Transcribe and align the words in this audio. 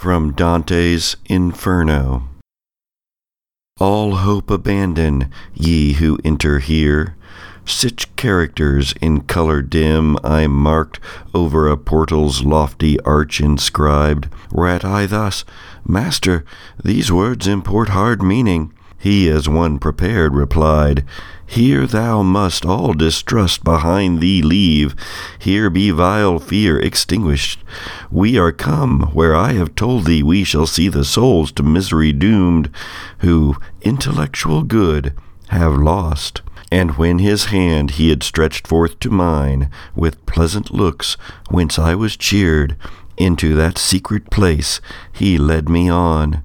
from 0.00 0.32
Dante's 0.32 1.14
Inferno. 1.26 2.26
All 3.78 4.16
hope 4.16 4.50
abandon, 4.50 5.30
ye 5.52 5.92
who 5.92 6.18
enter 6.24 6.58
here. 6.58 7.16
Such 7.66 8.16
characters 8.16 8.94
in 9.02 9.20
color 9.24 9.60
dim 9.60 10.16
I 10.24 10.46
marked 10.46 11.00
over 11.34 11.68
a 11.68 11.76
portal's 11.76 12.42
lofty 12.42 12.98
arch 13.00 13.42
inscribed, 13.42 14.30
whereat 14.50 14.86
I 14.86 15.04
thus, 15.04 15.44
Master, 15.86 16.46
these 16.82 17.12
words 17.12 17.46
import 17.46 17.90
hard 17.90 18.22
meaning. 18.22 18.72
He, 18.96 19.28
as 19.28 19.50
one 19.50 19.78
prepared, 19.78 20.34
replied, 20.34 21.04
Here 21.50 21.84
thou 21.84 22.22
must 22.22 22.64
all 22.64 22.92
distrust 22.92 23.64
behind 23.64 24.20
thee 24.20 24.40
leave. 24.40 24.94
Here 25.36 25.68
be 25.68 25.90
vile 25.90 26.38
fear 26.38 26.78
extinguished. 26.78 27.58
We 28.08 28.38
are 28.38 28.52
come 28.52 29.10
where 29.14 29.34
I 29.34 29.54
have 29.54 29.74
told 29.74 30.04
thee 30.04 30.22
we 30.22 30.44
shall 30.44 30.68
see 30.68 30.86
the 30.86 31.04
souls 31.04 31.50
to 31.52 31.64
misery 31.64 32.12
doomed, 32.12 32.70
who 33.18 33.56
intellectual 33.82 34.62
good 34.62 35.12
have 35.48 35.74
lost. 35.74 36.40
And 36.70 36.96
when 36.96 37.18
his 37.18 37.46
hand 37.46 37.92
he 37.92 38.10
had 38.10 38.22
stretched 38.22 38.68
forth 38.68 39.00
to 39.00 39.10
mine, 39.10 39.72
with 39.96 40.24
pleasant 40.26 40.72
looks, 40.72 41.16
whence 41.50 41.80
I 41.80 41.96
was 41.96 42.16
cheered, 42.16 42.76
into 43.16 43.56
that 43.56 43.76
secret 43.76 44.30
place 44.30 44.80
he 45.12 45.36
led 45.36 45.68
me 45.68 45.90
on. 45.90 46.44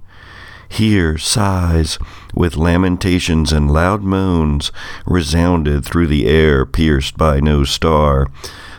Here 0.70 1.18
sighs, 1.18 1.98
with 2.34 2.58
lamentations 2.58 3.52
and 3.52 3.72
loud 3.72 4.04
moans, 4.04 4.72
resounded 5.06 5.86
through 5.86 6.08
the 6.08 6.28
air 6.28 6.66
pierced 6.66 7.18
by 7.18 7.40
no 7.40 7.64
star, 7.64 8.28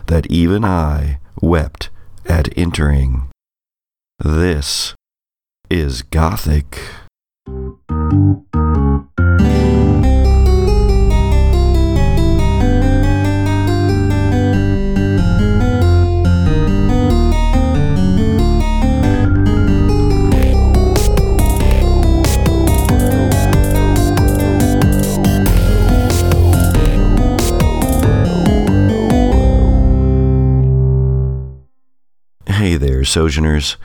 that 0.07 0.27
even 0.27 0.63
I 0.63 1.19
wept 1.41 1.89
at 2.25 2.49
entering. 2.57 3.29
This 4.19 4.93
is 5.69 6.01
Gothic. 6.01 6.79
Hey 32.57 32.75
there, 32.75 33.03
Sojourners. 33.03 33.77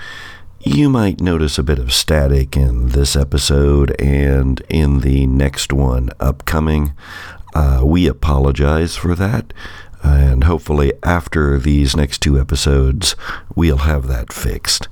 You 0.61 0.89
might 0.89 1.21
notice 1.21 1.59
a 1.59 1.63
bit 1.63 1.79
of 1.79 1.93
static 1.93 2.57
in 2.57 2.89
this 2.89 3.15
episode 3.15 3.95
and 4.01 4.63
in 4.71 5.01
the 5.01 5.27
next 5.27 5.75
one 5.75 6.09
upcoming. 6.19 6.95
Uh, 7.55 7.83
we 7.85 8.07
apologize 8.07 8.97
for 8.97 9.15
that, 9.15 9.53
and 10.03 10.45
hopefully, 10.45 10.95
after 11.03 11.59
these 11.59 11.95
next 11.95 12.23
two 12.23 12.41
episodes, 12.41 13.15
we'll 13.55 13.85
have 13.85 14.07
that 14.07 14.33
fixed. 14.33 14.89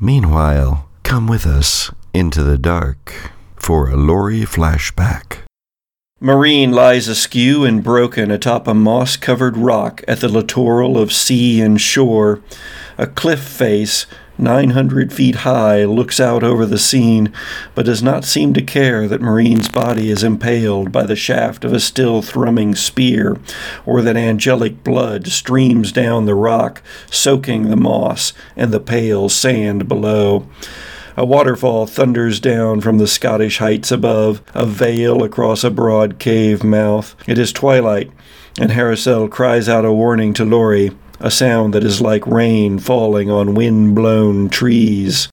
Meanwhile, 0.00 0.88
come 1.02 1.26
with 1.26 1.44
us 1.44 1.90
into 2.14 2.42
the 2.42 2.56
dark 2.56 3.12
for 3.56 3.90
a 3.90 3.96
Lori 3.96 4.46
flashback. 4.46 5.40
Marine 6.20 6.72
lies 6.72 7.06
askew 7.06 7.64
and 7.64 7.84
broken 7.84 8.28
atop 8.28 8.66
a 8.66 8.74
moss 8.74 9.16
covered 9.16 9.56
rock 9.56 10.02
at 10.08 10.18
the 10.18 10.28
littoral 10.28 10.98
of 10.98 11.12
sea 11.12 11.60
and 11.60 11.80
shore. 11.80 12.42
A 12.96 13.06
cliff 13.06 13.38
face, 13.38 14.04
900 14.36 15.12
feet 15.12 15.36
high, 15.36 15.84
looks 15.84 16.18
out 16.18 16.42
over 16.42 16.66
the 16.66 16.76
scene, 16.76 17.32
but 17.76 17.86
does 17.86 18.02
not 18.02 18.24
seem 18.24 18.52
to 18.54 18.62
care 18.62 19.06
that 19.06 19.20
Marine's 19.20 19.68
body 19.68 20.10
is 20.10 20.24
impaled 20.24 20.90
by 20.90 21.06
the 21.06 21.14
shaft 21.14 21.64
of 21.64 21.72
a 21.72 21.78
still 21.78 22.20
thrumming 22.20 22.74
spear, 22.74 23.38
or 23.86 24.02
that 24.02 24.16
angelic 24.16 24.82
blood 24.82 25.28
streams 25.28 25.92
down 25.92 26.26
the 26.26 26.34
rock, 26.34 26.82
soaking 27.12 27.70
the 27.70 27.76
moss 27.76 28.32
and 28.56 28.72
the 28.72 28.80
pale 28.80 29.28
sand 29.28 29.86
below. 29.86 30.48
A 31.18 31.24
waterfall 31.24 31.88
thunders 31.88 32.38
down 32.38 32.80
from 32.80 32.98
the 32.98 33.08
Scottish 33.08 33.58
heights 33.58 33.90
above, 33.90 34.40
a 34.54 34.64
veil 34.64 35.24
across 35.24 35.64
a 35.64 35.70
broad 35.70 36.20
cave 36.20 36.62
mouth. 36.62 37.16
It 37.26 37.38
is 37.38 37.52
twilight, 37.52 38.12
and 38.56 38.70
Harrisel 38.70 39.28
cries 39.28 39.68
out 39.68 39.84
a 39.84 39.92
warning 39.92 40.32
to 40.34 40.44
Lori, 40.44 40.92
a 41.18 41.28
sound 41.28 41.74
that 41.74 41.82
is 41.82 42.00
like 42.00 42.24
rain 42.24 42.78
falling 42.78 43.28
on 43.32 43.56
wind 43.56 43.96
blown 43.96 44.48
trees. 44.48 45.28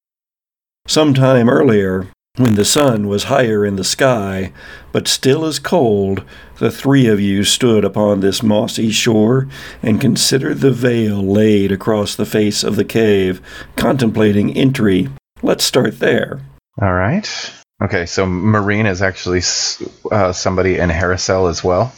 Some 0.87 1.13
time 1.13 1.47
earlier, 1.47 2.07
when 2.37 2.55
the 2.55 2.65
sun 2.65 3.07
was 3.07 3.25
higher 3.25 3.63
in 3.63 3.75
the 3.75 3.83
sky, 3.83 4.51
but 4.91 5.07
still 5.07 5.45
as 5.45 5.59
cold, 5.59 6.23
the 6.57 6.71
three 6.71 7.05
of 7.05 7.21
you 7.21 7.43
stood 7.43 7.85
upon 7.85 8.21
this 8.21 8.41
mossy 8.41 8.89
shore 8.89 9.47
and 9.83 10.01
considered 10.01 10.61
the 10.61 10.71
veil 10.71 11.21
laid 11.21 11.71
across 11.71 12.15
the 12.15 12.25
face 12.25 12.63
of 12.63 12.75
the 12.75 12.83
cave, 12.83 13.39
contemplating 13.75 14.51
entry 14.57 15.09
Let's 15.45 15.63
start 15.63 15.99
there. 15.99 16.41
All 16.81 16.91
right. 16.91 17.53
Okay, 17.79 18.07
so 18.07 18.25
Marine 18.25 18.87
is 18.87 19.03
actually 19.03 19.41
uh, 20.11 20.33
somebody 20.33 20.79
in 20.79 20.89
Harrisel 20.89 21.47
as 21.51 21.63
well. 21.63 21.93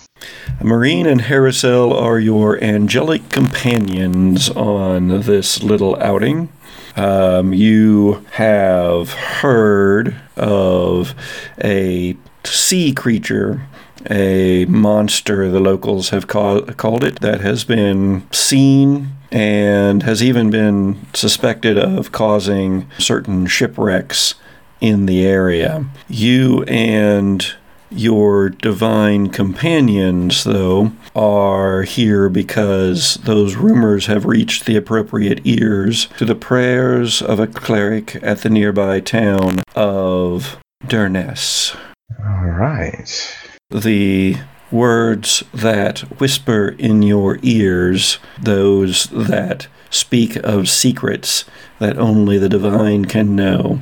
Marine 0.62 1.06
and 1.06 1.22
Harrisel 1.22 1.94
are 1.94 2.20
your 2.20 2.62
angelic 2.62 3.30
companions 3.30 4.50
on 4.50 5.22
this 5.22 5.64
little 5.64 5.96
outing. 6.02 6.50
Um, 6.98 7.54
you 7.54 8.26
have 8.32 9.14
heard 9.14 10.18
of 10.36 11.16
a 11.64 12.18
sea 12.44 12.94
creature, 12.94 13.66
a 14.10 14.66
monster, 14.66 15.50
the 15.50 15.60
locals 15.60 16.10
have 16.10 16.28
call- 16.28 16.62
called 16.62 17.04
it, 17.04 17.20
that 17.22 17.42
has 17.42 17.64
been 17.64 18.28
seen 18.32 19.10
and 19.32 20.04
has 20.04 20.24
even 20.24 20.50
been 20.50 21.06
suspected 21.14 21.78
of 21.78 22.12
causing 22.12 22.90
certain 22.98 23.46
shipwrecks 23.46 24.36
in 24.80 25.06
the 25.06 25.26
area. 25.26 25.86
You 26.08 26.64
and 26.64 27.46
your 27.90 28.50
divine 28.50 29.30
companions, 29.30 30.44
though, 30.44 30.92
are 31.16 31.84
here 31.84 32.30
because 32.30 33.16
those 33.24 33.56
rumors 33.56 34.08
have 34.08 34.26
reached 34.26 34.66
the 34.66 34.76
appropriate 34.76 35.42
ears 35.46 36.08
to 36.18 36.26
the 36.26 36.36
prayers 36.36 37.22
of 37.22 37.40
a 37.40 37.48
cleric 37.48 38.18
at 38.22 38.42
the 38.42 38.50
nearby 38.50 39.00
town 39.00 39.62
of 39.76 40.58
Durness. 40.86 41.76
All 42.20 42.46
right. 42.46 43.38
The 43.70 44.38
words 44.72 45.44
that 45.54 46.00
whisper 46.20 46.70
in 46.78 47.02
your 47.02 47.40
ears, 47.42 48.18
those 48.40 49.06
that 49.08 49.68
speak 49.90 50.36
of 50.38 50.70
secrets 50.70 51.46
that 51.80 51.98
only 51.98 52.38
the 52.38 52.50
divine 52.50 53.06
can 53.06 53.36
know. 53.36 53.82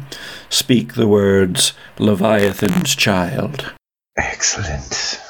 Speak 0.50 0.94
the 0.94 1.08
words 1.08 1.74
Leviathan's 2.00 2.96
child. 2.96 3.74
Excellent. 4.18 5.22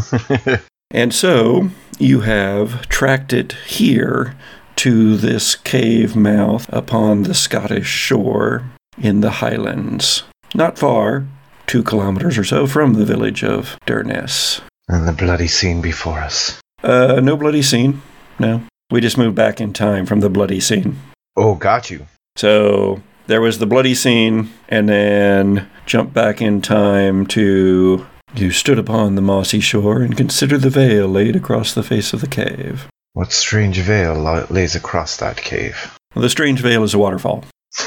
and 0.90 1.12
so 1.12 1.70
you 1.98 2.20
have 2.20 2.88
tracked 2.88 3.32
it 3.32 3.52
here 3.66 4.36
to 4.76 5.16
this 5.16 5.56
cave 5.56 6.14
mouth 6.14 6.66
upon 6.72 7.24
the 7.24 7.34
Scottish 7.34 7.88
shore 7.88 8.64
in 8.96 9.20
the 9.20 9.32
Highlands. 9.32 10.22
Not 10.54 10.78
far, 10.78 11.26
two 11.68 11.84
kilometers 11.84 12.36
or 12.36 12.44
so 12.44 12.66
from 12.66 12.94
the 12.94 13.04
village 13.04 13.44
of 13.44 13.78
Durness. 13.86 14.60
And 14.88 15.06
the 15.06 15.12
bloody 15.12 15.46
scene 15.46 15.80
before 15.80 16.18
us. 16.18 16.60
Uh, 16.82 17.20
no 17.22 17.36
bloody 17.36 17.62
scene. 17.62 18.02
No. 18.38 18.62
We 18.90 19.00
just 19.00 19.18
moved 19.18 19.36
back 19.36 19.60
in 19.60 19.72
time 19.72 20.06
from 20.06 20.20
the 20.20 20.30
bloody 20.30 20.60
scene. 20.60 20.98
Oh, 21.36 21.54
got 21.54 21.90
you. 21.90 22.06
So 22.36 23.02
there 23.26 23.42
was 23.42 23.58
the 23.58 23.66
bloody 23.66 23.94
scene, 23.94 24.50
and 24.68 24.88
then 24.88 25.68
jump 25.86 26.14
back 26.14 26.40
in 26.40 26.62
time 26.62 27.26
to 27.26 28.06
you 28.34 28.50
stood 28.50 28.78
upon 28.78 29.14
the 29.14 29.22
mossy 29.22 29.60
shore 29.60 30.02
and 30.02 30.16
considered 30.16 30.62
the 30.62 30.70
veil 30.70 31.08
laid 31.08 31.36
across 31.36 31.74
the 31.74 31.82
face 31.82 32.12
of 32.12 32.20
the 32.20 32.26
cave. 32.26 32.88
What 33.12 33.32
strange 33.32 33.78
veil 33.78 34.14
lays 34.50 34.74
across 34.74 35.16
that 35.18 35.36
cave? 35.36 35.98
Well, 36.14 36.22
the 36.22 36.30
strange 36.30 36.60
veil 36.60 36.84
is 36.84 36.94
a 36.94 36.98
waterfall. 36.98 37.44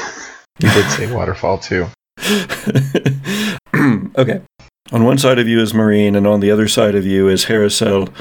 you 0.60 0.70
did 0.70 0.90
say 0.90 1.12
waterfall 1.12 1.58
too. 1.58 1.86
okay. 4.16 4.40
On 4.90 5.04
one 5.04 5.18
side 5.18 5.38
of 5.38 5.48
you 5.48 5.60
is 5.60 5.72
Marine, 5.72 6.14
and 6.16 6.26
on 6.26 6.40
the 6.40 6.50
other 6.50 6.68
side 6.68 6.94
of 6.94 7.06
you 7.06 7.28
is 7.28 7.46
Harrisel. 7.46 8.12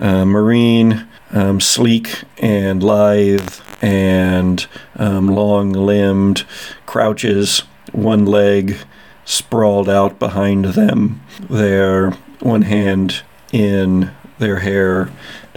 Uh, 0.00 0.24
Marine, 0.24 1.06
um, 1.32 1.60
sleek 1.60 2.22
and 2.38 2.82
lithe 2.82 3.60
and 3.82 4.66
um, 4.96 5.28
long 5.28 5.72
limbed, 5.72 6.44
crouches, 6.86 7.60
one 7.92 8.24
leg 8.24 8.76
sprawled 9.24 9.88
out 9.88 10.18
behind 10.18 10.64
them, 10.66 11.20
their 11.50 12.10
one 12.40 12.62
hand 12.62 13.22
in 13.52 14.10
their 14.38 14.60
hair, 14.60 15.10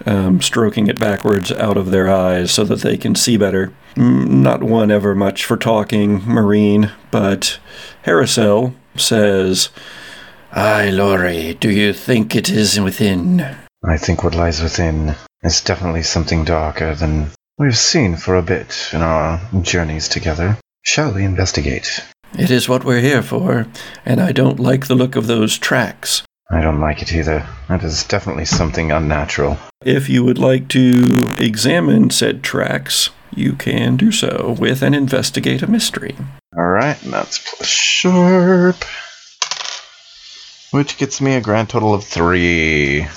um, 0.05 0.41
stroking 0.41 0.87
it 0.87 0.99
backwards 0.99 1.51
out 1.51 1.77
of 1.77 1.91
their 1.91 2.09
eyes 2.09 2.51
so 2.51 2.63
that 2.63 2.81
they 2.81 2.97
can 2.97 3.15
see 3.15 3.37
better. 3.37 3.73
Mm, 3.95 4.29
Not 4.29 4.63
one 4.63 4.91
ever 4.91 5.15
much 5.15 5.45
for 5.45 5.57
talking, 5.57 6.23
Marine, 6.25 6.91
but 7.09 7.59
Harrisel 8.05 8.73
says, 8.99 9.69
Aye, 10.51 10.89
Lori, 10.89 11.53
do 11.55 11.69
you 11.69 11.93
think 11.93 12.35
it 12.35 12.49
is 12.49 12.79
within? 12.79 13.41
I 13.85 13.97
think 13.97 14.23
what 14.23 14.35
lies 14.35 14.61
within 14.61 15.15
is 15.43 15.61
definitely 15.61 16.03
something 16.03 16.43
darker 16.43 16.95
than 16.95 17.31
we've 17.57 17.77
seen 17.77 18.15
for 18.15 18.35
a 18.35 18.41
bit 18.41 18.89
in 18.93 19.01
our 19.01 19.39
journeys 19.61 20.07
together. 20.07 20.57
Shall 20.83 21.13
we 21.13 21.23
investigate? 21.23 22.03
It 22.37 22.51
is 22.51 22.67
what 22.67 22.83
we're 22.83 23.01
here 23.01 23.21
for, 23.21 23.67
and 24.05 24.19
I 24.19 24.31
don't 24.31 24.59
like 24.59 24.87
the 24.87 24.95
look 24.95 25.15
of 25.15 25.27
those 25.27 25.57
tracks. 25.57 26.23
I 26.49 26.61
don't 26.61 26.79
like 26.79 27.01
it 27.01 27.13
either. 27.13 27.45
That 27.67 27.83
is 27.83 28.03
definitely 28.05 28.45
something 28.45 28.91
unnatural. 28.91 29.57
If 29.83 30.07
you 30.09 30.23
would 30.23 30.37
like 30.37 30.69
to 30.69 31.03
examine 31.37 32.09
said 32.09 32.41
tracks, 32.41 33.09
you 33.33 33.53
can 33.53 33.97
do 33.97 34.11
so 34.11 34.55
with 34.59 34.81
an 34.81 34.93
investigate 34.93 35.61
a 35.61 35.67
mystery. 35.67 36.15
Alright, 36.57 36.99
that's 37.01 37.37
plus 37.37 37.67
sharp. 37.67 38.83
Which 40.71 40.97
gets 40.97 41.21
me 41.21 41.35
a 41.35 41.41
grand 41.41 41.69
total 41.69 41.93
of 41.93 42.03
three. 42.03 43.07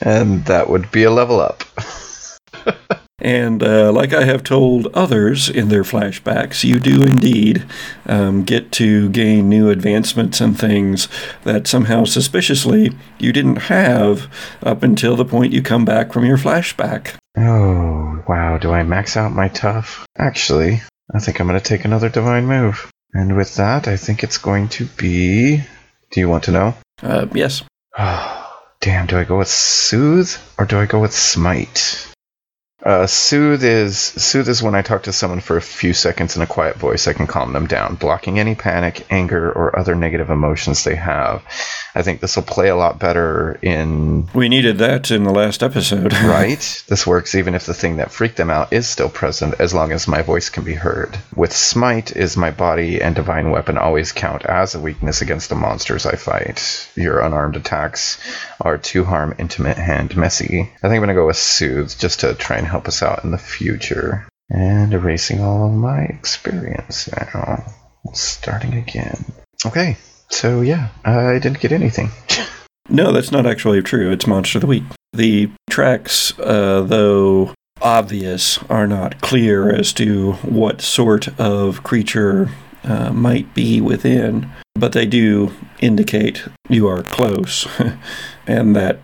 And 0.00 0.44
that 0.44 0.68
would 0.68 0.90
be 0.92 1.04
a 1.04 1.10
level 1.10 1.40
up. 1.40 1.64
And 3.18 3.62
uh, 3.62 3.92
like 3.92 4.12
I 4.12 4.24
have 4.24 4.44
told 4.44 4.88
others 4.88 5.48
in 5.48 5.68
their 5.68 5.82
flashbacks, 5.82 6.64
you 6.64 6.78
do 6.78 7.02
indeed 7.02 7.64
um, 8.06 8.44
get 8.44 8.70
to 8.72 9.08
gain 9.08 9.48
new 9.48 9.70
advancements 9.70 10.40
and 10.40 10.56
things 10.56 11.08
that 11.42 11.66
somehow 11.66 12.04
suspiciously 12.04 12.92
you 13.18 13.32
didn't 13.32 13.62
have 13.62 14.30
up 14.62 14.82
until 14.82 15.16
the 15.16 15.24
point 15.24 15.52
you 15.52 15.62
come 15.62 15.84
back 15.84 16.12
from 16.12 16.26
your 16.26 16.36
flashback. 16.36 17.14
Oh, 17.36 18.22
wow. 18.26 18.58
Do 18.58 18.72
I 18.72 18.82
max 18.82 19.16
out 19.16 19.32
my 19.32 19.48
tough? 19.48 20.06
Actually, 20.16 20.82
I 21.14 21.18
think 21.18 21.40
I'm 21.40 21.46
going 21.46 21.58
to 21.58 21.64
take 21.64 21.84
another 21.84 22.08
divine 22.08 22.46
move. 22.46 22.90
And 23.12 23.36
with 23.36 23.56
that, 23.56 23.88
I 23.88 23.96
think 23.96 24.22
it's 24.22 24.38
going 24.38 24.68
to 24.70 24.84
be. 24.84 25.62
Do 26.10 26.20
you 26.20 26.28
want 26.28 26.44
to 26.44 26.52
know? 26.52 26.74
Uh, 27.02 27.26
yes. 27.32 27.62
Oh, 27.98 28.42
Damn, 28.80 29.06
do 29.06 29.18
I 29.18 29.24
go 29.24 29.38
with 29.38 29.48
Soothe 29.48 30.36
or 30.58 30.64
do 30.64 30.78
I 30.78 30.86
go 30.86 31.00
with 31.00 31.12
Smite? 31.12 32.06
Uh, 32.86 33.04
soothe 33.04 33.64
is 33.64 33.98
soothe 33.98 34.48
is 34.48 34.62
when 34.62 34.76
I 34.76 34.82
talk 34.82 35.02
to 35.04 35.12
someone 35.12 35.40
for 35.40 35.56
a 35.56 35.60
few 35.60 35.92
seconds 35.92 36.36
in 36.36 36.42
a 36.42 36.46
quiet 36.46 36.76
voice. 36.76 37.08
I 37.08 37.14
can 37.14 37.26
calm 37.26 37.52
them 37.52 37.66
down, 37.66 37.96
blocking 37.96 38.38
any 38.38 38.54
panic, 38.54 39.04
anger, 39.10 39.50
or 39.50 39.76
other 39.76 39.96
negative 39.96 40.30
emotions 40.30 40.84
they 40.84 40.94
have. 40.94 41.42
I 41.96 42.02
think 42.02 42.20
this 42.20 42.36
will 42.36 42.44
play 42.44 42.68
a 42.68 42.76
lot 42.76 43.00
better 43.00 43.58
in 43.60 44.28
We 44.34 44.48
needed 44.48 44.78
that 44.78 45.10
in 45.10 45.24
the 45.24 45.32
last 45.32 45.64
episode. 45.64 46.12
right. 46.22 46.84
This 46.86 47.04
works 47.04 47.34
even 47.34 47.56
if 47.56 47.66
the 47.66 47.74
thing 47.74 47.96
that 47.96 48.12
freaked 48.12 48.36
them 48.36 48.50
out 48.50 48.72
is 48.72 48.86
still 48.86 49.08
present, 49.08 49.54
as 49.58 49.74
long 49.74 49.90
as 49.90 50.06
my 50.06 50.22
voice 50.22 50.48
can 50.48 50.62
be 50.62 50.74
heard. 50.74 51.18
With 51.34 51.52
smite, 51.52 52.14
is 52.14 52.36
my 52.36 52.52
body 52.52 53.02
and 53.02 53.16
divine 53.16 53.50
weapon 53.50 53.78
always 53.78 54.12
count 54.12 54.44
as 54.44 54.76
a 54.76 54.80
weakness 54.80 55.22
against 55.22 55.48
the 55.48 55.56
monsters 55.56 56.06
I 56.06 56.14
fight? 56.14 56.88
Your 56.94 57.18
unarmed 57.18 57.56
attacks 57.56 58.18
are 58.60 58.78
two 58.78 59.02
harm, 59.02 59.34
intimate, 59.40 59.76
hand, 59.76 60.16
messy. 60.16 60.60
I 60.60 60.88
think 60.88 60.94
I'm 60.94 61.00
gonna 61.00 61.14
go 61.14 61.26
with 61.26 61.36
soothe 61.36 61.92
just 61.98 62.20
to 62.20 62.34
try 62.34 62.58
and 62.58 62.66
help 62.66 62.75
us 62.84 63.02
out 63.02 63.24
in 63.24 63.30
the 63.30 63.38
future. 63.38 64.28
And 64.48 64.94
erasing 64.94 65.40
all 65.40 65.66
of 65.66 65.72
my 65.72 66.02
experience 66.02 67.08
now. 67.12 67.64
Starting 68.12 68.74
again. 68.74 69.24
Okay, 69.64 69.96
so 70.28 70.60
yeah, 70.60 70.88
I 71.04 71.38
didn't 71.40 71.60
get 71.60 71.72
anything. 71.72 72.10
No, 72.88 73.10
that's 73.10 73.32
not 73.32 73.46
actually 73.46 73.82
true. 73.82 74.12
It's 74.12 74.26
Monster 74.26 74.58
of 74.58 74.60
the 74.60 74.66
Week. 74.68 74.84
The 75.12 75.50
tracks, 75.68 76.38
uh, 76.38 76.82
though 76.82 77.52
obvious, 77.82 78.58
are 78.70 78.86
not 78.86 79.20
clear 79.20 79.74
as 79.74 79.92
to 79.94 80.32
what 80.34 80.80
sort 80.80 81.28
of 81.40 81.82
creature 81.82 82.50
uh, 82.84 83.12
might 83.12 83.52
be 83.54 83.80
within, 83.80 84.50
but 84.74 84.92
they 84.92 85.06
do 85.06 85.52
indicate 85.80 86.44
you 86.68 86.86
are 86.86 87.02
close 87.02 87.66
and 88.46 88.76
that 88.76 89.00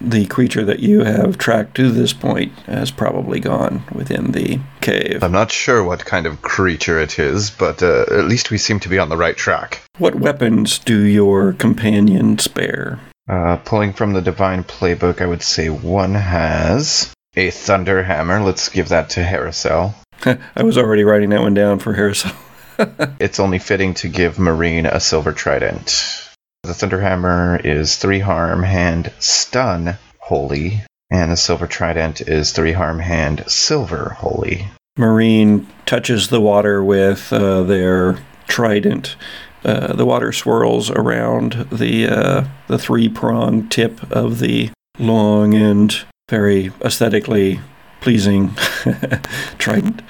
the 0.00 0.26
creature 0.26 0.64
that 0.64 0.80
you 0.80 1.04
have 1.04 1.38
tracked 1.38 1.74
to 1.76 1.90
this 1.90 2.12
point 2.12 2.52
has 2.60 2.90
probably 2.90 3.40
gone 3.40 3.82
within 3.92 4.32
the 4.32 4.60
cave. 4.80 5.22
I'm 5.22 5.32
not 5.32 5.50
sure 5.50 5.82
what 5.82 6.04
kind 6.04 6.26
of 6.26 6.42
creature 6.42 7.00
it 7.00 7.18
is, 7.18 7.50
but 7.50 7.82
uh, 7.82 8.06
at 8.10 8.26
least 8.26 8.50
we 8.50 8.58
seem 8.58 8.80
to 8.80 8.88
be 8.88 8.98
on 8.98 9.08
the 9.08 9.16
right 9.16 9.36
track. 9.36 9.82
What 9.98 10.16
weapons 10.16 10.78
do 10.78 11.00
your 11.00 11.52
companions 11.52 12.48
bear? 12.48 13.00
Uh, 13.28 13.56
pulling 13.56 13.92
from 13.92 14.12
the 14.12 14.22
Divine 14.22 14.62
Playbook, 14.62 15.20
I 15.20 15.26
would 15.26 15.42
say 15.42 15.68
one 15.68 16.14
has 16.14 17.12
a 17.34 17.50
Thunder 17.50 18.02
Hammer. 18.02 18.40
Let's 18.40 18.68
give 18.68 18.88
that 18.90 19.10
to 19.10 19.20
Harrisel. 19.20 19.94
I 20.56 20.62
was 20.62 20.78
already 20.78 21.04
writing 21.04 21.30
that 21.30 21.40
one 21.40 21.54
down 21.54 21.78
for 21.78 21.92
Harrison. 21.92 22.32
It's 23.18 23.40
only 23.40 23.58
fitting 23.58 23.94
to 23.94 24.08
give 24.08 24.38
Marine 24.38 24.84
a 24.84 25.00
Silver 25.00 25.32
Trident. 25.32 26.25
The 26.66 26.74
Thunder 26.74 27.00
Hammer 27.00 27.60
is 27.62 27.94
3 27.94 28.18
harm, 28.18 28.64
hand, 28.64 29.12
stun, 29.20 29.98
holy, 30.18 30.82
and 31.08 31.30
the 31.30 31.36
Silver 31.36 31.68
Trident 31.68 32.20
is 32.22 32.50
3 32.50 32.72
harm, 32.72 32.98
hand, 32.98 33.44
silver, 33.46 34.16
holy. 34.18 34.66
Marine 34.98 35.68
touches 35.86 36.26
the 36.26 36.40
water 36.40 36.82
with 36.82 37.32
uh, 37.32 37.62
their 37.62 38.18
trident. 38.48 39.14
Uh, 39.64 39.92
the 39.92 40.04
water 40.04 40.32
swirls 40.32 40.90
around 40.90 41.68
the 41.70 42.08
uh, 42.08 42.44
the 42.66 42.78
three 42.78 43.08
prong 43.08 43.68
tip 43.68 44.02
of 44.10 44.40
the 44.40 44.70
long 44.98 45.54
and 45.54 46.04
very 46.28 46.72
aesthetically 46.84 47.60
pleasing 48.00 48.56
trident. 49.58 50.02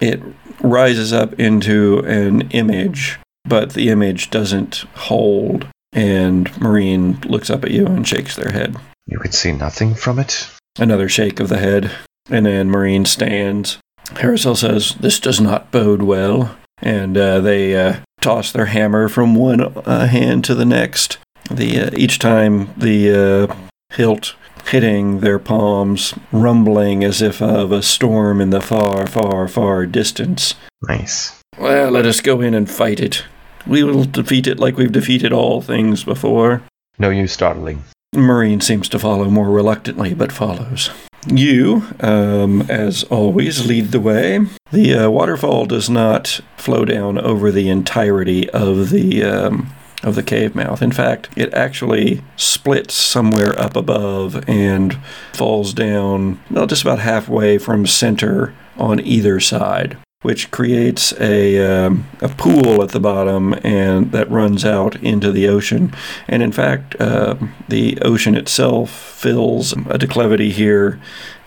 It 0.00 0.22
rises 0.62 1.12
up 1.12 1.38
into 1.38 1.98
an 2.06 2.50
image, 2.52 3.18
but 3.44 3.74
the 3.74 3.90
image 3.90 4.30
doesn't 4.30 4.86
hold. 4.94 5.66
And 5.92 6.56
Marine 6.60 7.20
looks 7.22 7.50
up 7.50 7.64
at 7.64 7.70
you 7.70 7.86
and 7.86 8.06
shakes 8.06 8.36
their 8.36 8.52
head. 8.52 8.76
You 9.06 9.18
could 9.18 9.34
see 9.34 9.52
nothing 9.52 9.94
from 9.94 10.18
it. 10.18 10.48
Another 10.78 11.08
shake 11.08 11.40
of 11.40 11.48
the 11.48 11.58
head, 11.58 11.90
and 12.28 12.46
then 12.46 12.70
Marine 12.70 13.04
stands. 13.04 13.78
Harrisel 14.06 14.56
says, 14.56 14.94
This 14.94 15.18
does 15.18 15.40
not 15.40 15.70
bode 15.70 16.02
well. 16.02 16.56
And 16.82 17.16
uh, 17.16 17.40
they 17.40 17.76
uh, 17.76 18.00
toss 18.20 18.52
their 18.52 18.66
hammer 18.66 19.08
from 19.08 19.34
one 19.34 19.60
uh, 19.60 20.06
hand 20.06 20.44
to 20.44 20.54
the 20.54 20.64
next. 20.64 21.18
The 21.50 21.80
uh, 21.80 21.90
each 21.94 22.18
time 22.18 22.72
the 22.76 23.48
uh, 23.50 23.56
hilt 23.92 24.34
hitting 24.66 25.20
their 25.20 25.38
palms, 25.38 26.14
rumbling 26.32 27.02
as 27.02 27.20
if 27.20 27.42
of 27.42 27.72
a 27.72 27.82
storm 27.82 28.40
in 28.40 28.50
the 28.50 28.60
far, 28.60 29.06
far, 29.06 29.48
far 29.48 29.86
distance. 29.86 30.54
Nice. 30.82 31.42
Well, 31.58 31.90
let 31.90 32.06
us 32.06 32.20
go 32.20 32.40
in 32.40 32.54
and 32.54 32.70
fight 32.70 33.00
it. 33.00 33.24
We 33.66 33.82
will 33.82 34.04
defeat 34.04 34.46
it 34.46 34.58
like 34.58 34.76
we've 34.76 34.92
defeated 34.92 35.32
all 35.32 35.60
things 35.60 36.04
before. 36.04 36.62
No 36.98 37.10
use 37.10 37.32
startling. 37.32 37.84
Marine 38.14 38.60
seems 38.60 38.88
to 38.88 38.98
follow 38.98 39.30
more 39.30 39.50
reluctantly, 39.50 40.14
but 40.14 40.32
follows. 40.32 40.90
You, 41.26 41.84
um, 42.00 42.62
as 42.62 43.04
always, 43.04 43.66
lead 43.66 43.92
the 43.92 44.00
way. 44.00 44.40
The 44.72 44.94
uh, 44.94 45.10
waterfall 45.10 45.66
does 45.66 45.88
not 45.90 46.40
flow 46.56 46.84
down 46.84 47.18
over 47.18 47.52
the 47.52 47.68
entirety 47.68 48.48
of 48.50 48.90
the 48.90 49.22
um, 49.22 49.72
of 50.02 50.14
the 50.14 50.22
cave 50.22 50.54
mouth. 50.54 50.80
In 50.80 50.92
fact, 50.92 51.28
it 51.36 51.52
actually 51.52 52.22
splits 52.36 52.94
somewhere 52.94 53.58
up 53.60 53.76
above 53.76 54.48
and 54.48 54.96
falls 55.34 55.74
down, 55.74 56.40
well, 56.50 56.66
just 56.66 56.82
about 56.82 57.00
halfway 57.00 57.58
from 57.58 57.86
center 57.86 58.54
on 58.78 58.98
either 59.00 59.40
side 59.40 59.98
which 60.22 60.50
creates 60.50 61.12
a, 61.18 61.58
um, 61.58 62.06
a 62.20 62.28
pool 62.28 62.82
at 62.82 62.90
the 62.90 63.00
bottom 63.00 63.54
and 63.64 64.12
that 64.12 64.30
runs 64.30 64.64
out 64.64 64.96
into 64.96 65.32
the 65.32 65.48
ocean. 65.48 65.94
And 66.28 66.42
in 66.42 66.52
fact, 66.52 66.94
uh, 67.00 67.36
the 67.68 67.98
ocean 68.02 68.36
itself 68.36 68.90
fills 68.90 69.72
a 69.88 69.96
declivity 69.96 70.50
here 70.50 71.00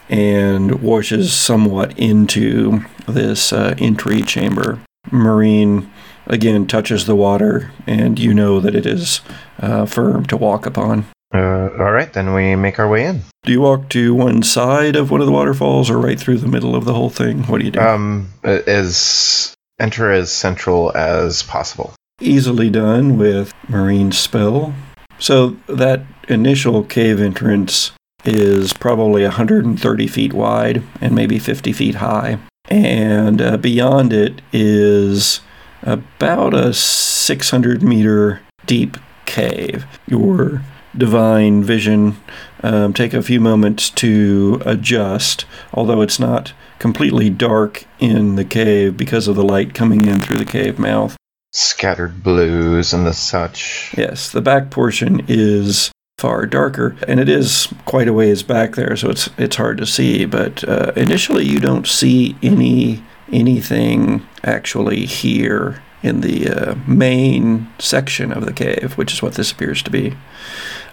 and 0.10 0.82
washes 0.82 1.34
somewhat 1.34 1.98
into 1.98 2.84
this 3.08 3.54
uh, 3.54 3.76
entry 3.78 4.22
chamber. 4.22 4.80
Marine 5.12 5.92
again 6.28 6.68
touches 6.68 7.06
the 7.06 7.16
water, 7.16 7.72
and 7.86 8.20
you 8.20 8.34
know 8.34 8.60
that 8.60 8.76
it 8.76 8.86
is 8.86 9.22
uh, 9.60 9.86
firm 9.86 10.26
to 10.26 10.38
walk 10.38 10.66
upon. 10.66 11.06
Uh, 11.34 11.70
all 11.80 11.92
right, 11.92 12.14
then 12.14 12.34
we 12.34 12.56
make 12.56 12.78
our 12.80 12.88
way 12.88 13.06
in. 13.06 13.24
Do 13.44 13.52
you 13.52 13.62
walk 13.62 13.90
to 13.90 14.14
one 14.14 14.44
side 14.44 14.96
of 14.96 15.10
one 15.12 15.20
of 15.20 15.26
the 15.26 15.34
waterfalls 15.34 15.90
or 15.90 15.98
right 15.98 16.20
through 16.20 16.38
the 16.38 16.48
middle 16.48 16.76
of 16.76 16.86
the 16.86 16.94
whole 16.94 17.10
thing? 17.10 17.44
What 17.44 17.60
do 17.60 17.66
you 17.66 17.72
do? 17.72 17.80
Um, 17.80 18.30
as 18.44 19.54
enter 19.80 20.12
as 20.12 20.32
central 20.32 20.96
as 20.96 21.44
possible. 21.44 21.94
easily 22.22 22.70
done 22.70 23.18
with 23.18 23.52
marine 23.68 24.12
spell. 24.12 24.74
So 25.20 25.58
that 25.68 26.04
initial 26.30 26.84
cave 26.84 27.20
entrance 27.20 27.92
is 28.24 28.72
probably 28.72 29.24
130 29.24 30.08
feet 30.08 30.34
wide 30.34 30.84
and 31.02 31.16
maybe 31.16 31.40
50 31.40 31.74
feet 31.74 31.96
high. 31.96 32.38
And 32.70 33.42
uh, 33.42 33.58
beyond 33.58 34.14
it 34.14 34.42
is 34.54 35.42
about 35.82 36.54
a 36.54 36.74
600 36.74 37.84
meter 37.84 38.42
deep 38.66 38.98
cave. 39.26 39.86
Your 40.08 40.62
divine 40.98 41.64
vision 41.64 42.18
um, 42.62 42.94
take 42.94 43.14
a 43.14 43.22
few 43.22 43.40
moments 43.40 43.90
to 43.92 44.62
adjust, 44.66 45.46
although 45.74 46.02
it's 46.02 46.20
not 46.20 46.54
completely 46.80 47.30
dark 47.30 47.86
in 48.00 48.36
the 48.36 48.46
cave 48.46 48.98
because 48.98 49.28
of 49.28 49.36
the 49.36 49.44
light 49.44 49.74
coming 49.74 50.06
in 50.06 50.20
through 50.20 50.38
the 50.38 50.46
cave 50.46 50.80
mouth. 50.80 51.16
Scattered 51.52 52.24
blues 52.24 52.94
and 52.94 53.06
the 53.06 53.14
such. 53.14 53.94
Yes, 53.98 54.32
the 54.32 54.42
back 54.42 54.72
portion 54.72 55.24
is 55.28 55.92
far 56.18 56.46
darker, 56.46 56.96
and 57.08 57.20
it 57.20 57.30
is 57.30 57.68
quite 57.86 58.08
a 58.08 58.14
ways 58.14 58.44
back 58.44 58.76
there, 58.76 58.96
so 58.96 59.10
it's 59.10 59.30
it's 59.38 59.58
hard 59.58 59.78
to 59.78 59.86
see. 59.86 60.26
But 60.26 60.64
uh, 60.68 60.94
initially, 60.96 61.46
you 61.46 61.60
don't 61.60 61.86
see 61.86 62.36
any 62.42 63.04
anything 63.32 64.26
actually 64.44 65.06
here 65.06 65.82
in 66.04 66.20
the 66.22 66.50
uh, 66.50 66.76
main 66.86 67.68
section 67.80 68.32
of 68.32 68.46
the 68.46 68.54
cave, 68.54 68.94
which 68.98 69.14
is 69.14 69.22
what 69.22 69.34
this 69.34 69.52
appears 69.52 69.82
to 69.82 69.90
be. 69.90 70.16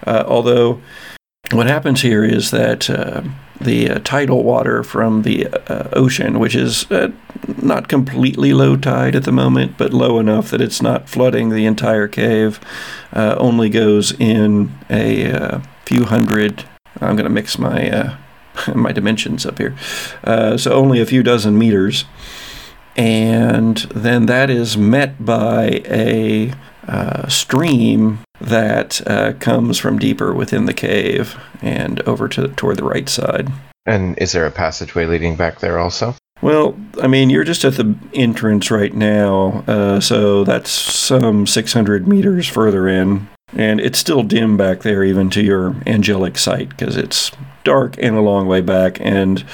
Uh, 0.07 0.23
although, 0.25 0.81
what 1.51 1.67
happens 1.67 2.01
here 2.01 2.23
is 2.23 2.51
that 2.51 2.89
uh, 2.89 3.21
the 3.59 3.89
uh, 3.89 3.99
tidal 3.99 4.43
water 4.43 4.83
from 4.83 5.23
the 5.23 5.47
uh, 5.47 5.89
ocean, 5.93 6.39
which 6.39 6.55
is 6.55 6.89
uh, 6.91 7.11
not 7.61 7.89
completely 7.89 8.53
low 8.53 8.77
tide 8.77 9.15
at 9.15 9.25
the 9.25 9.31
moment, 9.33 9.77
but 9.77 9.93
low 9.93 10.17
enough 10.17 10.49
that 10.49 10.61
it's 10.61 10.81
not 10.81 11.09
flooding 11.09 11.49
the 11.49 11.65
entire 11.65 12.07
cave, 12.07 12.59
only 13.13 13.69
goes 13.69 14.13
in 14.13 14.71
a 14.89 15.61
few 15.85 16.05
hundred. 16.05 16.63
I'm 17.01 17.15
going 17.15 17.25
to 17.25 17.29
mix 17.29 17.59
my 17.59 18.17
my 18.75 18.91
dimensions 18.91 19.45
up 19.45 19.57
here. 19.57 19.75
so 20.57 20.71
only 20.73 21.01
a 21.01 21.05
few 21.05 21.23
dozen 21.23 21.57
meters 21.57 22.05
and 22.95 23.77
then 23.95 24.25
that 24.25 24.49
is 24.49 24.77
met 24.77 25.23
by 25.23 25.81
a 25.85 26.53
uh, 26.87 27.27
stream 27.27 28.19
that 28.39 29.05
uh, 29.07 29.33
comes 29.39 29.77
from 29.77 29.99
deeper 29.99 30.33
within 30.33 30.65
the 30.65 30.73
cave 30.73 31.37
and 31.61 32.01
over 32.01 32.27
to 32.27 32.47
toward 32.49 32.77
the 32.77 32.83
right 32.83 33.07
side. 33.07 33.51
And 33.85 34.17
is 34.19 34.31
there 34.31 34.45
a 34.45 34.51
passageway 34.51 35.05
leading 35.05 35.35
back 35.35 35.59
there 35.59 35.79
also? 35.79 36.15
Well, 36.41 36.75
I 37.01 37.07
mean, 37.07 37.29
you're 37.29 37.43
just 37.43 37.63
at 37.63 37.75
the 37.75 37.95
entrance 38.13 38.71
right 38.71 38.93
now, 38.93 39.63
uh, 39.67 39.99
so 39.99 40.43
that's 40.43 40.71
some 40.71 41.45
600 41.45 42.07
meters 42.07 42.47
further 42.47 42.87
in, 42.87 43.27
and 43.53 43.79
it's 43.79 43.99
still 43.99 44.23
dim 44.23 44.57
back 44.57 44.81
there, 44.81 45.03
even 45.03 45.29
to 45.31 45.43
your 45.43 45.75
angelic 45.85 46.39
sight, 46.39 46.69
because 46.69 46.97
it's 46.97 47.31
dark 47.63 47.95
and 47.99 48.15
a 48.15 48.21
long 48.21 48.47
way 48.47 48.61
back, 48.61 48.97
and 48.99 49.45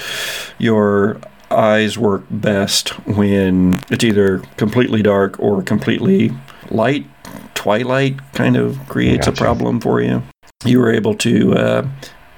your 0.60 1.20
eyes 1.52 1.98
work 1.98 2.24
best 2.30 2.90
when 3.08 3.80
it's 3.90 4.04
either 4.04 4.40
completely 4.58 5.02
dark 5.02 5.40
or 5.40 5.62
completely 5.62 6.32
light. 6.70 7.06
Twilight 7.54 8.20
kind 8.34 8.56
of 8.56 8.78
creates 8.88 9.28
gotcha. 9.28 9.42
a 9.42 9.46
problem 9.46 9.80
for 9.80 10.02
you. 10.02 10.24
You 10.66 10.80
were 10.80 10.92
able 10.92 11.16
to 11.16 11.54
uh, 11.54 11.88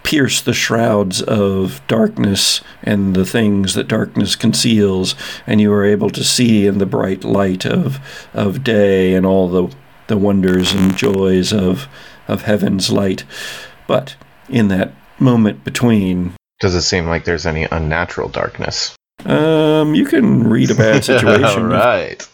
pierce 0.03 0.41
the 0.41 0.53
shrouds 0.53 1.21
of 1.21 1.85
darkness 1.87 2.61
and 2.83 3.15
the 3.15 3.25
things 3.25 3.75
that 3.75 3.87
darkness 3.87 4.35
conceals, 4.35 5.15
and 5.45 5.61
you 5.61 5.69
were 5.69 5.85
able 5.85 6.09
to 6.09 6.23
see 6.23 6.65
in 6.65 6.77
the 6.77 6.85
bright 6.85 7.23
light 7.23 7.65
of 7.65 7.99
of 8.33 8.63
day 8.63 9.13
and 9.13 9.25
all 9.25 9.47
the 9.49 9.75
the 10.07 10.17
wonders 10.17 10.73
and 10.73 10.97
joys 10.97 11.53
of 11.53 11.87
of 12.27 12.43
heaven's 12.43 12.91
light. 12.91 13.23
But 13.87 14.15
in 14.49 14.67
that 14.69 14.93
moment 15.19 15.63
between, 15.63 16.33
does 16.59 16.75
it 16.75 16.81
seem 16.81 17.07
like 17.07 17.25
there's 17.25 17.45
any 17.45 17.65
unnatural 17.71 18.29
darkness? 18.29 18.95
Um, 19.25 19.95
you 19.95 20.05
can 20.05 20.47
read 20.49 20.71
a 20.71 20.75
bad 20.75 21.03
situation. 21.05 21.43
All 21.43 21.63
right. 21.63 22.27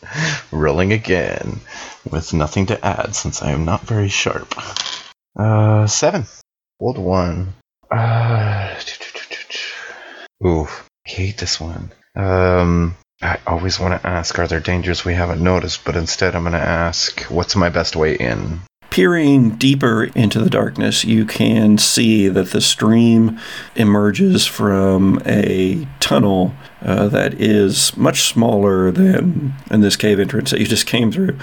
Rolling 0.51 0.93
again 0.93 1.59
with 2.09 2.33
nothing 2.33 2.67
to 2.67 2.85
add 2.85 3.15
since 3.15 3.41
I 3.41 3.51
am 3.51 3.65
not 3.65 3.81
very 3.81 4.09
sharp. 4.09 4.53
Uh, 5.35 5.87
seven. 5.87 6.25
Old 6.79 6.97
one. 6.97 7.53
Uh, 7.91 8.75
ooh, 10.45 10.67
hate 11.03 11.37
this 11.37 11.59
one. 11.59 11.91
Um, 12.15 12.95
I 13.21 13.39
always 13.47 13.79
want 13.79 13.99
to 14.01 14.07
ask, 14.07 14.37
are 14.39 14.47
there 14.47 14.59
dangers 14.59 15.05
we 15.05 15.13
haven't 15.13 15.41
noticed? 15.41 15.85
But 15.85 15.95
instead, 15.95 16.35
I'm 16.35 16.43
going 16.43 16.53
to 16.53 16.59
ask, 16.59 17.21
what's 17.23 17.55
my 17.55 17.69
best 17.69 17.95
way 17.95 18.15
in? 18.15 18.61
Peering 18.95 19.49
deeper 19.57 20.05
into 20.15 20.39
the 20.39 20.49
darkness, 20.49 21.03
you 21.03 21.25
can 21.25 21.77
see 21.77 22.29
that 22.29 22.51
the 22.51 22.61
stream 22.61 23.37
emerges 23.75 24.45
from 24.45 25.21
a 25.25 25.85
tunnel 25.99 26.53
uh, 26.81 27.05
that 27.09 27.33
is 27.33 27.97
much 27.97 28.21
smaller 28.21 28.91
than 28.91 29.53
in 29.69 29.81
this 29.81 29.97
cave 29.97 30.17
entrance 30.17 30.51
that 30.51 30.61
you 30.61 30.65
just 30.65 30.87
came 30.87 31.11
through. 31.11 31.37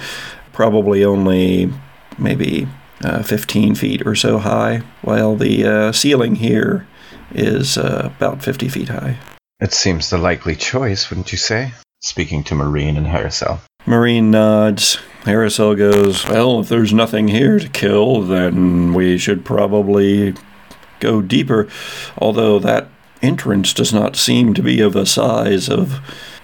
Probably 0.54 1.04
only 1.04 1.71
maybe 2.16 2.66
uh, 3.04 3.23
15 3.23 3.75
feet 3.75 4.06
or 4.06 4.14
so 4.14 4.38
high, 4.38 4.78
while 5.02 5.37
the 5.37 5.66
uh, 5.66 5.92
ceiling 5.92 6.37
here 6.37 6.88
is 7.35 7.76
uh, 7.76 8.11
about 8.16 8.42
50 8.42 8.71
feet 8.71 8.88
high. 8.88 9.18
It 9.61 9.75
seems 9.75 10.09
the 10.09 10.16
likely 10.16 10.56
choice, 10.56 11.11
wouldn't 11.11 11.32
you 11.32 11.38
say? 11.38 11.75
Speaking 12.00 12.44
to 12.44 12.54
Marine 12.54 12.97
and 12.97 13.06
Harrisel. 13.06 13.61
Marine 13.86 14.30
nods. 14.30 14.98
Harrisel 15.24 15.76
goes, 15.76 16.26
Well, 16.26 16.60
if 16.60 16.68
there's 16.68 16.92
nothing 16.92 17.28
here 17.28 17.58
to 17.58 17.68
kill, 17.68 18.22
then 18.22 18.92
we 18.94 19.18
should 19.18 19.44
probably 19.44 20.34
go 21.00 21.22
deeper. 21.22 21.68
Although 22.18 22.58
that 22.60 22.88
entrance 23.22 23.72
does 23.72 23.92
not 23.92 24.16
seem 24.16 24.54
to 24.54 24.62
be 24.62 24.80
of 24.80 24.96
a 24.96 25.06
size 25.06 25.68
of 25.68 26.00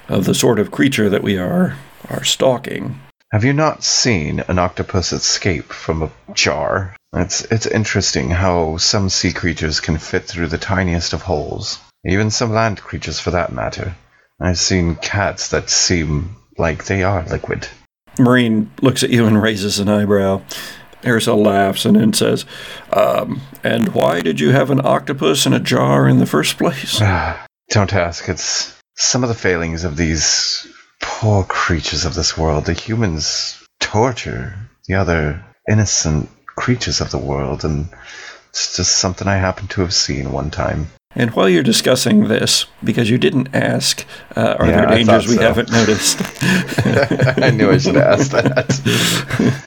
of 0.09 0.25
the 0.25 0.35
sort 0.35 0.59
of 0.59 0.71
creature 0.71 1.11
that 1.11 1.23
we 1.23 1.37
are 1.37 1.77
are 2.09 2.25
stalking. 2.25 3.01
Have 3.33 3.45
you 3.45 3.53
not 3.53 3.85
seen 3.85 4.41
an 4.49 4.59
octopus 4.59 5.13
escape 5.13 5.71
from 5.73 6.03
a 6.03 6.11
jar? 6.33 6.97
It's 7.15 7.43
it's 7.43 7.67
interesting 7.67 8.31
how 8.31 8.79
some 8.79 9.09
sea 9.09 9.33
creatures 9.33 9.81
can 9.81 9.99
fit 9.99 10.25
through 10.25 10.47
the 10.47 10.59
tiniest 10.59 11.13
of 11.13 11.23
holes. 11.23 11.79
Even 12.07 12.31
some 12.31 12.53
land 12.53 12.81
creatures 12.81 13.21
for 13.21 13.33
that 13.33 13.53
matter. 13.53 13.95
I've 14.41 14.59
seen 14.59 14.95
cats 14.95 15.49
that 15.49 15.69
seem 15.69 16.37
like 16.59 16.85
they 16.85 17.03
are 17.03 17.25
liquid. 17.25 17.69
Marine 18.19 18.71
looks 18.83 19.03
at 19.03 19.11
you 19.11 19.27
and 19.27 19.41
raises 19.41 19.79
an 19.79 19.89
eyebrow. 19.89 20.43
Harrisel 21.03 21.45
laughs 21.45 21.85
and 21.85 21.97
then 21.97 22.13
says, 22.13 22.45
um, 22.93 23.41
And 23.63 23.95
why 23.95 24.21
did 24.21 24.41
you 24.41 24.51
have 24.51 24.71
an 24.71 24.85
octopus 24.85 25.47
in 25.47 25.53
a 25.53 25.61
jar 25.61 26.09
in 26.09 26.19
the 26.19 26.27
first 26.27 26.59
place? 26.59 26.99
Don't 27.71 27.95
ask. 27.95 28.29
It's 28.29 28.77
some 28.97 29.23
of 29.23 29.29
the 29.29 29.35
failings 29.35 29.85
of 29.85 29.97
these 29.97 30.67
poor 31.01 31.45
creatures 31.45 32.05
of 32.05 32.15
this 32.15 32.37
world. 32.37 32.65
The 32.65 32.73
humans 32.73 33.63
torture 33.79 34.55
the 34.87 34.95
other 34.95 35.45
innocent 35.71 36.29
creatures 36.47 37.01
of 37.01 37.11
the 37.11 37.19
world, 37.19 37.65
and 37.65 37.89
it's 38.51 38.77
just 38.77 38.97
something 38.97 39.29
I 39.29 39.37
happen 39.37 39.69
to 39.69 39.83
have 39.83 39.95
seen 39.95 40.33
one 40.33 40.51
time. 40.51 40.89
And 41.15 41.31
while 41.33 41.49
you're 41.49 41.63
discussing 41.63 42.29
this, 42.29 42.67
because 42.85 43.09
you 43.09 43.19
didn't 43.19 43.55
ask, 43.55 44.07
uh, 44.37 44.57
are 44.59 44.67
yeah, 44.67 44.87
there 44.87 44.97
dangers 44.97 45.27
we 45.27 45.37
haven't 45.37 45.71
noticed? 45.71 46.21
I 47.43 47.51
knew 47.51 47.71
I 47.71 47.79
should 47.79 47.97
ask 47.97 48.31
that. 48.33 49.67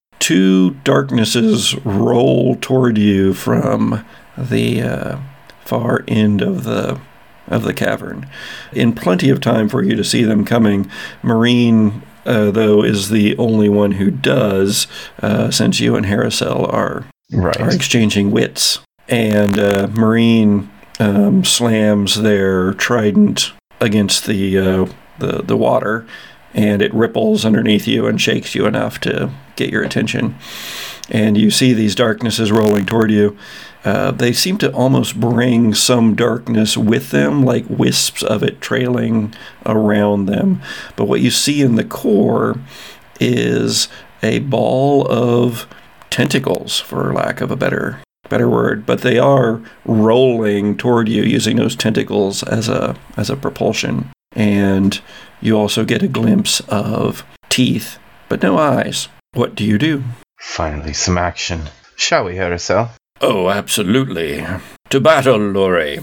Two 0.20 0.70
darknesses 0.84 1.74
roll 1.84 2.56
toward 2.56 2.98
you 2.98 3.34
from 3.34 4.04
the 4.38 4.82
uh, 4.82 5.18
far 5.64 6.04
end 6.06 6.40
of 6.40 6.64
the 6.64 7.00
of 7.48 7.64
the 7.64 7.74
cavern. 7.74 8.30
In 8.72 8.92
plenty 8.92 9.28
of 9.28 9.40
time 9.40 9.68
for 9.68 9.82
you 9.82 9.96
to 9.96 10.04
see 10.04 10.22
them 10.22 10.44
coming, 10.44 10.88
Marine 11.20 12.02
uh, 12.24 12.52
though 12.52 12.84
is 12.84 13.08
the 13.08 13.36
only 13.38 13.68
one 13.68 13.92
who 13.92 14.10
does, 14.10 14.86
uh, 15.20 15.50
since 15.50 15.80
you 15.80 15.96
and 15.96 16.06
Harrisel 16.06 16.72
are 16.72 17.06
right. 17.32 17.60
are 17.60 17.74
exchanging 17.74 18.30
wits 18.30 18.78
and 19.10 19.58
uh, 19.58 19.88
Marine 19.88 20.70
um, 21.00 21.44
slams 21.44 22.22
their 22.22 22.72
trident 22.74 23.52
against 23.80 24.26
the, 24.26 24.58
uh, 24.58 24.86
the 25.18 25.42
the 25.42 25.56
water, 25.56 26.06
and 26.54 26.80
it 26.80 26.94
ripples 26.94 27.44
underneath 27.44 27.86
you 27.86 28.06
and 28.06 28.20
shakes 28.20 28.54
you 28.54 28.66
enough 28.66 29.00
to 29.00 29.30
get 29.56 29.70
your 29.70 29.82
attention. 29.82 30.36
And 31.10 31.36
you 31.36 31.50
see 31.50 31.72
these 31.72 31.96
darknesses 31.96 32.52
rolling 32.52 32.86
toward 32.86 33.10
you. 33.10 33.36
Uh, 33.84 34.12
they 34.12 34.32
seem 34.32 34.58
to 34.58 34.72
almost 34.72 35.18
bring 35.18 35.74
some 35.74 36.14
darkness 36.14 36.76
with 36.76 37.10
them, 37.10 37.42
like 37.44 37.64
wisps 37.68 38.22
of 38.22 38.42
it 38.42 38.60
trailing 38.60 39.34
around 39.66 40.26
them. 40.26 40.62
But 40.96 41.06
what 41.06 41.20
you 41.20 41.30
see 41.30 41.62
in 41.62 41.74
the 41.74 41.84
core 41.84 42.60
is 43.18 43.88
a 44.22 44.40
ball 44.40 45.10
of 45.10 45.66
tentacles, 46.10 46.78
for 46.78 47.12
lack 47.12 47.40
of 47.40 47.50
a 47.50 47.56
better 47.56 48.00
better 48.28 48.48
word, 48.48 48.86
but 48.86 49.02
they 49.02 49.18
are 49.18 49.62
rolling 49.84 50.76
toward 50.76 51.08
you 51.08 51.22
using 51.22 51.56
those 51.56 51.76
tentacles 51.76 52.42
as 52.44 52.68
a 52.68 52.96
as 53.16 53.30
a 53.30 53.36
propulsion. 53.36 54.10
And 54.32 55.00
you 55.40 55.58
also 55.58 55.84
get 55.84 56.02
a 56.02 56.08
glimpse 56.08 56.60
of 56.68 57.24
teeth, 57.48 57.98
but 58.28 58.42
no 58.42 58.58
eyes. 58.58 59.08
What 59.32 59.54
do 59.54 59.64
you 59.64 59.78
do? 59.78 60.04
Finally, 60.38 60.92
some 60.92 61.18
action. 61.18 61.62
Shall 61.96 62.24
we, 62.24 62.34
Harrisel? 62.34 62.90
Oh, 63.20 63.50
absolutely. 63.50 64.44
To 64.88 65.00
battle, 65.00 65.38
Lori. 65.38 66.00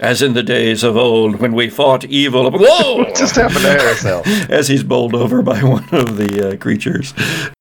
As 0.00 0.22
in 0.22 0.32
the 0.32 0.42
days 0.42 0.82
of 0.82 0.96
old 0.96 1.36
when 1.36 1.52
we 1.52 1.68
fought 1.68 2.04
evil. 2.04 2.50
Whoa! 2.50 2.96
what 2.96 3.14
just 3.14 3.36
happened 3.36 3.60
to 3.60 3.76
Harrisel? 3.76 4.26
As 4.50 4.68
he's 4.68 4.82
bowled 4.82 5.14
over 5.14 5.42
by 5.42 5.62
one 5.62 5.88
of 5.92 6.16
the 6.16 6.52
uh, 6.52 6.56
creatures. 6.56 7.14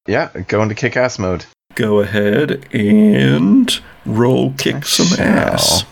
Yeah, 0.07 0.29
going 0.47 0.69
to 0.69 0.75
kick 0.75 0.97
ass 0.97 1.19
mode. 1.19 1.45
Go 1.75 1.99
ahead 1.99 2.67
and 2.73 3.81
roll 4.05 4.53
kick 4.57 4.85
some 4.85 5.19
ass. 5.19 5.85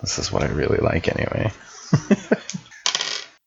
This 0.00 0.18
is 0.18 0.32
what 0.32 0.42
I 0.42 0.48
really 0.48 0.78
like 0.78 1.08
anyway. 1.08 1.52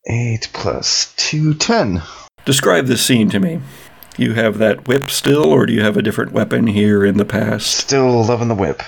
8 0.08 0.48
plus 0.52 0.52
plus 0.52 1.14
two, 1.16 1.54
ten. 1.54 2.02
Describe 2.44 2.86
this 2.86 3.04
scene 3.04 3.28
to 3.30 3.40
me. 3.40 3.60
You 4.16 4.34
have 4.34 4.58
that 4.58 4.86
whip 4.88 5.10
still, 5.10 5.44
or 5.44 5.66
do 5.66 5.72
you 5.72 5.82
have 5.82 5.96
a 5.96 6.02
different 6.02 6.32
weapon 6.32 6.66
here 6.66 7.04
in 7.04 7.18
the 7.18 7.24
past? 7.24 7.66
Still 7.66 8.24
loving 8.24 8.48
the 8.48 8.54
whip. 8.54 8.82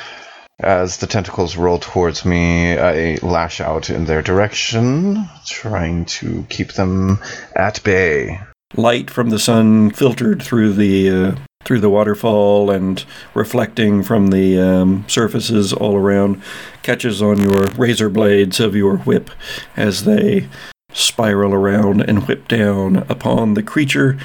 As 0.61 0.97
the 0.97 1.07
tentacles 1.07 1.57
roll 1.57 1.79
towards 1.79 2.25
me, 2.25 2.79
I 2.79 3.19
lash 3.23 3.61
out 3.61 3.91
in 3.91 4.07
their 4.07 4.23
direction, 4.23 5.29
trying 5.47 6.05
to 6.07 6.47
keep 6.49 6.73
them 6.73 7.19
at 7.55 7.83
bay. 7.85 8.41
Light 8.75 9.11
from 9.11 9.31
the 9.31 9.39
sun 9.39 9.91
filtered 9.91 10.43
through 10.43 10.73
the 10.73 11.11
uh, 11.11 11.35
through 11.65 11.81
the 11.81 11.91
waterfall 11.91 12.71
and 12.71 13.05
reflecting 13.35 14.03
from 14.03 14.29
the 14.29 14.59
um, 14.59 15.05
surfaces 15.07 15.73
all 15.73 15.97
around 15.97 16.41
catches 16.83 17.21
on 17.21 17.39
your 17.41 17.67
razor 17.77 18.09
blades 18.09 18.59
of 18.59 18.75
your 18.75 18.97
whip 18.99 19.31
as 19.77 20.05
they 20.05 20.49
spiral 20.93 21.53
around 21.53 22.01
and 22.01 22.27
whip 22.27 22.49
down 22.49 22.97
upon 23.09 23.55
the 23.55 23.63
creature, 23.63 24.19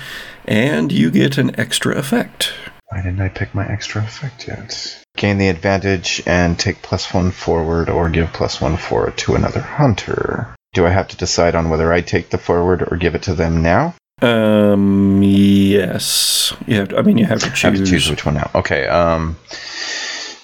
and 0.45 0.91
you 0.91 1.11
get 1.11 1.37
an 1.37 1.59
extra 1.59 1.95
effect. 1.97 2.53
Why 2.87 3.01
didn't 3.01 3.21
I 3.21 3.29
pick 3.29 3.53
my 3.53 3.67
extra 3.67 4.03
effect 4.03 4.47
yet? 4.47 5.03
Gain 5.17 5.37
the 5.37 5.49
advantage 5.49 6.23
and 6.25 6.57
take 6.57 6.81
plus 6.81 7.13
one 7.13 7.31
forward 7.31 7.89
or 7.89 8.09
give 8.09 8.31
plus 8.33 8.61
one 8.61 8.77
forward 8.77 9.17
to 9.17 9.35
another 9.35 9.61
hunter. 9.61 10.55
Do 10.73 10.85
I 10.85 10.89
have 10.89 11.07
to 11.09 11.17
decide 11.17 11.55
on 11.55 11.69
whether 11.69 11.91
I 11.91 12.01
take 12.01 12.29
the 12.29 12.37
forward 12.37 12.87
or 12.89 12.97
give 12.97 13.15
it 13.15 13.23
to 13.23 13.33
them 13.33 13.61
now? 13.61 13.95
Um, 14.21 15.21
yes. 15.23 16.53
You 16.67 16.77
have. 16.77 16.89
To, 16.89 16.97
I 16.97 17.01
mean, 17.01 17.17
you 17.17 17.25
have 17.25 17.39
to 17.39 17.47
I 17.47 17.49
have 17.49 17.73
to 17.73 17.79
choose. 17.79 17.89
choose 17.89 18.09
which 18.09 18.25
one 18.25 18.35
now. 18.35 18.49
Okay, 18.55 18.87
um 18.87 19.35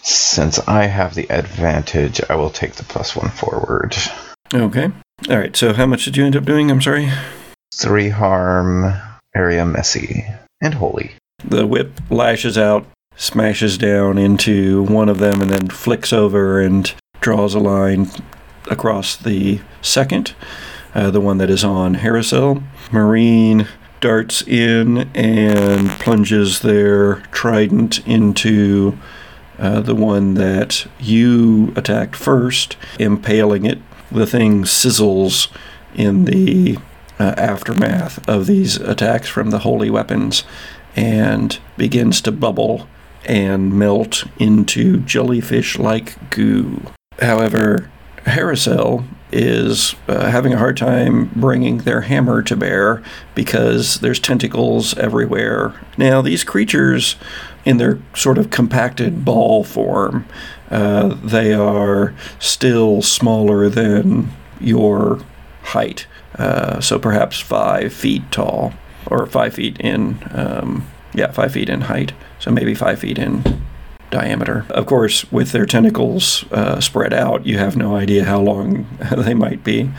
since 0.01 0.59
I 0.67 0.85
have 0.85 1.13
the 1.13 1.29
advantage, 1.29 2.19
I 2.29 2.35
will 2.35 2.49
take 2.49 2.73
the 2.75 2.83
plus 2.83 3.15
one 3.15 3.29
forward. 3.29 3.95
Okay. 4.53 4.91
All 5.29 5.37
right. 5.37 5.55
So, 5.55 5.73
how 5.73 5.85
much 5.85 6.05
did 6.05 6.17
you 6.17 6.25
end 6.25 6.35
up 6.35 6.45
doing? 6.45 6.71
I'm 6.71 6.81
sorry. 6.81 7.09
Three 7.75 8.09
harm, 8.09 8.93
area 9.35 9.65
messy, 9.65 10.25
and 10.61 10.73
holy. 10.73 11.11
The 11.45 11.67
whip 11.67 11.91
lashes 12.09 12.57
out, 12.57 12.85
smashes 13.15 13.77
down 13.77 14.17
into 14.17 14.83
one 14.83 15.09
of 15.09 15.19
them, 15.19 15.41
and 15.41 15.51
then 15.51 15.67
flicks 15.67 16.11
over 16.11 16.59
and 16.59 16.91
draws 17.21 17.53
a 17.53 17.59
line 17.59 18.09
across 18.71 19.15
the 19.15 19.59
second, 19.81 20.33
uh, 20.99 21.09
the 21.09 21.21
one 21.21 21.37
that 21.37 21.49
is 21.49 21.63
on 21.63 21.95
Harrisel. 21.95 22.61
Marine 22.91 23.67
darts 24.01 24.41
in 24.45 25.09
and 25.15 25.89
plunges 25.91 26.59
their 26.59 27.21
trident 27.31 28.05
into 28.05 28.97
uh, 29.57 29.79
the 29.79 29.95
one 29.95 30.33
that 30.33 30.87
you 30.99 31.71
attacked 31.77 32.17
first, 32.17 32.75
impaling 32.99 33.65
it. 33.65 33.79
The 34.11 34.27
thing 34.27 34.63
sizzles 34.63 35.49
in 35.95 36.25
the 36.25 36.77
uh, 37.17 37.33
aftermath 37.37 38.27
of 38.27 38.45
these 38.45 38.75
attacks 38.75 39.29
from 39.29 39.51
the 39.51 39.59
holy 39.59 39.89
weapons 39.89 40.43
and 40.97 41.59
begins 41.77 42.19
to 42.21 42.31
bubble 42.31 42.89
and 43.25 43.71
melt 43.73 44.25
into 44.37 44.97
jellyfish 44.97 45.79
like 45.79 46.29
goo. 46.29 46.81
However, 47.19 47.89
Harrisel 48.25 49.05
is 49.31 49.95
uh, 50.07 50.29
having 50.29 50.53
a 50.53 50.57
hard 50.57 50.77
time 50.77 51.31
bringing 51.35 51.79
their 51.79 52.01
hammer 52.01 52.41
to 52.41 52.55
bear 52.55 53.03
because 53.35 53.99
there's 53.99 54.19
tentacles 54.19 54.97
everywhere. 54.97 55.79
Now, 55.97 56.21
these 56.21 56.43
creatures, 56.43 57.15
in 57.65 57.77
their 57.77 57.99
sort 58.15 58.37
of 58.37 58.49
compacted 58.49 59.23
ball 59.23 59.63
form, 59.63 60.25
uh, 60.71 61.09
they 61.23 61.53
are 61.53 62.13
still 62.39 63.01
smaller 63.01 63.69
than 63.69 64.31
your 64.59 65.19
height. 65.63 66.07
Uh, 66.37 66.79
so 66.79 66.97
perhaps 66.97 67.39
five 67.39 67.93
feet 67.93 68.31
tall, 68.31 68.73
or 69.07 69.25
five 69.25 69.53
feet 69.53 69.79
in, 69.79 70.19
um, 70.31 70.87
yeah, 71.13 71.31
five 71.31 71.51
feet 71.51 71.69
in 71.69 71.81
height. 71.81 72.13
So 72.39 72.51
maybe 72.51 72.73
five 72.73 72.99
feet 72.99 73.17
in 73.17 73.43
diameter. 74.11 74.65
Of 74.69 74.85
course, 74.85 75.29
with 75.31 75.51
their 75.51 75.65
tentacles 75.65 76.43
uh, 76.51 76.79
spread 76.79 77.13
out, 77.13 77.45
you 77.45 77.57
have 77.57 77.75
no 77.75 77.95
idea 77.95 78.25
how 78.25 78.39
long 78.41 78.87
they 79.17 79.33
might 79.33 79.63
be. 79.63 79.89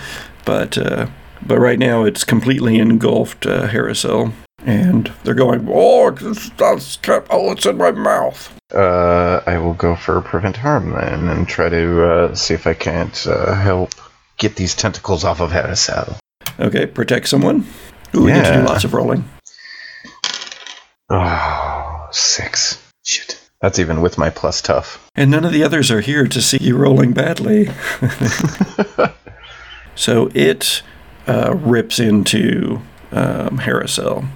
But 0.44 0.78
uh, 0.78 1.06
but 1.46 1.58
right 1.58 1.78
now, 1.78 2.04
it's 2.04 2.24
completely 2.24 2.78
engulfed 2.78 3.46
uh, 3.46 3.68
Harrisel, 3.68 4.32
and 4.64 5.12
they're 5.24 5.34
going, 5.34 5.66
"Oh, 5.70 6.08
it's, 6.08 6.50
that's 6.50 6.96
kept, 6.98 7.28
oh, 7.30 7.52
it's 7.52 7.66
in 7.66 7.76
my 7.76 7.90
mouth." 7.90 8.54
Uh, 8.74 9.42
I 9.46 9.58
will 9.58 9.74
go 9.74 9.96
for 9.96 10.20
prevent 10.20 10.56
harm 10.56 10.90
then 10.92 11.28
and 11.28 11.48
try 11.48 11.68
to 11.68 12.04
uh, 12.04 12.34
see 12.34 12.54
if 12.54 12.66
I 12.66 12.74
can't 12.74 13.26
uh, 13.26 13.54
help 13.54 13.90
get 14.36 14.56
these 14.56 14.74
tentacles 14.74 15.24
off 15.24 15.40
of 15.40 15.50
Harrisel. 15.50 16.16
Okay, 16.58 16.86
protect 16.86 17.28
someone. 17.28 17.66
Ooh, 18.14 18.24
we 18.24 18.32
get 18.32 18.46
to 18.46 18.60
do 18.60 18.66
lots 18.66 18.84
of 18.84 18.94
rolling. 18.94 19.24
Oh, 21.08 22.08
six. 22.12 22.80
Shit. 23.04 23.39
That's 23.60 23.78
even 23.78 24.00
with 24.00 24.16
my 24.16 24.30
plus 24.30 24.62
tough. 24.62 25.10
And 25.14 25.30
none 25.30 25.44
of 25.44 25.52
the 25.52 25.62
others 25.62 25.90
are 25.90 26.00
here 26.00 26.26
to 26.26 26.40
see 26.40 26.58
you 26.60 26.76
rolling 26.76 27.12
badly. 27.12 27.68
so 29.94 30.30
it 30.34 30.82
uh, 31.28 31.54
rips 31.56 31.98
into 31.98 32.80
um, 33.12 33.58
Harrisel. 33.58 34.26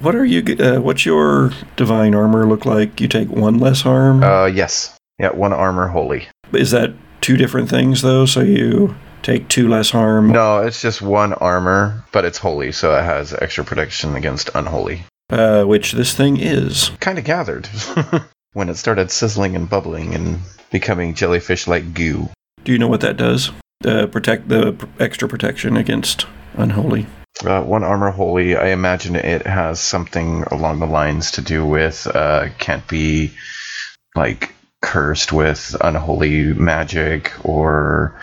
What 0.00 0.16
are 0.16 0.24
you? 0.24 0.56
Uh, 0.56 0.80
what's 0.80 1.06
your 1.06 1.52
divine 1.76 2.12
armor 2.14 2.44
look 2.44 2.66
like? 2.66 3.00
You 3.00 3.06
take 3.06 3.28
one 3.28 3.58
less 3.58 3.82
harm. 3.82 4.24
Uh, 4.24 4.46
yes. 4.46 4.98
Yeah, 5.20 5.30
one 5.30 5.52
armor 5.52 5.86
holy. 5.86 6.26
Is 6.52 6.72
that 6.72 6.92
two 7.20 7.36
different 7.36 7.70
things 7.70 8.02
though? 8.02 8.26
So 8.26 8.40
you 8.40 8.96
take 9.22 9.46
two 9.46 9.68
less 9.68 9.90
harm. 9.90 10.32
No, 10.32 10.58
it's 10.58 10.82
just 10.82 11.00
one 11.00 11.34
armor, 11.34 12.04
but 12.10 12.24
it's 12.24 12.38
holy, 12.38 12.72
so 12.72 12.96
it 12.98 13.04
has 13.04 13.32
extra 13.32 13.64
protection 13.64 14.16
against 14.16 14.50
unholy. 14.56 15.04
Uh, 15.30 15.62
which 15.64 15.92
this 15.92 16.14
thing 16.14 16.36
is. 16.36 16.90
Kind 16.98 17.18
of 17.18 17.24
gathered 17.24 17.68
when 18.52 18.68
it 18.68 18.76
started 18.76 19.10
sizzling 19.10 19.56
and 19.56 19.68
bubbling 19.68 20.14
and 20.14 20.38
becoming 20.70 21.14
jellyfish 21.14 21.66
like 21.66 21.94
goo. 21.94 22.28
Do 22.64 22.72
you 22.72 22.78
know 22.78 22.88
what 22.88 23.00
that 23.00 23.16
does? 23.16 23.50
Uh, 23.84 24.06
protect 24.06 24.48
the 24.48 24.88
extra 25.00 25.28
protection 25.28 25.76
against 25.76 26.26
unholy. 26.54 27.06
Uh, 27.44 27.62
one 27.62 27.82
armor 27.82 28.10
holy, 28.10 28.56
I 28.56 28.68
imagine 28.68 29.16
it 29.16 29.46
has 29.46 29.80
something 29.80 30.44
along 30.44 30.78
the 30.78 30.86
lines 30.86 31.32
to 31.32 31.40
do 31.40 31.66
with 31.66 32.06
uh, 32.06 32.48
can't 32.58 32.86
be 32.86 33.32
like 34.14 34.54
cursed 34.82 35.32
with 35.32 35.74
unholy 35.80 36.52
magic 36.52 37.32
or 37.44 38.20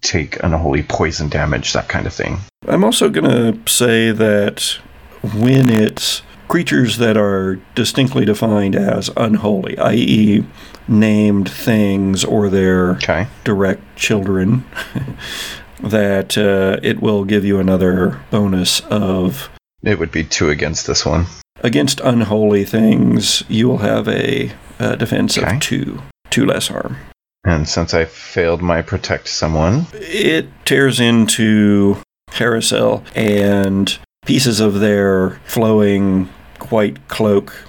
take 0.00 0.42
unholy 0.42 0.82
poison 0.82 1.28
damage, 1.28 1.72
that 1.72 1.88
kind 1.88 2.06
of 2.06 2.14
thing. 2.14 2.38
I'm 2.66 2.84
also 2.84 3.08
going 3.08 3.24
to 3.64 3.70
say 3.70 4.12
that 4.12 4.78
when 5.22 5.68
it's 5.68 6.22
creatures 6.48 6.96
that 6.98 7.16
are 7.16 7.56
distinctly 7.74 8.24
defined 8.24 8.74
as 8.74 9.10
unholy, 9.16 9.78
i.e., 9.78 10.44
named 10.88 11.50
things 11.50 12.24
or 12.24 12.48
their 12.48 12.92
Okay. 12.92 13.26
direct 13.44 13.82
children, 13.96 14.64
that 15.80 16.36
uh, 16.38 16.78
it 16.82 17.00
will 17.02 17.24
give 17.24 17.44
you 17.44 17.60
another 17.60 18.20
bonus 18.30 18.80
of 18.90 19.50
It 19.82 19.98
would 19.98 20.10
be 20.10 20.24
two 20.24 20.50
against 20.50 20.86
this 20.86 21.04
one. 21.06 21.26
against 21.62 22.00
unholy 22.00 22.64
things. 22.64 23.42
You 23.48 23.68
will 23.68 23.78
have 23.78 24.08
a, 24.08 24.50
uh 24.80 24.94
defense 24.96 25.36
Okay. 25.38 25.56
of 25.56 25.60
two, 25.60 26.00
two 26.30 26.46
less 26.46 26.68
harm. 26.68 26.96
And 27.44 27.68
since 27.68 27.94
I 27.94 28.04
failed 28.04 28.62
my 28.62 28.82
protect 28.82 29.28
someone, 29.28 29.86
It 29.94 30.48
tears 30.64 30.98
into 31.00 31.96
Harrisel, 32.32 33.02
and 33.16 33.98
pieces 34.26 34.60
of 34.60 34.80
their 34.80 35.38
flowing 35.46 36.28
white 36.70 37.08
cloak 37.08 37.64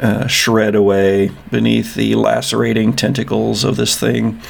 uh, 0.00 0.26
shred 0.26 0.74
away 0.74 1.30
beneath 1.50 1.94
the 1.94 2.14
lacerating 2.14 2.94
tentacles 2.94 3.64
of 3.64 3.76
this 3.76 3.98
thing. 3.98 4.40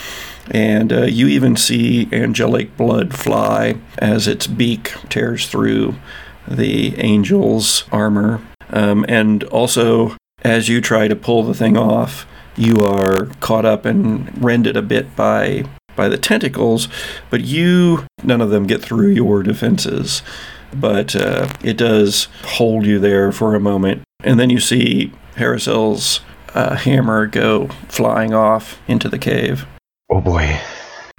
And 0.50 0.92
uh, 0.92 1.02
you 1.04 1.26
even 1.28 1.56
see 1.56 2.08
angelic 2.12 2.76
blood 2.76 3.14
fly 3.16 3.76
as 3.98 4.28
its 4.28 4.46
beak 4.46 4.94
tears 5.08 5.48
through 5.48 5.94
the 6.46 6.96
angel's 6.98 7.84
armor. 7.90 8.42
Um, 8.70 9.06
and 9.08 9.44
also, 9.44 10.16
as 10.42 10.68
you 10.68 10.80
try 10.80 11.08
to 11.08 11.16
pull 11.16 11.42
the 11.42 11.54
thing 11.54 11.76
off, 11.76 12.26
you 12.56 12.80
are 12.80 13.26
caught 13.40 13.64
up 13.64 13.84
and 13.84 14.42
rended 14.42 14.76
a 14.76 14.82
bit 14.82 15.16
by 15.16 15.64
by 15.96 16.08
the 16.08 16.18
tentacles, 16.18 16.88
but 17.30 17.42
you 17.42 18.04
none 18.22 18.40
of 18.40 18.50
them 18.50 18.66
get 18.66 18.82
through 18.82 19.10
your 19.10 19.42
defenses. 19.42 20.22
But 20.74 21.14
uh, 21.16 21.48
it 21.62 21.76
does 21.76 22.28
hold 22.42 22.86
you 22.86 22.98
there 22.98 23.32
for 23.32 23.54
a 23.54 23.60
moment, 23.60 24.02
and 24.22 24.38
then 24.38 24.50
you 24.50 24.60
see 24.60 25.12
Harrisel's 25.36 26.20
uh, 26.54 26.76
hammer 26.76 27.26
go 27.26 27.68
flying 27.88 28.34
off 28.34 28.78
into 28.86 29.08
the 29.08 29.18
cave. 29.18 29.66
oh 30.10 30.20
boy. 30.20 30.60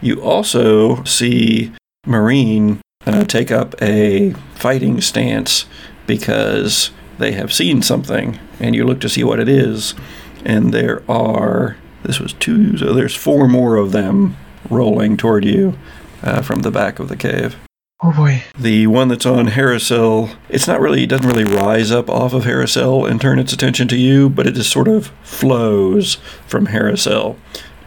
You 0.02 0.22
also 0.22 1.04
see 1.04 1.72
Marine 2.06 2.82
uh, 3.06 3.24
take 3.24 3.52
up 3.52 3.74
a 3.82 4.34
fighting 4.56 5.00
stance 5.02 5.65
because 6.06 6.91
they 7.18 7.32
have 7.32 7.54
seen 7.54 7.82
something, 7.82 8.39
and 8.60 8.76
you 8.76 8.86
look 8.86 9.00
to 9.02 9.10
see 9.10 9.24
what 9.24 9.39
it 9.39 9.48
is, 9.48 9.96
and 10.44 10.74
there 10.74 11.02
are 11.10 11.78
this 12.04 12.20
was 12.20 12.34
two, 12.34 12.78
so 12.78 12.94
there's 12.94 13.15
four 13.15 13.48
more 13.48 13.78
of 13.78 13.91
them 13.91 14.38
rolling 14.70 15.18
toward 15.18 15.44
you 15.44 15.78
uh, 16.22 16.41
from 16.41 16.62
the 16.62 16.72
back 16.72 17.00
of 17.00 17.10
the 17.10 17.15
cave. 17.15 17.56
Oh 18.04 18.12
boy. 18.12 18.44
The 18.60 18.88
one 18.88 19.08
that's 19.08 19.26
on 19.26 19.48
Harrisel, 19.48 20.36
it's 20.50 20.68
not 20.68 20.82
really, 20.82 21.04
it 21.04 21.08
doesn't 21.10 21.28
really 21.30 21.46
rise 21.46 21.92
up 21.92 22.10
off 22.10 22.34
of 22.34 22.44
Harrisel 22.44 23.10
and 23.10 23.22
turn 23.22 23.40
its 23.40 23.54
attention 23.54 23.88
to 23.88 23.98
you, 23.98 24.30
but 24.30 24.46
it 24.46 24.54
just 24.56 24.70
sort 24.72 24.88
of 24.88 25.08
flows 25.24 26.16
from 26.46 26.68
Harrisel 26.68 27.38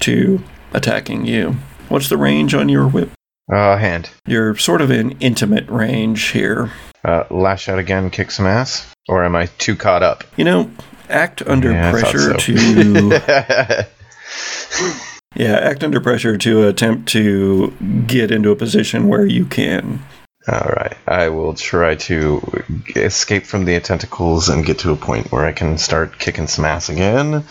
to 0.01 0.42
attacking 0.73 1.27
you. 1.27 1.57
What's 1.88 2.09
the 2.09 2.16
range 2.16 2.55
on 2.55 2.68
your 2.68 2.88
whip? 2.88 3.11
Uh, 3.53 3.77
hand. 3.77 4.11
You're 4.27 4.57
sort 4.57 4.81
of 4.81 4.90
in 4.90 5.12
intimate 5.21 5.68
range 5.68 6.29
here. 6.29 6.71
Uh, 7.05 7.25
lash 7.31 7.68
out 7.68 7.79
again, 7.79 8.11
kick 8.11 8.31
some 8.31 8.47
ass? 8.47 8.92
Or 9.09 9.25
am 9.25 9.37
I 9.37 9.47
too 9.59 9.77
caught 9.77 10.03
up? 10.03 10.25
You 10.37 10.44
know, 10.44 10.71
act 11.09 11.42
under 11.47 11.71
Yeah, 11.71 11.90
pressure 11.90 12.18
so. 12.18 12.37
to 12.38 13.87
yeah, 15.38 15.57
act 15.57 15.85
under 15.85 16.01
pressure 16.01 16.37
to 16.37 16.66
attempt 16.66 17.09
to 17.11 17.70
get 18.07 18.31
into 18.33 18.51
a 18.51 18.57
position 18.57 19.07
where 19.07 19.24
you 19.24 19.46
can. 19.46 20.01
All 20.48 20.72
right. 20.77 20.96
I 21.07 21.29
will 21.29 21.55
try 21.55 21.94
to 21.94 22.64
escape 22.96 23.44
from 23.44 23.64
the 23.64 23.79
tentacles 23.81 24.48
and 24.48 24.64
get 24.64 24.81
to 24.81 24.92
a 24.92 24.96
point 24.96 25.31
where 25.31 25.44
I 25.44 25.53
can 25.53 25.79
start 25.79 26.18
kicking 26.18 26.46
some 26.46 26.64
ass 26.64 26.88
again. 26.88 27.44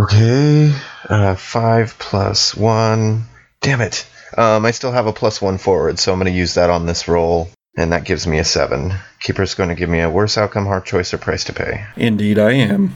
Okay. 0.00 0.72
Uh, 1.08 1.34
five 1.34 1.98
plus 1.98 2.54
one. 2.56 3.24
Damn 3.60 3.80
it. 3.80 4.06
Um, 4.36 4.64
I 4.64 4.70
still 4.70 4.92
have 4.92 5.06
a 5.06 5.12
plus 5.12 5.42
one 5.42 5.58
forward, 5.58 5.98
so 5.98 6.12
I'm 6.12 6.18
going 6.18 6.32
to 6.32 6.38
use 6.38 6.54
that 6.54 6.70
on 6.70 6.86
this 6.86 7.08
roll, 7.08 7.50
and 7.76 7.92
that 7.92 8.04
gives 8.04 8.26
me 8.26 8.38
a 8.38 8.44
seven. 8.44 8.94
Keeper's 9.20 9.54
going 9.54 9.68
to 9.68 9.74
give 9.74 9.90
me 9.90 10.00
a 10.00 10.08
worse 10.08 10.38
outcome, 10.38 10.64
hard 10.64 10.86
choice, 10.86 11.12
or 11.12 11.18
price 11.18 11.44
to 11.44 11.52
pay. 11.52 11.84
Indeed, 11.96 12.38
I 12.38 12.52
am. 12.52 12.94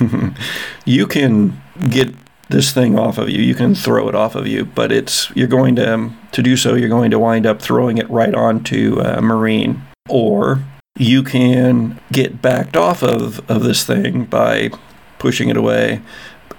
you 0.84 1.06
can 1.06 1.60
get 1.88 2.14
this 2.48 2.72
thing 2.72 2.98
off 2.98 3.18
of 3.18 3.28
you. 3.28 3.42
You 3.42 3.54
can 3.54 3.74
throw 3.74 4.08
it 4.08 4.14
off 4.14 4.34
of 4.34 4.46
you, 4.46 4.64
but 4.64 4.92
it's 4.92 5.30
you're 5.34 5.48
going 5.48 5.76
to 5.76 6.10
to 6.32 6.42
do 6.42 6.56
so. 6.56 6.74
You're 6.74 6.88
going 6.88 7.10
to 7.10 7.18
wind 7.18 7.46
up 7.46 7.60
throwing 7.60 7.98
it 7.98 8.08
right 8.10 8.34
onto 8.34 9.00
uh, 9.00 9.20
Marine, 9.20 9.82
or 10.08 10.62
you 10.96 11.22
can 11.22 12.00
get 12.12 12.42
backed 12.42 12.76
off 12.76 13.02
of 13.02 13.48
of 13.50 13.62
this 13.62 13.84
thing 13.84 14.24
by 14.24 14.70
pushing 15.18 15.48
it 15.48 15.56
away. 15.56 16.02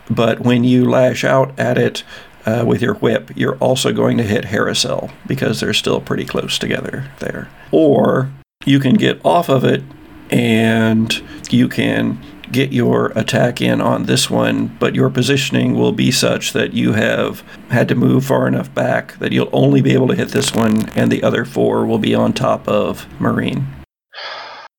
But 0.09 0.41
when 0.41 0.63
you 0.63 0.89
lash 0.89 1.23
out 1.23 1.57
at 1.59 1.77
it 1.77 2.03
uh, 2.45 2.63
with 2.65 2.81
your 2.81 2.95
whip, 2.95 3.31
you're 3.35 3.57
also 3.57 3.91
going 3.91 4.17
to 4.17 4.23
hit 4.23 4.45
Harrisel 4.45 5.11
because 5.27 5.59
they're 5.59 5.73
still 5.73 5.99
pretty 5.99 6.25
close 6.25 6.59
together 6.59 7.09
there. 7.19 7.49
Or 7.71 8.31
you 8.65 8.79
can 8.79 8.95
get 8.95 9.23
off 9.25 9.49
of 9.49 9.63
it 9.63 9.83
and 10.29 11.23
you 11.49 11.67
can 11.67 12.19
get 12.51 12.71
your 12.71 13.07
attack 13.15 13.61
in 13.61 13.81
on 13.81 14.03
this 14.03 14.29
one, 14.29 14.67
but 14.79 14.95
your 14.95 15.09
positioning 15.09 15.75
will 15.75 15.91
be 15.91 16.11
such 16.11 16.53
that 16.53 16.73
you 16.73 16.93
have 16.93 17.41
had 17.69 17.87
to 17.89 17.95
move 17.95 18.25
far 18.25 18.47
enough 18.47 18.73
back 18.73 19.17
that 19.19 19.31
you'll 19.31 19.49
only 19.51 19.81
be 19.81 19.93
able 19.93 20.07
to 20.07 20.15
hit 20.15 20.29
this 20.29 20.53
one, 20.53 20.89
and 20.89 21.11
the 21.11 21.23
other 21.23 21.45
four 21.45 21.85
will 21.85 21.99
be 21.99 22.15
on 22.15 22.33
top 22.33 22.67
of 22.67 23.07
Marine. 23.19 23.67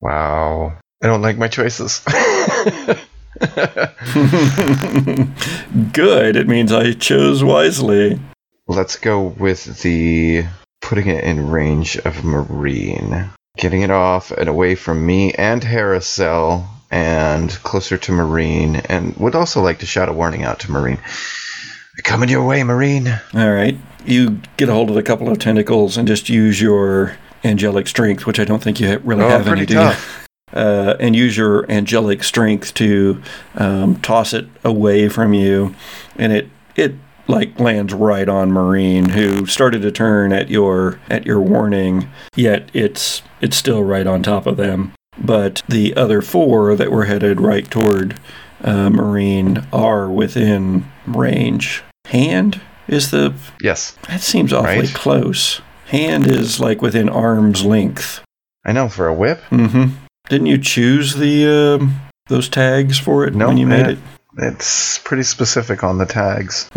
Wow. 0.00 0.78
I 1.02 1.06
don't 1.06 1.22
like 1.22 1.38
my 1.38 1.48
choices. 1.48 2.00
Good. 5.92 6.36
It 6.36 6.48
means 6.48 6.72
I 6.72 6.94
chose 6.94 7.44
wisely. 7.44 8.18
Let's 8.66 8.96
go 8.96 9.22
with 9.22 9.82
the 9.82 10.44
putting 10.80 11.08
it 11.08 11.24
in 11.24 11.50
range 11.50 11.96
of 11.98 12.24
Marine. 12.24 13.30
Getting 13.56 13.82
it 13.82 13.90
off 13.90 14.30
and 14.30 14.48
away 14.48 14.74
from 14.74 15.04
me 15.04 15.32
and 15.34 15.62
Harrisel 15.62 16.66
and 16.90 17.50
closer 17.62 17.96
to 17.98 18.12
Marine 18.12 18.76
and 18.76 19.16
would 19.16 19.34
also 19.34 19.62
like 19.62 19.78
to 19.80 19.86
shout 19.86 20.08
a 20.08 20.12
warning 20.12 20.44
out 20.44 20.60
to 20.60 20.70
Marine. 20.70 20.98
Coming 22.04 22.28
your 22.28 22.44
way, 22.46 22.62
Marine. 22.62 23.08
All 23.34 23.52
right. 23.52 23.76
You 24.04 24.40
get 24.56 24.68
a 24.68 24.72
hold 24.72 24.90
of 24.90 24.96
a 24.96 25.02
couple 25.02 25.28
of 25.28 25.38
tentacles 25.38 25.96
and 25.96 26.06
just 26.06 26.28
use 26.28 26.60
your 26.60 27.16
angelic 27.42 27.88
strength, 27.88 28.26
which 28.26 28.38
I 28.38 28.44
don't 28.44 28.62
think 28.62 28.80
you 28.80 28.98
really 28.98 29.24
Oh, 29.24 29.28
have 29.28 29.48
any, 29.48 29.66
do 29.66 29.78
uh, 30.52 30.94
and 31.00 31.16
use 31.16 31.36
your 31.36 31.70
angelic 31.70 32.22
strength 32.22 32.74
to 32.74 33.22
um, 33.56 33.96
toss 34.00 34.32
it 34.32 34.46
away 34.64 35.08
from 35.08 35.32
you, 35.34 35.74
and 36.16 36.32
it 36.32 36.48
it 36.76 36.94
like 37.28 37.58
lands 37.58 37.92
right 37.92 38.28
on 38.28 38.52
Marine, 38.52 39.08
who 39.10 39.46
started 39.46 39.82
to 39.82 39.90
turn 39.90 40.32
at 40.32 40.48
your 40.48 41.00
at 41.10 41.26
your 41.26 41.40
warning. 41.40 42.08
Yet 42.36 42.70
it's 42.72 43.22
it's 43.40 43.56
still 43.56 43.82
right 43.82 44.06
on 44.06 44.22
top 44.22 44.46
of 44.46 44.56
them. 44.56 44.92
But 45.18 45.62
the 45.68 45.94
other 45.96 46.20
four 46.22 46.74
that 46.76 46.90
were 46.92 47.04
headed 47.06 47.40
right 47.40 47.68
toward 47.70 48.18
uh, 48.62 48.90
Marine 48.90 49.66
are 49.72 50.10
within 50.10 50.84
range. 51.06 51.82
Hand 52.06 52.60
is 52.88 53.10
the 53.10 53.34
Yes. 53.60 53.96
that 54.08 54.20
seems 54.20 54.52
awfully 54.52 54.80
Right. 54.80 54.94
close. 54.94 55.60
Hand 55.88 56.26
is 56.26 56.60
like 56.60 56.82
within 56.82 57.08
arm's 57.08 57.64
length. 57.64 58.20
I 58.64 58.72
know 58.72 58.88
for 58.88 59.06
a 59.06 59.14
whip. 59.14 59.42
Mm-hmm. 59.50 59.94
Didn't 60.28 60.46
you 60.46 60.58
choose 60.58 61.14
the 61.14 61.46
um, 61.80 62.00
those 62.28 62.48
tags 62.48 62.98
for 62.98 63.24
it 63.26 63.34
No, 63.34 63.48
when 63.48 63.56
you 63.58 63.66
made 63.66 63.86
eh. 63.86 63.90
it? 63.92 63.98
It's 64.38 64.98
pretty 64.98 65.22
specific 65.22 65.82
on 65.84 65.98
the 65.98 66.06
tags. 66.06 66.68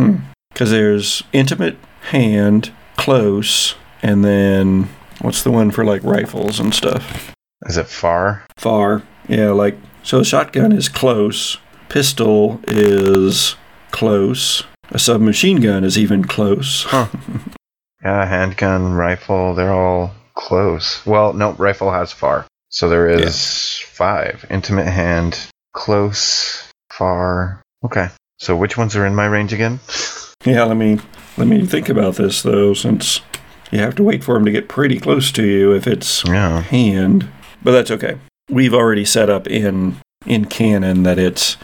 Because 0.54 0.72
there's 0.72 1.24
intimate, 1.34 1.78
hand, 2.12 2.72
close, 2.96 3.76
and 4.02 4.24
then 4.24 4.88
what's 5.22 5.44
the 5.44 5.52
one 5.52 5.72
for 5.72 5.84
like 5.84 6.04
rifles 6.04 6.60
and 6.60 6.74
stuff? 6.74 7.34
Is 7.66 7.78
it 7.78 7.88
far? 7.88 8.44
Far. 8.58 9.04
Yeah, 9.28 9.52
like 9.52 9.78
so. 10.04 10.20
A 10.22 10.26
shotgun 10.26 10.72
is 10.72 10.90
close. 10.90 11.58
Pistol 11.90 12.60
is 12.68 13.56
close. 13.92 14.64
A 14.92 15.00
submachine 15.00 15.62
gun 15.62 15.84
is 15.84 15.98
even 15.98 16.24
close. 16.24 16.86
Yeah, 18.02 18.26
handgun, 18.26 18.94
rifle, 18.94 19.54
they're 19.56 19.74
all 19.74 20.14
close. 20.34 21.06
Well, 21.06 21.34
no, 21.34 21.52
rifle 21.56 21.92
has 21.92 22.14
far. 22.14 22.48
So 22.70 22.88
there 22.88 23.10
is 23.10 23.78
five. 23.80 24.46
Intimate 24.50 24.88
hand, 24.88 25.38
close, 25.74 26.72
far. 26.94 27.62
Okay. 27.84 28.08
So 28.38 28.56
which 28.56 28.78
ones 28.78 28.96
are 28.96 29.06
in 29.06 29.16
my 29.16 29.26
range 29.26 29.52
again? 29.54 29.80
Yeah, 30.46 30.64
let 30.64 30.78
me 30.78 30.98
let 31.36 31.48
me 31.48 31.66
think 31.66 31.90
about 31.90 32.16
this 32.16 32.42
though, 32.42 32.74
since 32.74 33.20
you 33.72 33.80
have 33.80 33.96
to 33.96 34.04
wait 34.04 34.24
for 34.24 34.38
him 34.38 34.46
to 34.46 34.52
get 34.52 34.70
pretty 34.70 34.98
close 34.98 35.34
to 35.34 35.46
you 35.46 35.74
if 35.74 35.86
it's 35.86 36.24
Yeah. 36.24 36.62
hand, 36.62 37.28
but 37.64 37.72
that's 37.72 37.92
okay. 37.92 38.18
We've 38.50 38.74
already 38.74 39.06
set 39.06 39.30
up 39.30 39.48
in 39.48 39.98
in 40.26 40.46
canon 40.46 41.04
that 41.04 41.18
it's 41.18 41.58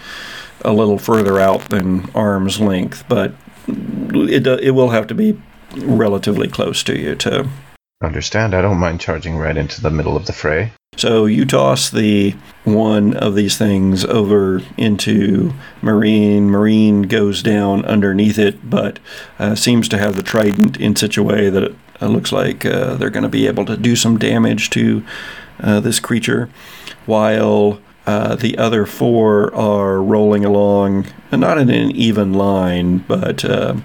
a 0.62 0.74
little 0.74 0.98
further 0.98 1.40
out 1.40 1.70
than 1.70 2.10
arm's 2.16 2.60
length, 2.60 3.04
but 3.08 3.34
it 3.68 4.48
it 4.48 4.72
will 4.72 4.90
have 4.90 5.08
to 5.08 5.16
be 5.16 5.40
relatively 5.78 6.48
close 6.48 6.84
to 6.84 6.98
you 6.98 7.16
to. 7.16 7.48
Understand. 8.04 8.54
I 8.54 8.62
don't 8.62 8.78
mind 8.78 9.00
charging 9.00 9.38
right 9.38 9.56
into 9.56 9.82
the 9.82 9.90
middle 9.90 10.18
of 10.18 10.26
the 10.26 10.34
fray. 10.34 10.74
So 10.98 11.26
you 11.26 11.46
toss 11.46 11.90
the 11.90 12.36
one 12.64 13.16
of 13.16 13.36
these 13.36 13.58
things 13.58 14.06
over 14.06 14.62
into 14.78 15.54
Marine. 15.82 16.50
Marine 16.50 17.04
goes 17.04 17.44
down 17.44 17.84
underneath 17.86 18.38
it, 18.38 18.70
but 18.70 19.00
uh, 19.40 19.56
seems 19.56 19.90
to 19.90 19.98
have 19.98 20.16
the 20.16 20.24
trident 20.24 20.78
in 20.78 20.96
such 20.96 21.18
a 21.18 21.24
way 21.24 21.50
that 21.50 21.64
it 21.64 21.76
uh, 22.02 22.08
looks 22.08 22.32
like 22.32 22.66
uh, 22.66 22.96
they're 22.96 23.10
going 23.10 23.24
to 23.24 23.30
be 23.30 23.48
able 23.48 23.66
to 23.66 23.78
do 23.78 23.96
some 23.96 24.18
damage 24.18 24.70
to 24.72 25.06
uh, 25.60 25.80
this 25.80 26.00
creature, 26.00 26.50
while 27.06 27.80
uh, 28.06 28.36
the 28.36 28.58
other 28.58 28.86
four 28.86 29.54
are 29.56 30.02
rolling 30.02 30.46
along, 30.46 31.08
not 31.32 31.58
in 31.58 31.70
an 31.70 31.92
even 31.92 32.34
line, 32.34 33.00
but 33.00 33.44
uh, 33.44 33.76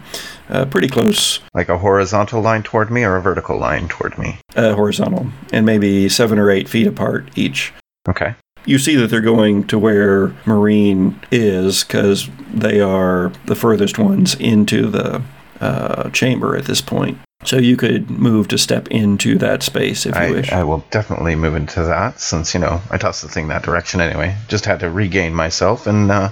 uh, 0.50 0.64
pretty 0.66 0.88
close 0.88 1.40
Like 1.54 1.68
a 1.68 1.78
horizontal 1.78 2.42
line 2.42 2.62
toward 2.62 2.90
me 2.90 3.04
or 3.04 3.16
a 3.16 3.22
vertical 3.22 3.58
line 3.58 3.88
toward 3.88 4.18
me. 4.18 4.38
uh, 4.56 4.74
horizontal, 4.74 5.28
and 5.52 5.64
maybe 5.64 6.08
seven 6.08 6.38
or 6.38 6.50
eight 6.50 6.68
feet 6.68 6.86
apart 6.86 7.30
each. 7.36 7.72
Okay. 8.08 8.34
You 8.66 8.78
see 8.78 8.94
that 8.96 9.06
they're 9.06 9.22
going 9.22 9.66
to 9.68 9.78
where 9.78 10.34
Marine 10.44 11.18
is 11.32 11.82
because 11.82 12.28
they 12.52 12.78
are 12.80 13.32
the 13.46 13.54
furthest 13.54 13.98
ones 13.98 14.34
into 14.34 14.88
the 14.90 15.22
uh, 15.60 16.10
chamber 16.10 16.56
at 16.56 16.66
this 16.66 16.82
point. 16.82 17.18
So 17.44 17.56
you 17.56 17.76
could 17.76 18.10
move 18.10 18.48
to 18.48 18.58
step 18.58 18.88
into 18.88 19.38
that 19.38 19.62
space 19.62 20.04
if 20.04 20.14
you 20.14 20.20
I, 20.20 20.30
wish. 20.30 20.52
I 20.52 20.62
will 20.62 20.84
definitely 20.90 21.34
move 21.36 21.54
into 21.54 21.82
that 21.84 22.20
since, 22.20 22.52
you 22.52 22.60
know, 22.60 22.82
I 22.90 22.98
tossed 22.98 23.22
the 23.22 23.28
thing 23.28 23.48
that 23.48 23.62
direction 23.62 24.02
anyway. 24.02 24.36
Just 24.48 24.66
had 24.66 24.80
to 24.80 24.90
regain 24.90 25.34
myself 25.34 25.86
and 25.86 26.10
uh, 26.10 26.30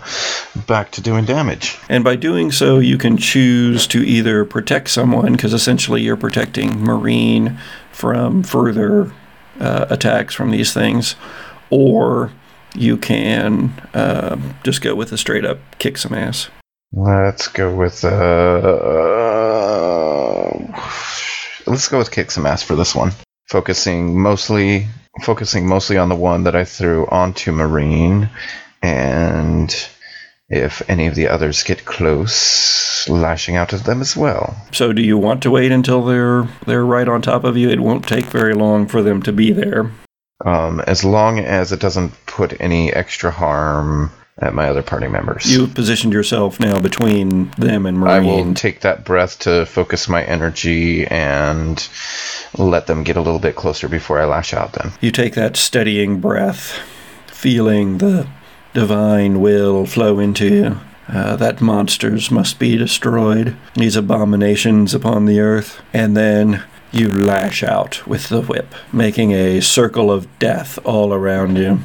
back 0.66 0.90
to 0.92 1.00
doing 1.00 1.24
damage. 1.24 1.78
and 1.88 2.04
by 2.04 2.14
doing 2.14 2.52
so, 2.52 2.78
you 2.78 2.98
can 2.98 3.16
choose 3.16 3.86
to 3.86 4.06
either 4.06 4.44
protect 4.44 4.90
someone 4.90 5.32
because 5.32 5.54
essentially 5.54 6.02
you're 6.02 6.16
protecting 6.16 6.78
Marine 6.84 7.58
from 7.90 8.42
further 8.42 9.10
uh, 9.60 9.86
attacks 9.88 10.34
from 10.34 10.50
these 10.50 10.74
things, 10.74 11.16
or 11.70 12.30
you 12.74 12.98
can 12.98 13.72
uh, 13.94 14.36
just 14.62 14.82
go 14.82 14.94
with 14.94 15.10
a 15.12 15.18
straight 15.18 15.46
up 15.46 15.58
kick 15.78 15.96
some 15.96 16.12
ass. 16.12 16.50
Let's 16.92 17.48
go 17.48 17.74
with 17.74 18.04
uh 18.04 19.47
let's 21.68 21.88
go 21.88 21.98
with 21.98 22.10
kick 22.10 22.30
some 22.30 22.46
ass 22.46 22.62
for 22.62 22.74
this 22.76 22.94
one. 22.94 23.12
Focusing 23.48 24.20
mostly 24.20 24.86
focusing 25.22 25.66
mostly 25.66 25.96
on 25.96 26.08
the 26.08 26.14
one 26.14 26.44
that 26.44 26.56
I 26.56 26.64
threw 26.64 27.06
onto 27.06 27.52
Marine, 27.52 28.30
and 28.82 29.74
if 30.48 30.82
any 30.88 31.06
of 31.06 31.14
the 31.14 31.28
others 31.28 31.62
get 31.62 31.84
close, 31.84 33.08
lashing 33.08 33.56
out 33.56 33.72
at 33.72 33.84
them 33.84 34.00
as 34.00 34.16
well. 34.16 34.56
So, 34.72 34.92
do 34.92 35.02
you 35.02 35.18
want 35.18 35.42
to 35.42 35.50
wait 35.50 35.72
until 35.72 36.04
they're 36.04 36.48
they're 36.66 36.86
right 36.86 37.08
on 37.08 37.22
top 37.22 37.44
of 37.44 37.56
you? 37.56 37.70
It 37.70 37.80
won't 37.80 38.06
take 38.06 38.26
very 38.26 38.54
long 38.54 38.86
for 38.86 39.02
them 39.02 39.22
to 39.22 39.32
be 39.32 39.52
there. 39.52 39.90
Um, 40.44 40.80
as 40.80 41.04
long 41.04 41.40
as 41.40 41.72
it 41.72 41.80
doesn't 41.80 42.14
put 42.26 42.60
any 42.60 42.92
extra 42.92 43.30
harm 43.30 44.12
at 44.40 44.54
my 44.54 44.68
other 44.68 44.82
party 44.82 45.08
members. 45.08 45.52
You've 45.52 45.74
positioned 45.74 46.12
yourself 46.12 46.60
now 46.60 46.78
between 46.80 47.50
them 47.52 47.86
and 47.86 47.98
Marine. 47.98 48.12
I 48.12 48.20
will 48.20 48.54
take 48.54 48.80
that 48.80 49.04
breath 49.04 49.38
to 49.40 49.66
focus 49.66 50.08
my 50.08 50.22
energy 50.24 51.06
and 51.06 51.88
let 52.56 52.86
them 52.86 53.02
get 53.02 53.16
a 53.16 53.20
little 53.20 53.40
bit 53.40 53.56
closer 53.56 53.88
before 53.88 54.20
I 54.20 54.26
lash 54.26 54.54
out 54.54 54.74
then. 54.74 54.92
You 55.00 55.10
take 55.10 55.34
that 55.34 55.56
steadying 55.56 56.20
breath, 56.20 56.78
feeling 57.26 57.98
the 57.98 58.28
divine 58.74 59.40
will 59.40 59.86
flow 59.86 60.18
into 60.20 60.46
you. 60.46 60.80
Uh, 61.08 61.36
that 61.36 61.60
monsters 61.60 62.30
must 62.30 62.58
be 62.58 62.76
destroyed, 62.76 63.56
these 63.74 63.96
abominations 63.96 64.92
upon 64.92 65.24
the 65.24 65.40
earth. 65.40 65.80
And 65.92 66.16
then 66.16 66.62
you 66.92 67.08
lash 67.10 67.62
out 67.62 68.06
with 68.06 68.28
the 68.28 68.42
whip, 68.42 68.74
making 68.92 69.32
a 69.32 69.60
circle 69.60 70.12
of 70.12 70.38
death 70.38 70.78
all 70.84 71.12
around 71.14 71.56
you. 71.56 71.80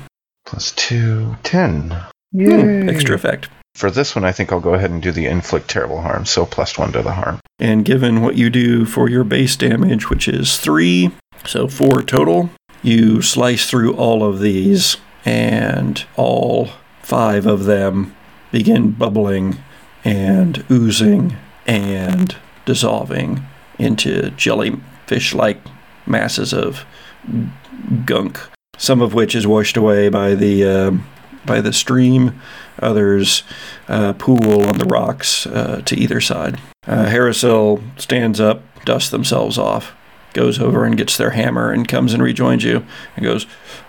Plus 0.46 0.72
two, 0.74 1.38
ten. 1.42 1.96
Hmm, 2.34 2.90
extra 2.90 3.16
effect. 3.16 3.48
For 3.76 3.90
this 3.90 4.16
one, 4.16 4.26
I 4.26 4.32
think 4.32 4.52
I'll 4.52 4.60
go 4.60 4.74
ahead 4.74 4.92
and 4.92 5.02
do 5.02 5.12
the 5.12 5.26
inflict 5.26 5.70
terrible 5.70 6.02
harm, 6.02 6.26
so 6.26 6.46
plus 6.46 6.78
one 6.78 6.92
to 6.92 7.02
the 7.02 7.14
harm. 7.14 7.40
And 7.60 7.86
given 7.86 8.22
what 8.22 8.36
you 8.36 8.50
do 8.50 8.86
for 8.86 9.10
your 9.10 9.24
base 9.24 9.56
damage, 9.56 10.10
which 10.10 10.28
is 10.28 10.58
three, 10.58 11.12
so 11.46 11.68
four 11.68 12.02
total, 12.02 12.50
you 12.82 13.22
slice 13.22 13.70
through 13.70 13.96
all 13.96 14.24
of 14.24 14.40
these, 14.40 14.98
and 15.26 16.06
all 16.16 16.70
five 17.02 17.46
of 17.46 17.66
them 17.66 18.16
begin 18.52 18.92
bubbling 18.92 19.58
and 20.04 20.64
oozing 20.70 21.36
and 21.66 22.36
dissolving 22.66 23.46
into 23.80 24.30
jellyfish 24.32 25.34
like 25.34 25.60
masses 26.06 26.54
of 26.54 26.86
gunk, 28.06 28.40
some 28.78 29.02
of 29.02 29.14
which 29.14 29.34
is 29.34 29.48
washed 29.48 29.78
away 29.78 30.10
by 30.10 30.36
the. 30.36 30.64
Uh, 30.64 30.92
by 31.46 31.62
the 31.62 31.74
stream, 31.74 32.40
others 32.80 33.44
uh, 33.88 34.14
pool 34.14 34.64
on 34.66 34.78
the 34.78 34.86
rocks 34.86 35.46
uh, 35.48 35.82
to 35.86 35.96
either 35.96 36.22
side. 36.22 36.60
Uh, 36.88 37.06
Harrisel 37.06 37.82
stands 38.00 38.40
up, 38.40 38.64
dusts 38.86 39.10
themselves 39.10 39.58
off, 39.58 39.94
goes 40.34 40.60
over 40.60 40.84
and 40.84 40.98
gets 40.98 41.16
their 41.18 41.32
hammer, 41.32 41.72
and 41.72 41.88
comes 41.88 42.14
and 42.14 42.22
rejoins 42.22 42.64
you, 42.64 42.86
and 43.16 43.26
goes, 43.26 43.46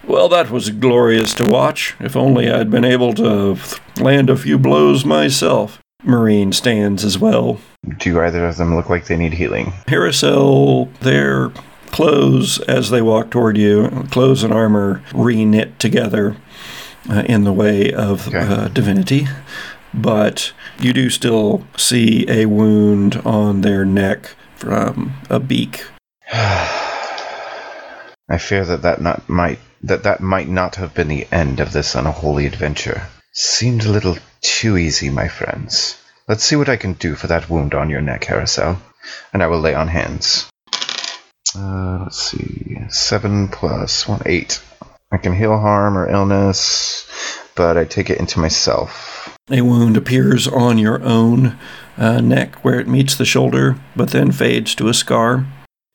Well, 0.06 0.28
that 0.28 0.50
was 0.50 0.70
glorious 0.70 1.34
to 1.34 1.50
watch. 1.50 1.94
If 2.00 2.16
only 2.16 2.50
I'd 2.50 2.70
been 2.70 2.84
able 2.84 3.14
to 3.14 3.58
land 4.00 4.30
a 4.30 4.36
few 4.36 4.58
blows 4.58 5.04
myself. 5.04 5.80
Marine 6.02 6.52
stands 6.52 7.02
as 7.02 7.18
well. 7.18 7.58
Do 7.98 8.20
either 8.20 8.46
of 8.46 8.58
them 8.58 8.76
look 8.76 8.90
like 8.90 9.06
they 9.06 9.16
need 9.16 9.34
healing? 9.34 9.72
Harrisel, 9.86 10.92
their 11.00 11.48
clothes 11.86 12.58
as 12.60 12.90
they 12.90 13.00
walk 13.00 13.30
toward 13.30 13.56
you, 13.56 13.88
clothes 14.10 14.42
and 14.42 14.52
armor 14.52 15.02
re-knit 15.14 15.78
together 15.78 16.36
uh, 17.10 17.22
in 17.26 17.44
the 17.44 17.52
way 17.52 17.92
of 17.92 18.28
Okay. 18.28 18.38
uh, 18.40 18.68
divinity, 18.68 19.26
but 19.92 20.52
you 20.78 20.92
do 20.92 21.10
still 21.10 21.64
see 21.76 22.24
a 22.28 22.46
wound 22.46 23.20
on 23.24 23.60
their 23.60 23.84
neck 23.84 24.34
from 24.56 25.14
a 25.30 25.38
beak. 25.40 25.84
I 26.32 26.68
fear 28.38 28.64
that 28.64 28.82
that 28.82 29.00
not 29.02 29.28
might 29.28 29.58
that 29.82 30.02
that 30.04 30.20
might 30.20 30.48
not 30.48 30.76
have 30.76 30.94
been 30.94 31.08
the 31.08 31.26
end 31.30 31.60
of 31.60 31.72
this 31.72 31.94
unholy 31.94 32.46
adventure. 32.46 33.02
Seemed 33.32 33.84
a 33.84 33.90
little 33.90 34.16
too 34.40 34.78
easy, 34.78 35.10
my 35.10 35.28
friends. 35.28 36.00
Let's 36.26 36.44
see 36.44 36.56
what 36.56 36.70
I 36.70 36.76
can 36.76 36.94
do 36.94 37.14
for 37.16 37.26
that 37.26 37.50
wound 37.50 37.74
on 37.74 37.90
your 37.90 38.00
neck, 38.00 38.24
Harrisel, 38.24 38.78
and 39.32 39.42
I 39.42 39.46
will 39.48 39.60
lay 39.60 39.74
on 39.74 39.88
hands. 39.88 40.48
Uh, 41.56 41.98
let's 42.04 42.22
see, 42.30 42.78
seven 42.88 43.48
plus 43.48 44.08
one, 44.08 44.22
eight. 44.24 44.62
I 45.14 45.16
can 45.16 45.32
heal 45.32 45.56
harm 45.56 45.96
or 45.96 46.10
illness, 46.10 47.06
but 47.54 47.78
I 47.78 47.84
take 47.84 48.10
it 48.10 48.18
into 48.18 48.40
myself. 48.40 49.32
A 49.48 49.60
wound 49.60 49.96
appears 49.96 50.48
on 50.48 50.76
your 50.76 51.00
own 51.04 51.56
uh, 51.96 52.20
neck 52.20 52.56
where 52.64 52.80
it 52.80 52.88
meets 52.88 53.14
the 53.14 53.24
shoulder, 53.24 53.76
but 53.94 54.10
then 54.10 54.32
fades 54.32 54.74
to 54.74 54.88
a 54.88 54.94
scar. 54.94 55.46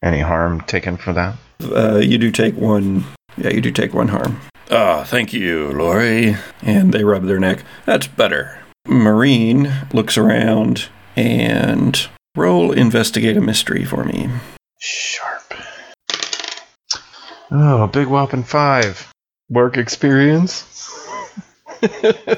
Any 0.02 0.22
harm 0.22 0.62
taken 0.62 0.96
from 0.96 1.16
that? 1.16 1.36
Uh, 1.62 1.98
you 1.98 2.18
do 2.18 2.32
take 2.32 2.56
one. 2.56 3.04
Yeah, 3.36 3.50
you 3.50 3.60
do 3.60 3.72
take 3.72 3.94
one 3.94 4.08
harm. 4.08 4.40
Ah, 4.72 5.04
thank 5.06 5.34
you, 5.34 5.74
Lori. 5.74 6.38
and 6.62 6.94
they 6.94 7.04
rub 7.04 7.26
their 7.26 7.40
neck. 7.42 7.66
That's 7.86 8.08
better. 8.08 8.60
Marine 8.88 9.70
looks 9.92 10.18
around 10.18 10.88
and 11.18 12.08
roll 12.38 12.72
investigate 12.72 13.36
a 13.36 13.42
mystery 13.42 13.84
for 13.84 14.06
me. 14.06 14.30
Sharp. 14.80 15.54
Oh, 17.52 17.88
big 17.88 18.08
whopping 18.08 18.44
five. 18.44 19.12
Work 19.50 19.78
experience? 19.78 20.66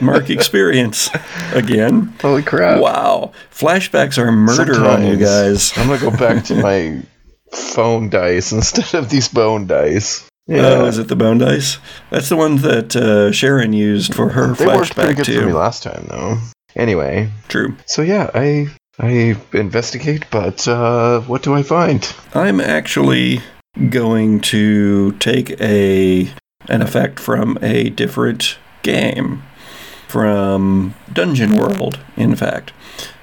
Mark 0.02 0.30
experience 0.30 1.10
again. 1.54 2.14
Holy 2.22 2.44
crap. 2.44 2.80
Wow, 2.80 3.32
flashbacks 3.52 4.18
are 4.18 4.32
murder 4.32 4.86
on 4.86 5.06
you 5.06 5.18
guys. 5.18 5.74
I'm 5.78 5.88
gonna 5.88 6.00
go 6.00 6.12
back 6.16 6.44
to 6.46 6.56
my 6.56 7.02
phone 7.54 8.10
dice 8.10 8.52
instead 8.52 8.94
of 8.94 9.10
these 9.10 9.28
bone 9.30 9.66
dice. 9.68 10.28
Oh, 10.50 10.86
is 10.86 10.98
it 10.98 11.08
the 11.08 11.16
bone 11.16 11.38
dice? 11.40 11.80
That's 12.10 12.30
the 12.30 12.36
one 12.36 12.58
that 12.58 12.96
uh, 12.96 13.32
Sharon 13.32 13.74
used 13.74 14.14
for 14.14 14.30
her 14.30 14.54
they 14.54 14.66
worked 14.66 14.96
pretty 14.96 15.14
flashback 15.14 15.18
good 15.18 15.26
for 15.26 15.32
me 15.46 15.52
too. 15.52 15.58
last 15.58 15.84
time, 15.84 16.06
though. 16.10 16.38
Anyway, 16.76 17.30
True. 17.48 17.76
so 17.86 18.02
yeah, 18.02 18.30
I 18.34 18.68
I 19.00 19.38
investigate, 19.54 20.26
but 20.30 20.68
uh, 20.68 21.22
what 21.22 21.42
do 21.44 21.54
I 21.54 21.64
find? 21.64 22.14
I'm 22.34 22.60
actually 22.60 23.42
going 23.90 24.40
to 24.42 25.14
take 25.14 25.60
a 25.62 26.32
an 26.70 26.82
effect 26.82 27.20
from 27.20 27.58
a 27.62 27.90
different 27.90 28.58
game 28.84 29.42
from 30.08 30.94
Dungeon 31.12 31.56
World, 31.56 32.00
in 32.16 32.36
fact, 32.36 32.72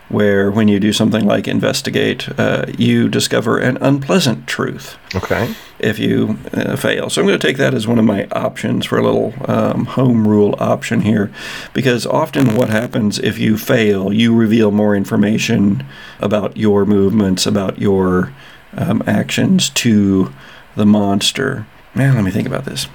where 0.09 0.51
when 0.51 0.67
you 0.69 0.81
do 0.81 0.93
something 0.93 1.25
like 1.25 1.47
investigate, 1.47 2.29
uh, 2.39 2.65
you 2.77 3.09
discover 3.09 3.59
an 3.59 3.77
unpleasant 3.77 4.47
truth 4.47 4.97
Okay. 5.15 5.55
if 5.79 5.99
you 5.99 6.39
uh, 6.53 6.77
fail. 6.77 7.11
So 7.11 7.21
I'm 7.21 7.29
going 7.29 7.39
to 7.39 7.47
take 7.47 7.59
that 7.59 7.75
as 7.75 7.87
one 7.87 7.99
of 7.99 8.07
my 8.07 8.27
options 8.33 8.87
for 8.87 8.99
a 8.99 9.03
little 9.05 9.35
um, 9.47 9.85
home 9.85 10.27
rule 10.27 10.57
option 10.59 11.03
here, 11.03 11.31
because 11.75 12.07
often 12.07 12.57
what 12.57 12.71
happens 12.71 13.19
if 13.19 13.39
you 13.39 13.59
fail, 13.59 14.13
you 14.13 14.35
reveal 14.35 14.71
more 14.71 14.97
information 14.97 15.85
about 16.21 16.57
your 16.57 16.87
movements, 16.87 17.47
about 17.47 17.79
your 17.79 18.33
um, 18.77 19.03
actions 19.07 19.71
to 19.71 20.33
the 20.77 20.87
monster. 20.87 21.67
Man, 21.95 22.15
let 22.15 22.25
me 22.25 22.31
think 22.31 22.47
about 22.47 22.65
this. 22.65 22.87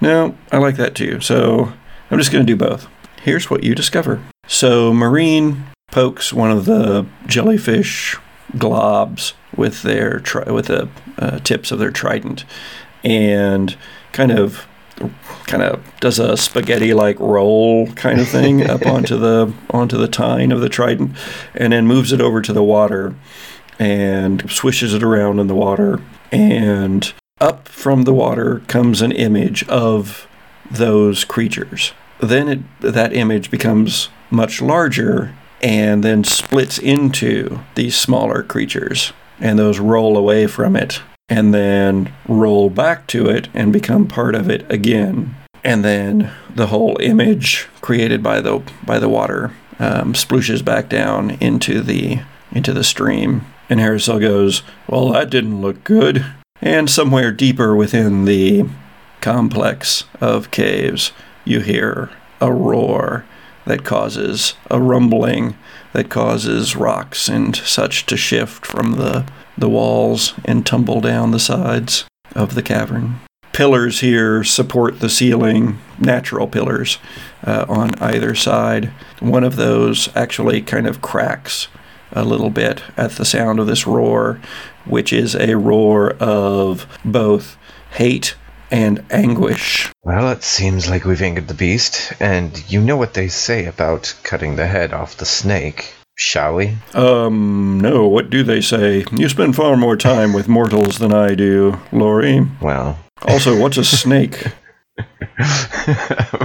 No, 0.00 0.36
I 0.52 0.58
like 0.58 0.76
that 0.76 0.94
too. 0.94 1.20
So 1.20 1.72
I'm 2.10 2.18
just 2.18 2.32
going 2.32 2.44
to 2.44 2.52
do 2.52 2.56
both. 2.56 2.88
Here's 3.22 3.50
what 3.50 3.64
you 3.64 3.74
discover. 3.74 4.22
So 4.46 4.92
Marine 4.92 5.64
pokes 5.90 6.32
one 6.32 6.50
of 6.50 6.64
the 6.64 7.06
jellyfish 7.26 8.16
globs 8.52 9.34
with 9.56 9.82
their 9.82 10.20
tri- 10.20 10.50
with 10.50 10.66
the 10.66 10.88
uh, 11.18 11.38
tips 11.40 11.70
of 11.72 11.78
their 11.78 11.90
trident, 11.90 12.44
and 13.04 13.76
kind 14.12 14.30
of 14.30 14.66
kind 15.46 15.62
of 15.62 15.82
does 16.00 16.18
a 16.18 16.36
spaghetti 16.36 16.92
like 16.92 17.18
roll 17.20 17.86
kind 17.92 18.20
of 18.20 18.28
thing 18.28 18.68
up 18.68 18.86
onto 18.86 19.16
the 19.16 19.52
onto 19.70 19.96
the 19.96 20.08
tine 20.08 20.52
of 20.52 20.60
the 20.60 20.68
trident, 20.68 21.16
and 21.54 21.72
then 21.72 21.86
moves 21.86 22.12
it 22.12 22.20
over 22.20 22.40
to 22.40 22.52
the 22.52 22.62
water, 22.62 23.14
and 23.78 24.50
swishes 24.50 24.94
it 24.94 25.02
around 25.02 25.38
in 25.38 25.46
the 25.46 25.54
water, 25.54 26.00
and 26.32 27.12
up 27.40 27.68
from 27.68 28.02
the 28.02 28.14
water 28.14 28.62
comes 28.66 29.00
an 29.00 29.12
image 29.12 29.66
of 29.68 30.26
those 30.70 31.24
creatures. 31.24 31.92
Then 32.20 32.48
it, 32.48 32.80
that 32.80 33.12
image 33.12 33.50
becomes 33.50 34.08
much 34.30 34.60
larger 34.60 35.34
and 35.62 36.02
then 36.02 36.24
splits 36.24 36.78
into 36.78 37.60
these 37.74 37.96
smaller 37.96 38.42
creatures. 38.42 39.12
And 39.40 39.58
those 39.58 39.78
roll 39.78 40.16
away 40.16 40.46
from 40.48 40.74
it 40.74 41.00
and 41.28 41.54
then 41.54 42.12
roll 42.26 42.70
back 42.70 43.06
to 43.08 43.28
it 43.28 43.48
and 43.54 43.72
become 43.72 44.06
part 44.06 44.34
of 44.34 44.50
it 44.50 44.70
again. 44.70 45.36
And 45.62 45.84
then 45.84 46.32
the 46.54 46.68
whole 46.68 46.96
image 47.00 47.68
created 47.80 48.22
by 48.22 48.40
the 48.40 48.62
by 48.84 48.98
the 48.98 49.08
water 49.08 49.52
um, 49.78 50.14
splooshes 50.14 50.64
back 50.64 50.88
down 50.88 51.32
into 51.40 51.80
the 51.82 52.20
into 52.52 52.72
the 52.72 52.84
stream. 52.84 53.44
And 53.68 53.80
Harrisel 53.80 54.20
goes, 54.20 54.62
"Well, 54.86 55.10
that 55.12 55.30
didn't 55.30 55.60
look 55.60 55.84
good." 55.84 56.24
And 56.60 56.90
somewhere 56.90 57.30
deeper 57.30 57.76
within 57.76 58.24
the 58.24 58.64
complex 59.20 60.04
of 60.20 60.50
caves, 60.50 61.12
you 61.44 61.60
hear 61.60 62.10
a 62.40 62.52
roar 62.52 63.24
that 63.66 63.84
causes 63.84 64.54
a 64.70 64.80
rumbling 64.80 65.54
that 65.92 66.08
causes 66.08 66.76
rocks 66.76 67.28
and 67.28 67.54
such 67.56 68.06
to 68.06 68.16
shift 68.16 68.64
from 68.64 68.92
the, 68.92 69.26
the 69.56 69.68
walls 69.68 70.34
and 70.44 70.64
tumble 70.64 71.00
down 71.00 71.30
the 71.30 71.38
sides 71.38 72.04
of 72.34 72.54
the 72.54 72.62
cavern. 72.62 73.20
pillars 73.52 74.00
here 74.00 74.44
support 74.44 75.00
the 75.00 75.08
ceiling, 75.08 75.78
natural 75.98 76.46
pillars 76.46 76.98
uh, 77.44 77.64
on 77.68 77.90
either 78.00 78.34
side. 78.34 78.86
One 79.18 79.42
of 79.42 79.56
those 79.56 80.08
actually 80.14 80.62
kind 80.62 80.86
of 80.86 81.02
cracks 81.02 81.66
a 82.12 82.24
little 82.24 82.50
bit 82.50 82.82
at 82.96 83.12
the 83.12 83.24
sound 83.24 83.58
of 83.60 83.66
this 83.66 83.86
roar, 83.86 84.40
which 84.84 85.12
is 85.12 85.34
a 85.34 85.56
roar 85.56 86.10
of 86.20 86.86
both 87.04 87.56
hate 87.92 88.34
and 88.70 89.04
anguish. 89.10 89.90
Well, 90.02 90.30
it 90.30 90.42
seems 90.42 90.88
like 90.90 91.04
we've 91.04 91.22
angered 91.22 91.48
the 91.48 91.54
beast, 91.54 92.12
and 92.20 92.62
you 92.70 92.80
know 92.80 92.96
what 92.96 93.14
they 93.14 93.28
say 93.28 93.64
about 93.66 94.14
cutting 94.22 94.56
the 94.56 94.66
head 94.66 94.92
off 94.92 95.16
the 95.16 95.24
snake. 95.26 95.94
Shall 96.16 96.56
we? 96.56 96.76
Um, 96.94 97.78
no, 97.80 98.08
what 98.08 98.28
do 98.28 98.42
they 98.42 98.60
say? 98.60 99.04
You 99.12 99.28
spend 99.28 99.54
far 99.54 99.76
more 99.76 99.96
time 99.96 100.32
with 100.32 100.48
mortals 100.48 100.98
than 100.98 101.12
I 101.12 101.34
do, 101.36 101.78
Lori. 101.92 102.44
Well, 102.60 102.98
Also, 103.22 103.58
what's 103.60 103.76
a 103.78 103.84
snake? 103.84 104.44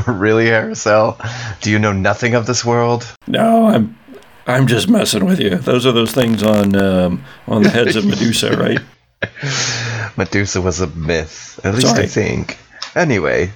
really, 0.07 0.45
Aracel? 0.47 1.17
Do 1.61 1.71
you 1.71 1.79
know 1.79 1.93
nothing 1.93 2.35
of 2.35 2.45
this 2.45 2.63
world? 2.63 3.05
No, 3.27 3.67
I'm 3.67 3.97
I'm 4.45 4.67
just 4.67 4.89
messing 4.89 5.25
with 5.25 5.39
you. 5.39 5.55
Those 5.55 5.85
are 5.85 5.91
those 5.91 6.11
things 6.11 6.43
on 6.43 6.75
um, 6.75 7.23
on 7.47 7.63
the 7.63 7.69
heads 7.69 7.95
of 7.95 8.05
Medusa, 8.05 8.57
right? 8.57 8.79
Medusa 10.17 10.61
was 10.61 10.81
a 10.81 10.87
myth, 10.87 11.59
at 11.63 11.75
least 11.75 11.87
Sorry. 11.87 12.03
I 12.03 12.07
think. 12.07 12.57
Anyway, 12.95 13.51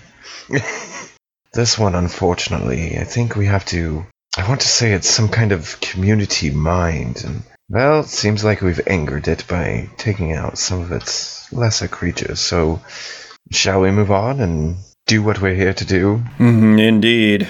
this 1.53 1.77
one, 1.77 1.95
unfortunately, 1.95 2.97
I 2.97 3.03
think 3.03 3.35
we 3.35 3.45
have 3.47 3.65
to. 3.65 4.05
I 4.37 4.47
want 4.47 4.61
to 4.61 4.67
say 4.67 4.93
it's 4.93 5.09
some 5.09 5.29
kind 5.29 5.51
of 5.51 5.79
community 5.81 6.51
mind, 6.51 7.23
and 7.25 7.43
well, 7.69 8.01
it 8.01 8.07
seems 8.07 8.43
like 8.43 8.61
we've 8.61 8.87
angered 8.87 9.27
it 9.27 9.45
by 9.47 9.89
taking 9.97 10.33
out 10.33 10.57
some 10.57 10.81
of 10.81 10.91
its 10.91 11.51
lesser 11.51 11.87
creatures. 11.87 12.39
So, 12.39 12.81
shall 13.51 13.81
we 13.81 13.91
move 13.91 14.11
on 14.11 14.39
and 14.39 14.77
do 15.05 15.21
what 15.21 15.41
we're 15.41 15.55
here 15.55 15.73
to 15.73 15.85
do? 15.85 16.23
Mhm, 16.37 16.79
indeed. 16.79 17.47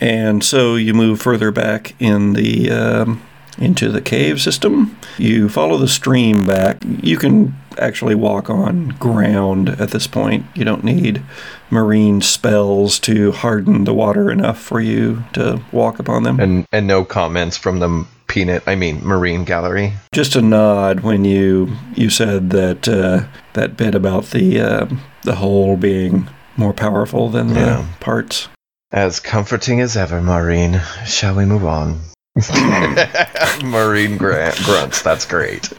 And 0.00 0.44
so 0.44 0.76
you 0.76 0.94
move 0.94 1.20
further 1.20 1.50
back 1.50 1.94
in 2.00 2.34
the 2.34 2.70
um, 2.70 3.22
into 3.58 3.90
the 3.90 4.00
cave 4.02 4.40
system. 4.40 4.96
You 5.18 5.48
follow 5.48 5.78
the 5.78 5.88
stream 5.88 6.44
back. 6.46 6.78
You 7.02 7.16
can 7.16 7.54
actually 7.78 8.14
walk 8.14 8.48
on 8.50 8.88
ground 8.98 9.68
at 9.68 9.90
this 9.90 10.06
point. 10.06 10.44
You 10.54 10.64
don't 10.64 10.84
need 10.84 11.22
marine 11.70 12.20
spells 12.20 12.98
to 13.00 13.32
harden 13.32 13.84
the 13.84 13.94
water 13.94 14.30
enough 14.30 14.58
for 14.58 14.80
you 14.80 15.24
to 15.34 15.62
walk 15.72 15.98
upon 15.98 16.22
them. 16.22 16.38
And 16.40 16.66
and 16.72 16.86
no 16.86 17.04
comments 17.04 17.56
from 17.56 17.78
the 17.80 18.06
peanut. 18.26 18.62
I 18.66 18.74
mean, 18.74 19.02
marine 19.04 19.44
gallery. 19.44 19.94
Just 20.12 20.36
a 20.36 20.42
nod 20.42 21.00
when 21.00 21.24
you 21.24 21.72
you 21.94 22.10
said 22.10 22.50
that 22.50 22.86
uh, 22.88 23.24
that 23.54 23.76
bit 23.76 23.94
about 23.94 24.26
the 24.26 24.60
uh, 24.60 24.86
the 25.22 25.36
whole 25.36 25.76
being 25.76 26.28
more 26.58 26.72
powerful 26.74 27.28
than 27.30 27.48
the 27.54 27.60
Yeah. 27.60 27.86
parts. 28.00 28.48
As 28.92 29.20
comforting 29.20 29.80
as 29.80 29.96
ever, 29.96 30.22
Maureen. 30.22 30.80
Shall 31.06 31.34
we 31.34 31.44
move 31.44 31.64
on? 31.64 32.00
Maureen 33.64 34.16
gra- 34.16 34.54
grunts. 34.64 35.02
That's 35.02 35.26
great. 35.26 35.70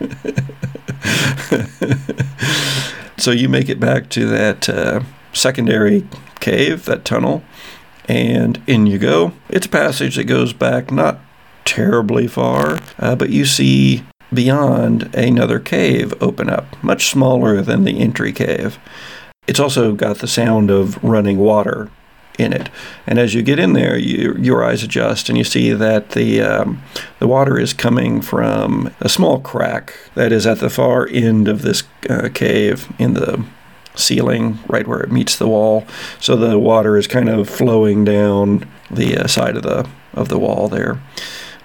So 3.16 3.30
you 3.30 3.48
make 3.48 3.70
it 3.70 3.80
back 3.80 4.10
to 4.10 4.26
that 4.26 4.68
uh, 4.68 5.00
secondary 5.32 6.06
cave, 6.40 6.84
that 6.84 7.06
tunnel, 7.06 7.42
and 8.06 8.60
in 8.66 8.86
you 8.86 8.98
go. 8.98 9.32
It's 9.48 9.64
a 9.64 9.68
passage 9.70 10.16
that 10.16 10.24
goes 10.24 10.52
back 10.52 10.90
not 10.90 11.20
terribly 11.64 12.26
far, 12.26 12.80
uh, 12.98 13.16
but 13.16 13.30
you 13.30 13.46
see 13.46 14.04
beyond 14.32 15.14
another 15.14 15.58
cave 15.58 16.12
open 16.20 16.50
up, 16.50 16.82
much 16.82 17.08
smaller 17.08 17.62
than 17.62 17.84
the 17.84 17.98
entry 18.00 18.32
cave. 18.32 18.78
It's 19.46 19.60
also 19.60 19.92
got 19.94 20.18
the 20.18 20.28
sound 20.28 20.70
of 20.70 21.02
running 21.02 21.38
water 21.38 21.90
in 22.38 22.52
it. 22.52 22.68
And 23.06 23.18
as 23.18 23.34
you 23.34 23.42
get 23.42 23.58
in 23.58 23.74
there, 23.74 23.96
you, 23.96 24.34
your 24.38 24.64
eyes 24.64 24.82
adjust 24.82 25.28
and 25.28 25.38
you 25.38 25.44
see 25.44 25.72
that 25.72 26.10
the 26.10 26.40
um, 26.40 26.82
the 27.18 27.28
water 27.28 27.58
is 27.58 27.72
coming 27.72 28.20
from 28.20 28.92
a 29.00 29.08
small 29.08 29.40
crack 29.40 29.94
that 30.14 30.32
is 30.32 30.46
at 30.46 30.58
the 30.58 30.70
far 30.70 31.06
end 31.08 31.48
of 31.48 31.62
this 31.62 31.84
uh, 32.10 32.28
cave 32.34 32.92
in 32.98 33.14
the 33.14 33.44
ceiling, 33.94 34.58
right 34.66 34.88
where 34.88 35.00
it 35.00 35.12
meets 35.12 35.36
the 35.36 35.46
wall. 35.46 35.86
So 36.18 36.36
the 36.36 36.58
water 36.58 36.96
is 36.96 37.06
kind 37.06 37.28
of 37.28 37.48
flowing 37.48 38.04
down 38.04 38.68
the 38.90 39.18
uh, 39.18 39.26
side 39.28 39.56
of 39.56 39.62
the 39.62 39.88
of 40.12 40.28
the 40.28 40.38
wall 40.38 40.68
there. 40.68 41.00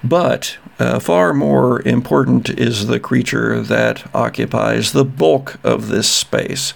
But 0.03 0.57
uh, 0.79 0.99
far 0.99 1.33
more 1.33 1.81
important 1.81 2.49
is 2.49 2.87
the 2.87 2.99
creature 2.99 3.61
that 3.61 4.09
occupies 4.15 4.91
the 4.91 5.03
bulk 5.03 5.57
of 5.63 5.89
this 5.89 6.07
space, 6.09 6.73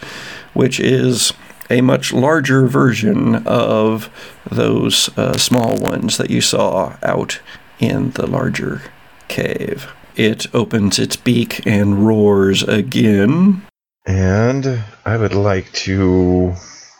which 0.54 0.80
is 0.80 1.34
a 1.70 1.82
much 1.82 2.12
larger 2.14 2.68
version 2.68 3.36
of 3.48 4.10
those 4.50 5.10
uh, 5.18 5.38
small 5.38 5.78
ones 5.78 6.18
that 6.18 6.30
you 6.30 6.42
saw 6.42 6.98
out 7.04 7.40
in 7.80 8.12
the 8.12 8.28
larger 8.28 8.82
cave. 9.28 9.88
It 10.16 10.54
opens 10.54 11.00
its 11.00 11.16
beak 11.16 11.66
and 11.66 12.06
roars 12.06 12.62
again. 12.64 13.66
And 14.06 14.84
I 15.06 15.18
would 15.18 15.34
like 15.34 15.72
to. 15.74 16.54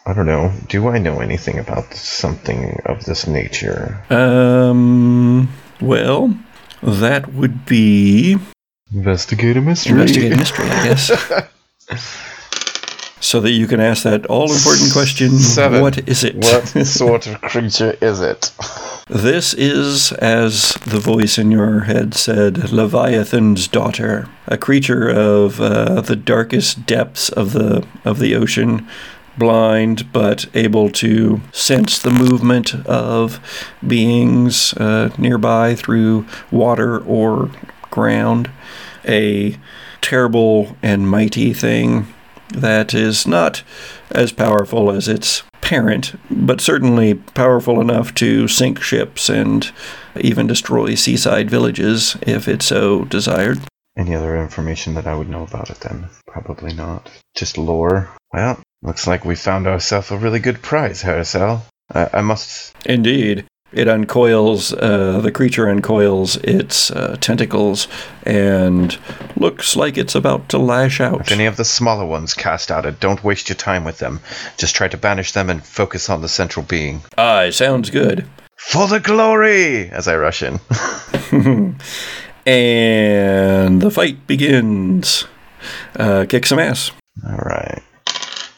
I 0.06 0.14
don't 0.14 0.26
know. 0.26 0.52
Do 0.68 0.88
I 0.88 0.98
know 0.98 1.20
anything 1.20 1.60
about 1.60 1.94
something 1.94 2.82
of 2.86 3.06
this 3.06 3.28
nature? 3.28 4.04
Um, 4.10 5.50
well, 5.80 6.34
that 6.82 7.34
would 7.34 7.66
be 7.66 8.38
Investigate 8.94 9.58
a 9.58 9.62
mystery. 9.62 9.94
investigate 9.94 10.34
a 10.34 10.38
mystery, 10.38 10.66
I 10.70 10.84
guess. 10.84 11.12
so 13.24 13.40
that 13.40 13.52
you 13.52 13.68
can 13.68 13.80
ask 13.80 14.04
that 14.04 14.26
all 14.26 14.52
important 14.52 14.92
question 14.92 15.32
Seven. 15.32 15.82
what 15.82 16.08
is 16.10 16.26
it? 16.26 16.36
What 16.36 16.68
sort 16.86 17.26
of 17.26 17.40
creature 17.42 17.98
is 18.02 18.20
it? 18.20 18.52
This 19.08 19.54
is, 19.54 20.12
as 20.14 20.74
the 20.86 21.00
voice 21.00 21.38
in 21.38 21.50
your 21.50 21.82
head 21.82 22.14
said, 22.14 22.72
Leviathan's 22.72 23.68
daughter, 23.70 24.28
a 24.48 24.58
creature 24.58 25.10
of 25.10 25.62
uh, 25.62 26.02
the 26.02 26.18
darkest 26.18 26.86
depths 26.86 27.30
of 27.30 27.54
the 27.54 27.88
of 28.04 28.20
the 28.20 28.36
ocean, 28.36 28.88
blind 29.38 30.12
but 30.12 30.46
able 30.54 30.90
to 30.90 31.40
sense 31.54 32.00
the 32.00 32.12
movement 32.12 32.76
of 32.86 33.40
beings 33.86 34.74
uh, 34.74 35.10
nearby 35.18 35.76
through 35.76 36.26
water 36.52 37.00
or 37.00 37.50
ground. 37.90 38.52
A 39.08 39.58
terrible 40.02 40.76
and 40.84 41.10
mighty 41.10 41.54
thing 41.54 42.14
that 42.54 42.94
is 42.94 43.28
not 43.28 43.64
as 44.12 44.32
powerful 44.32 44.92
as 44.92 45.08
its 45.08 45.44
parent, 45.62 46.14
but 46.30 46.62
certainly 46.62 47.16
powerful 47.16 47.80
enough 47.80 48.14
to 48.16 48.48
sink 48.48 48.82
ships 48.82 49.30
and 49.30 49.72
even 50.20 50.48
destroy 50.48 50.96
seaside 50.96 51.50
villages 51.50 52.18
if 52.22 52.48
it 52.48 52.62
so 52.62 53.06
desired. 53.06 53.60
Any 53.96 54.16
other 54.16 54.36
information 54.42 54.96
that 54.96 55.08
I 55.08 55.16
would 55.16 55.30
know 55.30 55.44
about 55.44 55.70
it 55.70 55.80
then? 55.82 56.10
Probably 56.28 56.74
not. 56.74 57.10
Just 57.36 57.58
lore. 57.58 58.10
Well, 58.34 58.60
looks 58.82 59.06
like 59.08 59.24
we 59.24 59.36
found 59.36 59.68
ourselves 59.68 60.12
a 60.12 60.18
really 60.18 60.40
good 60.40 60.62
prize, 60.62 61.04
Harrisel. 61.04 61.62
I, 61.94 62.10
I 62.14 62.22
must. 62.22 62.76
Indeed, 62.86 63.46
it 63.74 63.88
uncoils, 63.88 64.74
uh, 64.74 65.20
the 65.22 65.32
creature 65.32 65.68
uncoils 65.68 66.38
its 66.38 66.92
uh, 66.92 67.18
tentacles 67.20 67.88
and 68.24 68.98
looks 69.36 69.76
like 69.76 69.98
it's 69.98 70.16
about 70.16 70.50
to 70.50 70.58
lash 70.58 71.02
out. 71.02 71.22
If 71.22 71.32
any 71.32 71.46
of 71.46 71.58
the 71.58 71.66
smaller 71.66 72.06
ones 72.06 72.34
cast 72.34 72.72
out 72.72 72.86
it, 72.86 73.00
don't 73.00 73.24
waste 73.24 73.50
your 73.50 73.56
time 73.56 73.84
with 73.84 74.00
them. 74.00 74.20
Just 74.58 74.76
try 74.76 74.88
to 74.88 74.98
banish 74.98 75.32
them 75.32 75.50
and 75.50 75.66
focus 75.66 76.10
on 76.10 76.22
the 76.22 76.30
central 76.30 76.66
being. 76.66 77.02
Aye, 77.18 77.50
sounds 77.50 77.90
good. 77.90 78.28
For 78.56 78.88
the 78.88 79.00
glory! 79.00 79.90
As 79.90 80.08
I 80.08 80.16
rush 80.16 80.44
in. 80.44 80.60
And 82.46 83.82
the 83.82 83.90
fight 83.90 84.28
begins. 84.28 85.26
Uh, 85.96 86.26
kick 86.28 86.46
some 86.46 86.60
ass. 86.60 86.92
Alright. 87.26 87.82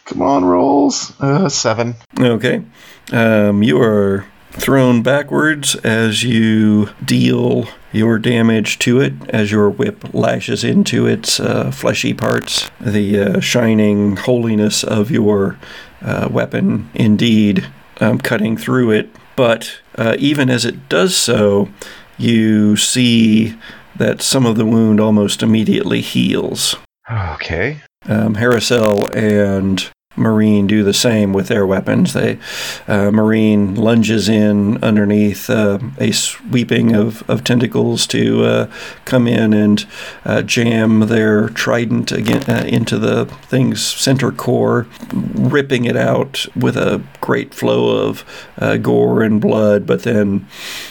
Come 0.05 0.21
on, 0.21 0.43
rolls. 0.43 1.13
Uh, 1.19 1.49
seven. 1.49 1.95
Okay. 2.19 2.63
Um, 3.11 3.61
you 3.61 3.79
are 3.81 4.25
thrown 4.55 5.03
backwards 5.03 5.75
as 5.75 6.23
you 6.23 6.89
deal 7.03 7.67
your 7.91 8.17
damage 8.19 8.79
to 8.79 8.99
it 8.99 9.13
as 9.29 9.51
your 9.51 9.69
whip 9.69 10.13
lashes 10.13 10.63
into 10.63 11.07
its 11.07 11.39
uh, 11.39 11.71
fleshy 11.71 12.13
parts. 12.13 12.69
The 12.79 13.19
uh, 13.19 13.39
shining 13.39 14.17
holiness 14.17 14.83
of 14.83 15.11
your 15.11 15.57
uh, 16.01 16.27
weapon, 16.29 16.89
indeed, 16.93 17.67
um, 17.99 18.17
cutting 18.19 18.57
through 18.57 18.91
it. 18.91 19.09
But 19.35 19.79
uh, 19.97 20.15
even 20.19 20.49
as 20.49 20.65
it 20.65 20.89
does 20.89 21.15
so, 21.15 21.69
you 22.17 22.75
see 22.75 23.57
that 23.95 24.21
some 24.21 24.45
of 24.45 24.57
the 24.57 24.65
wound 24.65 24.99
almost 24.99 25.41
immediately 25.41 26.01
heals. 26.01 26.75
Okay. 27.09 27.81
Um, 28.07 28.35
Harrisel 28.35 29.13
and 29.15 29.89
Marine 30.15 30.67
do 30.67 30.83
the 30.83 30.93
same 30.93 31.33
with 31.33 31.47
their 31.47 31.65
weapons. 31.65 32.13
They 32.13 32.39
uh, 32.87 33.11
Marine 33.11 33.75
lunges 33.75 34.29
in 34.29 34.83
underneath 34.83 35.49
uh, 35.49 35.79
a 35.97 36.11
sweeping 36.11 36.95
of, 36.95 37.27
of 37.29 37.43
tentacles 37.43 38.07
to 38.07 38.43
uh, 38.43 38.71
come 39.05 39.27
in 39.27 39.53
and 39.53 39.85
uh, 40.23 40.41
jam 40.41 41.01
their 41.01 41.49
trident 41.49 42.11
again 42.11 42.43
uh, 42.49 42.65
into 42.67 42.97
the 42.97 43.25
thing's 43.25 43.83
center 43.83 44.31
core, 44.31 44.87
ripping 45.13 45.85
it 45.85 45.97
out 45.97 46.45
with 46.55 46.77
a 46.77 47.03
great 47.21 47.53
flow 47.53 48.07
of 48.07 48.23
uh, 48.57 48.77
gore 48.77 49.21
and 49.21 49.41
blood. 49.41 49.85
But 49.85 50.03
then 50.03 50.47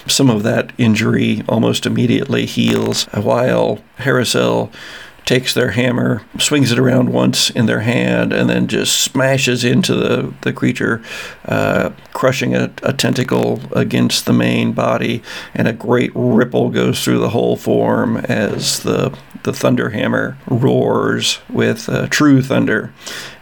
some 0.07 0.31
of 0.31 0.43
that 0.43 0.72
injury 0.79 1.43
almost 1.49 1.87
immediately 1.87 2.47
heals, 2.47 3.05
while 3.05 3.79
Harrisel 3.99 4.72
takes 5.25 5.55
their 5.55 5.70
hammer, 5.70 6.22
swings 6.39 6.70
it 6.70 6.79
around 6.79 7.11
once 7.11 7.51
in 7.51 7.66
their 7.66 7.81
hand, 7.81 8.33
and 8.33 8.49
then 8.49 8.66
just 8.66 9.01
smashes 9.01 9.64
into 9.64 9.95
the, 9.95 10.35
the 10.43 10.53
creature, 10.53 11.03
uh, 11.47 11.91
crushing 12.12 12.55
a, 12.55 12.72
a, 12.83 12.93
tentacle 12.93 13.61
against 13.72 14.27
the 14.27 14.33
main 14.33 14.72
body, 14.72 15.22
and 15.55 15.66
a 15.66 15.72
great 15.72 16.12
ripple 16.14 16.68
goes 16.70 17.03
through 17.03 17.18
the 17.18 17.31
whole 17.31 17.57
form 17.57 18.18
as 18.18 18.81
the, 18.81 19.16
the 19.45 19.53
thunder 19.53 19.91
hammer 19.91 20.37
roars 20.47 21.39
with 21.49 21.89
uh, 21.89 22.07
true 22.09 22.43
thunder. 22.43 22.93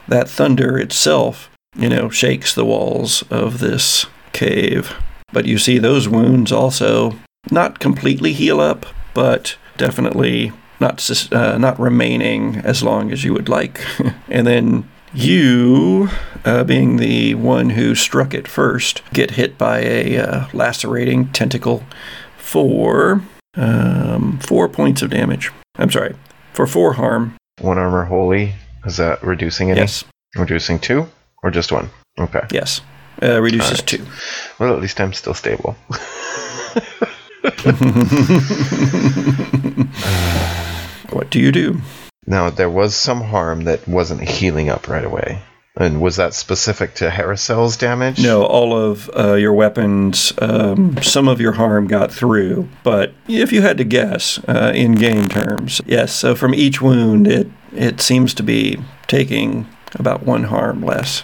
That 0.06 0.28
thunder 0.28 0.78
itself, 0.78 1.50
you 1.76 1.88
know, 1.88 2.10
shakes 2.10 2.54
the 2.54 2.64
walls 2.64 3.22
of 3.30 3.58
this 3.58 4.06
cave. 4.32 4.94
But 5.32 5.46
you 5.46 5.58
see 5.58 5.78
those 5.78 6.08
wounds 6.08 6.52
also 6.52 7.18
not 7.50 7.80
completely 7.80 8.32
heal 8.32 8.60
up, 8.60 8.86
but 9.14 9.56
definitely 9.76 10.52
not 10.82 11.32
uh, 11.32 11.56
not 11.56 11.80
remaining 11.80 12.56
as 12.56 12.82
long 12.82 13.10
as 13.10 13.24
you 13.24 13.32
would 13.32 13.48
like. 13.48 13.80
and 14.28 14.46
then 14.46 14.88
you, 15.14 16.10
uh, 16.44 16.64
being 16.64 16.96
the 16.96 17.34
one 17.36 17.70
who 17.70 17.94
struck 17.94 18.34
it 18.34 18.46
first, 18.46 19.02
get 19.12 19.32
hit 19.32 19.56
by 19.56 19.80
a 19.80 20.18
uh, 20.18 20.48
lacerating 20.52 21.28
tentacle 21.32 21.84
for 22.36 23.22
um, 23.54 24.38
four 24.40 24.68
points 24.68 25.00
of 25.00 25.10
damage. 25.10 25.50
I'm 25.76 25.90
sorry, 25.90 26.14
for 26.52 26.66
four 26.66 26.94
harm. 26.94 27.36
One 27.60 27.78
armor 27.78 28.04
holy. 28.04 28.54
Is 28.84 28.96
that 28.96 29.22
reducing 29.22 29.68
it? 29.68 29.76
Yes. 29.76 30.04
Reducing 30.36 30.78
two 30.78 31.06
or 31.42 31.50
just 31.50 31.70
one? 31.70 31.88
Okay. 32.18 32.44
Yes. 32.50 32.80
Uh, 33.22 33.40
reduces 33.40 33.78
right. 33.78 33.86
two. 33.86 34.06
Well, 34.58 34.74
at 34.74 34.80
least 34.80 35.00
I'm 35.00 35.12
still 35.12 35.34
stable. 35.34 35.76
what 41.12 41.30
do 41.30 41.38
you 41.38 41.52
do? 41.52 41.80
Now, 42.26 42.50
there 42.50 42.70
was 42.70 42.94
some 42.94 43.20
harm 43.20 43.64
that 43.64 43.86
wasn't 43.88 44.28
healing 44.28 44.68
up 44.68 44.88
right 44.88 45.04
away. 45.04 45.42
And 45.76 46.02
was 46.02 46.16
that 46.16 46.34
specific 46.34 46.94
to 46.96 47.08
Harrisel's 47.08 47.78
damage? 47.78 48.22
No, 48.22 48.44
all 48.44 48.76
of 48.76 49.10
uh, 49.16 49.34
your 49.34 49.54
weapons, 49.54 50.32
um, 50.38 51.02
some 51.02 51.28
of 51.28 51.40
your 51.40 51.52
harm 51.52 51.86
got 51.86 52.12
through. 52.12 52.68
But 52.82 53.14
if 53.26 53.52
you 53.52 53.62
had 53.62 53.78
to 53.78 53.84
guess 53.84 54.38
uh, 54.46 54.72
in 54.74 54.96
game 54.96 55.28
terms, 55.28 55.80
yes. 55.86 56.12
So 56.14 56.34
from 56.34 56.54
each 56.54 56.82
wound, 56.82 57.26
it 57.26 57.48
it 57.74 58.02
seems 58.02 58.34
to 58.34 58.42
be 58.42 58.80
taking 59.06 59.66
about 59.94 60.24
one 60.24 60.44
harm 60.44 60.82
less. 60.82 61.22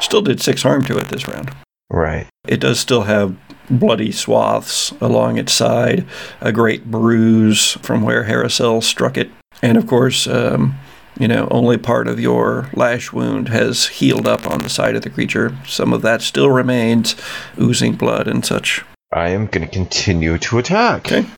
Still 0.00 0.22
did 0.22 0.42
six 0.42 0.62
harm 0.62 0.82
to 0.86 0.98
it 0.98 1.08
this 1.08 1.28
round. 1.28 1.54
Right. 1.90 2.26
It 2.48 2.58
does 2.58 2.80
still 2.80 3.02
have 3.02 3.36
bloody 3.70 4.12
swaths 4.12 4.92
along 5.00 5.38
its 5.38 5.52
side, 5.52 6.06
a 6.40 6.52
great 6.52 6.90
bruise 6.90 7.72
from 7.82 8.02
where 8.02 8.24
Harrisel 8.24 8.82
struck 8.82 9.16
it, 9.16 9.30
and 9.62 9.76
of 9.76 9.86
course, 9.86 10.26
um, 10.26 10.74
you 11.18 11.26
know, 11.26 11.48
only 11.50 11.76
part 11.76 12.06
of 12.06 12.20
your 12.20 12.70
lash 12.74 13.12
wound 13.12 13.48
has 13.48 13.86
healed 13.88 14.28
up 14.28 14.46
on 14.46 14.60
the 14.60 14.68
side 14.68 14.94
of 14.94 15.02
the 15.02 15.10
creature. 15.10 15.56
Some 15.66 15.92
of 15.92 16.02
that 16.02 16.22
still 16.22 16.50
remains, 16.50 17.16
oozing 17.60 17.96
blood 17.96 18.28
and 18.28 18.44
such. 18.44 18.84
I 19.12 19.30
am 19.30 19.46
going 19.46 19.66
to 19.66 19.72
continue 19.72 20.38
to 20.38 20.58
attack. 20.58 21.10
Okay. 21.10 21.28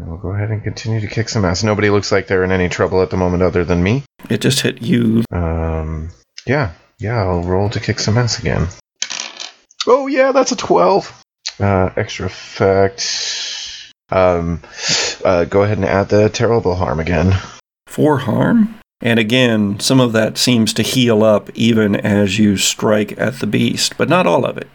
We'll 0.00 0.18
go 0.18 0.30
ahead 0.30 0.50
and 0.50 0.62
continue 0.62 1.00
to 1.00 1.06
kick 1.06 1.28
some 1.28 1.44
ass. 1.44 1.64
Nobody 1.64 1.90
looks 1.90 2.12
like 2.12 2.26
they're 2.26 2.44
in 2.44 2.52
any 2.52 2.68
trouble 2.68 3.02
at 3.02 3.10
the 3.10 3.16
moment 3.16 3.42
other 3.42 3.64
than 3.64 3.82
me. 3.82 4.04
It 4.30 4.40
just 4.40 4.60
hit 4.60 4.82
you. 4.82 5.24
Um, 5.32 6.10
yeah, 6.46 6.72
yeah, 6.98 7.22
I'll 7.22 7.42
roll 7.42 7.70
to 7.70 7.80
kick 7.80 7.98
some 7.98 8.18
ass 8.18 8.38
again. 8.38 8.68
Oh, 9.86 10.06
yeah, 10.06 10.32
that's 10.32 10.52
a 10.52 10.56
12. 10.56 11.22
Uh, 11.58 11.90
extra 11.96 12.26
effect. 12.26 13.92
Um, 14.10 14.60
uh, 15.24 15.44
go 15.44 15.62
ahead 15.62 15.78
and 15.78 15.86
add 15.86 16.08
the 16.08 16.28
terrible 16.28 16.76
harm 16.76 17.00
again. 17.00 17.36
Four 17.86 18.18
harm? 18.18 18.78
And 19.00 19.18
again, 19.18 19.78
some 19.80 20.00
of 20.00 20.12
that 20.12 20.38
seems 20.38 20.72
to 20.74 20.82
heal 20.82 21.22
up 21.22 21.50
even 21.54 21.96
as 21.96 22.38
you 22.38 22.56
strike 22.56 23.18
at 23.18 23.40
the 23.40 23.46
beast, 23.46 23.96
but 23.98 24.08
not 24.08 24.26
all 24.26 24.44
of 24.44 24.56
it. 24.56 24.68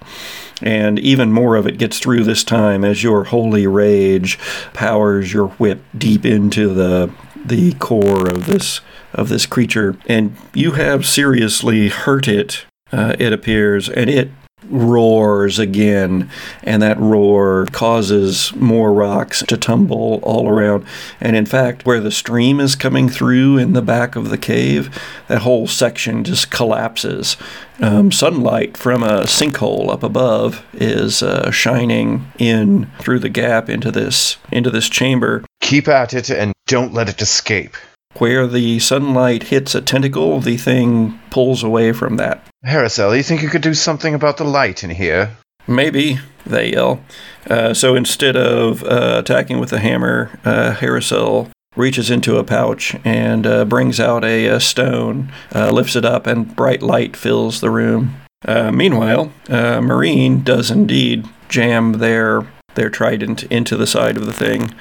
And 0.61 0.99
even 0.99 1.33
more 1.33 1.55
of 1.55 1.65
it 1.65 1.79
gets 1.79 1.99
through 1.99 2.23
this 2.23 2.43
time 2.43 2.83
as 2.85 3.03
your 3.03 3.25
holy 3.25 3.65
rage 3.65 4.37
powers 4.73 5.33
your 5.33 5.47
whip 5.49 5.81
deep 5.97 6.25
into 6.25 6.73
the 6.73 7.11
the 7.43 7.73
core 7.73 8.29
of 8.29 8.45
this 8.45 8.81
of 9.13 9.27
this 9.29 9.47
creature, 9.47 9.97
and 10.05 10.35
you 10.53 10.73
have 10.73 11.07
seriously 11.07 11.89
hurt 11.89 12.27
it. 12.27 12.65
Uh, 12.91 13.15
it 13.17 13.33
appears, 13.33 13.89
and 13.89 14.09
it 14.09 14.29
roars 14.69 15.59
again, 15.59 16.29
and 16.63 16.81
that 16.81 16.99
roar 16.99 17.65
causes 17.71 18.53
more 18.55 18.93
rocks 18.93 19.43
to 19.47 19.57
tumble 19.57 20.19
all 20.23 20.47
around. 20.47 20.85
And 21.19 21.35
in 21.35 21.45
fact, 21.45 21.85
where 21.85 21.99
the 21.99 22.11
stream 22.11 22.59
is 22.59 22.75
coming 22.75 23.09
through 23.09 23.57
in 23.57 23.73
the 23.73 23.81
back 23.81 24.15
of 24.15 24.29
the 24.29 24.37
cave, 24.37 24.97
that 25.27 25.39
whole 25.39 25.67
section 25.67 26.23
just 26.23 26.51
collapses. 26.51 27.37
Um, 27.79 28.11
sunlight 28.11 28.77
from 28.77 29.01
a 29.01 29.23
sinkhole 29.23 29.89
up 29.89 30.03
above 30.03 30.63
is 30.73 31.23
uh, 31.23 31.49
shining 31.49 32.31
in 32.37 32.91
through 32.99 33.19
the 33.19 33.29
gap 33.29 33.69
into 33.69 33.91
this 33.91 34.37
into 34.51 34.69
this 34.69 34.87
chamber. 34.87 35.43
Keep 35.61 35.87
at 35.87 36.13
it 36.13 36.29
and 36.29 36.53
don't 36.67 36.93
let 36.93 37.09
it 37.09 37.21
escape. 37.21 37.75
Where 38.15 38.45
the 38.45 38.79
sunlight 38.79 39.43
hits 39.43 39.73
a 39.73 39.81
tentacle, 39.81 40.39
the 40.39 40.57
thing 40.57 41.19
pulls 41.29 41.63
away 41.63 41.91
from 41.93 42.17
that. 42.17 42.43
Harrisel, 42.65 43.15
you 43.15 43.23
think 43.23 43.41
you 43.41 43.49
could 43.49 43.61
do 43.61 43.73
something 43.73 44.13
about 44.13 44.37
the 44.37 44.43
light 44.43 44.83
in 44.83 44.89
here? 44.91 45.37
Maybe, 45.67 46.19
they 46.45 46.71
yell. 46.71 47.03
Uh, 47.49 47.73
so 47.73 47.95
instead 47.95 48.35
of 48.35 48.83
uh, 48.83 49.17
attacking 49.19 49.59
with 49.59 49.73
a 49.73 49.79
hammer, 49.79 50.37
uh, 50.43 50.75
Harrisel 50.75 51.49
reaches 51.75 52.11
into 52.11 52.37
a 52.37 52.43
pouch 52.43 52.95
and 53.05 53.47
uh, 53.47 53.65
brings 53.65 53.99
out 53.99 54.25
a, 54.25 54.47
a 54.47 54.59
stone, 54.59 55.31
uh, 55.55 55.71
lifts 55.71 55.95
it 55.95 56.05
up, 56.05 56.27
and 56.27 56.55
bright 56.55 56.81
light 56.81 57.15
fills 57.15 57.61
the 57.61 57.69
room. 57.69 58.15
Uh, 58.45 58.71
meanwhile, 58.71 59.31
uh, 59.49 59.79
Marine 59.81 60.43
does 60.43 60.71
indeed 60.71 61.25
jam 61.47 61.93
their 61.93 62.45
their 62.75 62.89
trident 62.89 63.43
into 63.43 63.75
the 63.75 63.87
side 63.87 64.15
of 64.15 64.25
the 64.25 64.33
thing, 64.33 64.73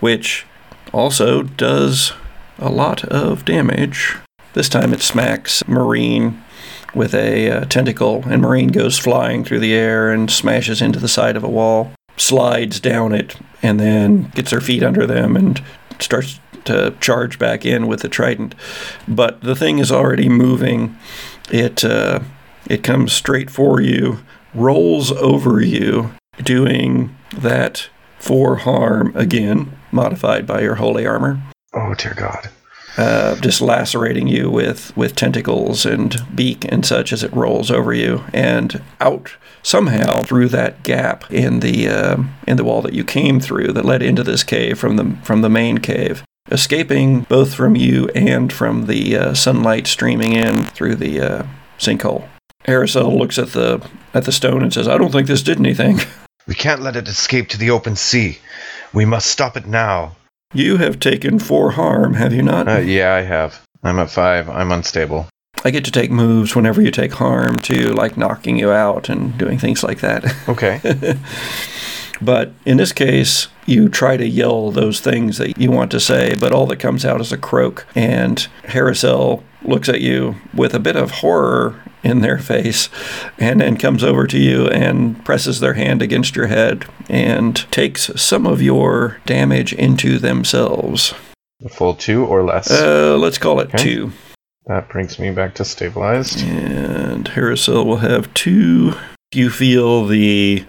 which 0.00 0.46
also 0.92 1.42
does 1.42 2.12
a 2.60 2.70
lot 2.70 3.04
of 3.04 3.44
damage. 3.44 4.16
This 4.52 4.68
time 4.68 4.92
it 4.92 5.00
smacks 5.00 5.66
Marine 5.66 6.42
with 6.94 7.14
a 7.14 7.50
uh, 7.50 7.64
tentacle, 7.66 8.24
and 8.26 8.42
Marine 8.42 8.68
goes 8.68 8.98
flying 8.98 9.44
through 9.44 9.60
the 9.60 9.74
air 9.74 10.10
and 10.10 10.30
smashes 10.30 10.82
into 10.82 10.98
the 10.98 11.08
side 11.08 11.36
of 11.36 11.44
a 11.44 11.48
wall, 11.48 11.92
slides 12.16 12.80
down 12.80 13.12
it, 13.12 13.36
and 13.62 13.78
then 13.78 14.30
gets 14.34 14.50
her 14.50 14.60
feet 14.60 14.82
under 14.82 15.06
them 15.06 15.36
and 15.36 15.62
starts 15.98 16.40
to 16.64 16.94
charge 17.00 17.38
back 17.38 17.64
in 17.64 17.86
with 17.86 18.00
the 18.00 18.08
trident. 18.08 18.54
But 19.08 19.40
the 19.40 19.56
thing 19.56 19.78
is 19.78 19.90
already 19.90 20.28
moving. 20.28 20.96
It 21.50 21.84
uh, 21.84 22.20
it 22.66 22.82
comes 22.82 23.12
straight 23.12 23.50
four 23.50 23.80
you, 23.80 24.20
rolls 24.54 25.10
over 25.12 25.60
you, 25.60 26.12
doing 26.42 27.16
that 27.36 27.88
for 28.18 28.56
harm 28.56 29.16
again, 29.16 29.76
modified 29.90 30.46
by 30.46 30.60
your 30.60 30.76
holy 30.76 31.06
armor. 31.06 31.40
Oh 31.72 31.94
dear 31.94 32.14
God. 32.14 32.50
Uh, 32.96 33.36
just 33.36 33.60
lacerating 33.60 34.26
you 34.26 34.50
with, 34.50 34.94
with 34.96 35.14
tentacles 35.14 35.86
and 35.86 36.16
beak 36.34 36.64
and 36.70 36.84
such 36.84 37.12
as 37.12 37.22
it 37.22 37.32
rolls 37.32 37.70
over 37.70 37.94
you, 37.94 38.24
and 38.32 38.82
out 39.00 39.30
somehow 39.62 40.22
through 40.22 40.48
that 40.48 40.82
gap 40.82 41.30
in 41.30 41.60
the 41.60 41.88
uh, 41.88 42.16
in 42.48 42.56
the 42.56 42.64
wall 42.64 42.82
that 42.82 42.92
you 42.92 43.04
came 43.04 43.38
through 43.38 43.68
that 43.72 43.84
led 43.84 44.02
into 44.02 44.24
this 44.24 44.42
cave 44.42 44.78
from 44.78 44.96
the 44.96 45.16
from 45.22 45.42
the 45.42 45.48
main 45.48 45.78
cave, 45.78 46.24
escaping 46.50 47.20
both 47.22 47.54
from 47.54 47.76
you 47.76 48.08
and 48.08 48.52
from 48.52 48.86
the 48.86 49.16
uh, 49.16 49.34
sunlight 49.34 49.86
streaming 49.86 50.32
in 50.32 50.64
through 50.64 50.96
the 50.96 51.20
uh, 51.20 51.46
sinkhole. 51.78 52.28
Harrisel 52.64 53.16
looks 53.16 53.38
at 53.38 53.50
the 53.50 53.86
at 54.12 54.24
the 54.24 54.32
stone 54.32 54.62
and 54.62 54.74
says, 54.74 54.88
"I 54.88 54.98
don't 54.98 55.12
think 55.12 55.28
this 55.28 55.42
did 55.42 55.58
anything." 55.58 56.00
We 56.46 56.54
can't 56.56 56.82
let 56.82 56.96
it 56.96 57.06
escape 57.06 57.48
to 57.50 57.58
the 57.58 57.70
open 57.70 57.94
sea. 57.94 58.38
We 58.92 59.04
must 59.04 59.30
stop 59.30 59.56
it 59.56 59.66
now. 59.66 60.16
You 60.52 60.78
have 60.78 60.98
taken 60.98 61.38
four 61.38 61.72
harm, 61.72 62.14
have 62.14 62.32
you 62.32 62.42
not? 62.42 62.66
Uh, 62.68 62.78
yeah, 62.78 63.14
I 63.14 63.20
have. 63.22 63.62
I'm 63.84 64.00
at 64.00 64.10
five. 64.10 64.48
I'm 64.48 64.72
unstable. 64.72 65.28
I 65.64 65.70
get 65.70 65.84
to 65.84 65.92
take 65.92 66.10
moves 66.10 66.56
whenever 66.56 66.82
you 66.82 66.90
take 66.90 67.12
harm, 67.12 67.56
too, 67.56 67.92
like 67.92 68.16
knocking 68.16 68.58
you 68.58 68.70
out 68.72 69.08
and 69.08 69.36
doing 69.38 69.58
things 69.58 69.84
like 69.84 70.00
that. 70.00 70.24
Okay. 70.48 70.80
but 72.20 72.52
in 72.66 72.78
this 72.78 72.92
case, 72.92 73.46
you 73.66 73.88
try 73.88 74.16
to 74.16 74.26
yell 74.26 74.72
those 74.72 75.00
things 75.00 75.38
that 75.38 75.56
you 75.56 75.70
want 75.70 75.92
to 75.92 76.00
say, 76.00 76.34
but 76.34 76.50
all 76.52 76.66
that 76.66 76.80
comes 76.80 77.04
out 77.04 77.20
is 77.20 77.30
a 77.30 77.38
croak. 77.38 77.86
And 77.94 78.48
Harrisel 78.64 79.44
looks 79.62 79.88
at 79.88 80.00
you 80.00 80.36
with 80.54 80.74
a 80.74 80.78
bit 80.80 80.96
of 80.96 81.10
horror 81.10 81.80
in 82.02 82.20
their 82.22 82.38
face 82.38 82.88
and 83.38 83.60
then 83.60 83.76
comes 83.76 84.02
over 84.02 84.26
to 84.26 84.38
you 84.38 84.66
and 84.68 85.22
presses 85.24 85.60
their 85.60 85.74
hand 85.74 86.00
against 86.00 86.34
your 86.34 86.46
head 86.46 86.86
and 87.10 87.70
takes 87.70 88.10
some 88.20 88.46
of 88.46 88.62
your 88.62 89.18
damage 89.26 89.72
into 89.74 90.18
themselves. 90.18 91.12
A 91.64 91.68
full 91.68 91.94
two 91.94 92.24
or 92.24 92.42
less. 92.42 92.70
Uh, 92.70 93.18
let's 93.18 93.36
call 93.36 93.60
it 93.60 93.68
Okay. 93.74 93.78
two. 93.84 94.12
that 94.66 94.88
brings 94.88 95.18
me 95.18 95.30
back 95.30 95.54
to 95.56 95.64
stabilized. 95.64 96.42
And 96.42 97.28
Harrisel 97.28 97.84
will 97.84 97.98
have 97.98 98.32
two. 98.32 98.94
You 99.34 99.50
feel 99.50 100.06
the 100.06 100.64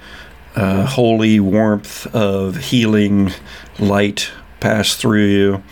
uh, 0.55 0.85
holy 0.85 1.39
warmth 1.39 2.13
of 2.13 2.57
healing 2.57 3.31
light 3.79 4.29
pass 4.59 4.95
through 4.95 5.25
you. 5.27 5.63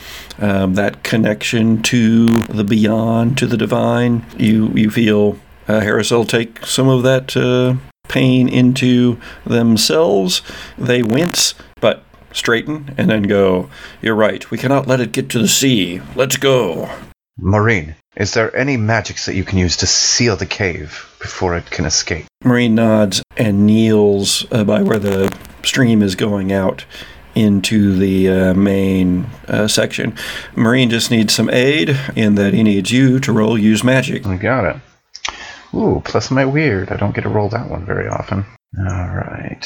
Um, 0.41 0.75
that 0.75 1.03
connection 1.03 1.81
to 1.83 2.27
the 2.27 2.63
beyond, 2.63 3.37
to 3.39 3.47
the 3.47 3.57
divine. 3.57 4.25
You 4.37 4.69
you 4.69 4.89
feel 4.89 5.37
uh, 5.67 6.01
will 6.11 6.25
take 6.25 6.65
some 6.65 6.87
of 6.87 7.03
that 7.03 7.35
uh, 7.37 7.75
pain 8.07 8.49
into 8.49 9.19
themselves. 9.45 10.41
They 10.77 11.03
wince, 11.03 11.53
but 11.79 12.03
straighten 12.31 12.93
and 12.97 13.09
then 13.09 13.23
go. 13.23 13.69
You're 14.01 14.15
right. 14.15 14.49
We 14.51 14.57
cannot 14.57 14.87
let 14.87 14.99
it 14.99 15.11
get 15.11 15.29
to 15.29 15.39
the 15.39 15.47
sea. 15.47 16.01
Let's 16.15 16.37
go. 16.37 16.89
Marine, 17.37 17.95
is 18.17 18.33
there 18.33 18.53
any 18.55 18.75
magics 18.75 19.25
that 19.25 19.35
you 19.35 19.43
can 19.43 19.57
use 19.57 19.77
to 19.77 19.87
seal 19.87 20.35
the 20.35 20.45
cave 20.45 21.15
before 21.21 21.55
it 21.55 21.69
can 21.71 21.85
escape? 21.85 22.25
Marine 22.43 22.75
nods 22.75 23.23
and 23.37 23.65
kneels 23.65 24.45
uh, 24.51 24.63
by 24.63 24.81
where 24.81 24.99
the 24.99 25.33
stream 25.63 26.01
is 26.01 26.15
going 26.15 26.51
out 26.51 26.85
into 27.39 27.95
the 27.95 28.29
uh, 28.29 28.53
main 28.53 29.25
uh, 29.47 29.67
section. 29.67 30.15
Marine 30.55 30.89
just 30.89 31.09
needs 31.09 31.33
some 31.33 31.49
aid 31.49 31.97
in 32.15 32.35
that 32.35 32.53
he 32.53 32.63
needs 32.63 32.91
you 32.91 33.19
to 33.19 33.31
roll 33.31 33.57
use 33.57 33.83
magic. 33.83 34.25
I 34.25 34.37
got 34.37 34.65
it. 34.65 34.81
Ooh, 35.73 36.01
plus 36.03 36.31
my 36.31 36.45
weird. 36.45 36.91
I 36.91 36.97
don't 36.97 37.15
get 37.15 37.21
to 37.21 37.29
roll 37.29 37.49
that 37.49 37.69
one 37.69 37.85
very 37.85 38.07
often. 38.07 38.45
Alright. 38.77 39.65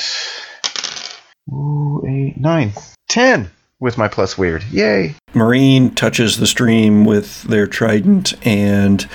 Ooh, 1.51 2.03
eight, 2.07 2.37
nine, 2.37 2.73
ten 3.09 3.49
with 3.79 3.97
my 3.97 4.07
plus 4.07 4.37
weird. 4.37 4.63
Yay! 4.71 5.15
Marine 5.33 5.93
touches 5.93 6.37
the 6.37 6.47
stream 6.47 7.03
with 7.03 7.43
their 7.43 7.67
trident 7.67 8.33
and 8.45 9.07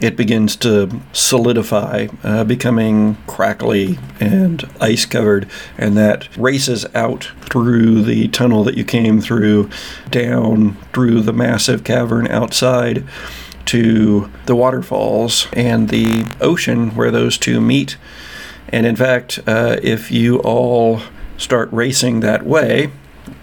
it 0.00 0.16
begins 0.16 0.56
to 0.56 1.00
solidify, 1.12 2.08
uh, 2.22 2.44
becoming 2.44 3.16
crackly 3.26 3.98
and 4.20 4.68
ice 4.80 5.06
covered, 5.06 5.48
and 5.78 5.96
that 5.96 6.34
races 6.36 6.86
out 6.94 7.30
through 7.50 8.02
the 8.02 8.28
tunnel 8.28 8.62
that 8.64 8.76
you 8.76 8.84
came 8.84 9.20
through, 9.20 9.70
down 10.10 10.76
through 10.92 11.22
the 11.22 11.32
massive 11.32 11.82
cavern 11.84 12.26
outside 12.28 13.04
to 13.66 14.30
the 14.46 14.54
waterfalls 14.54 15.48
and 15.52 15.88
the 15.88 16.26
ocean 16.40 16.94
where 16.94 17.10
those 17.10 17.36
two 17.36 17.60
meet. 17.60 17.96
And 18.68 18.86
in 18.86 18.96
fact, 18.96 19.40
uh, 19.46 19.76
if 19.82 20.10
you 20.10 20.38
all 20.40 21.00
start 21.36 21.68
racing 21.72 22.20
that 22.20 22.44
way, 22.44 22.90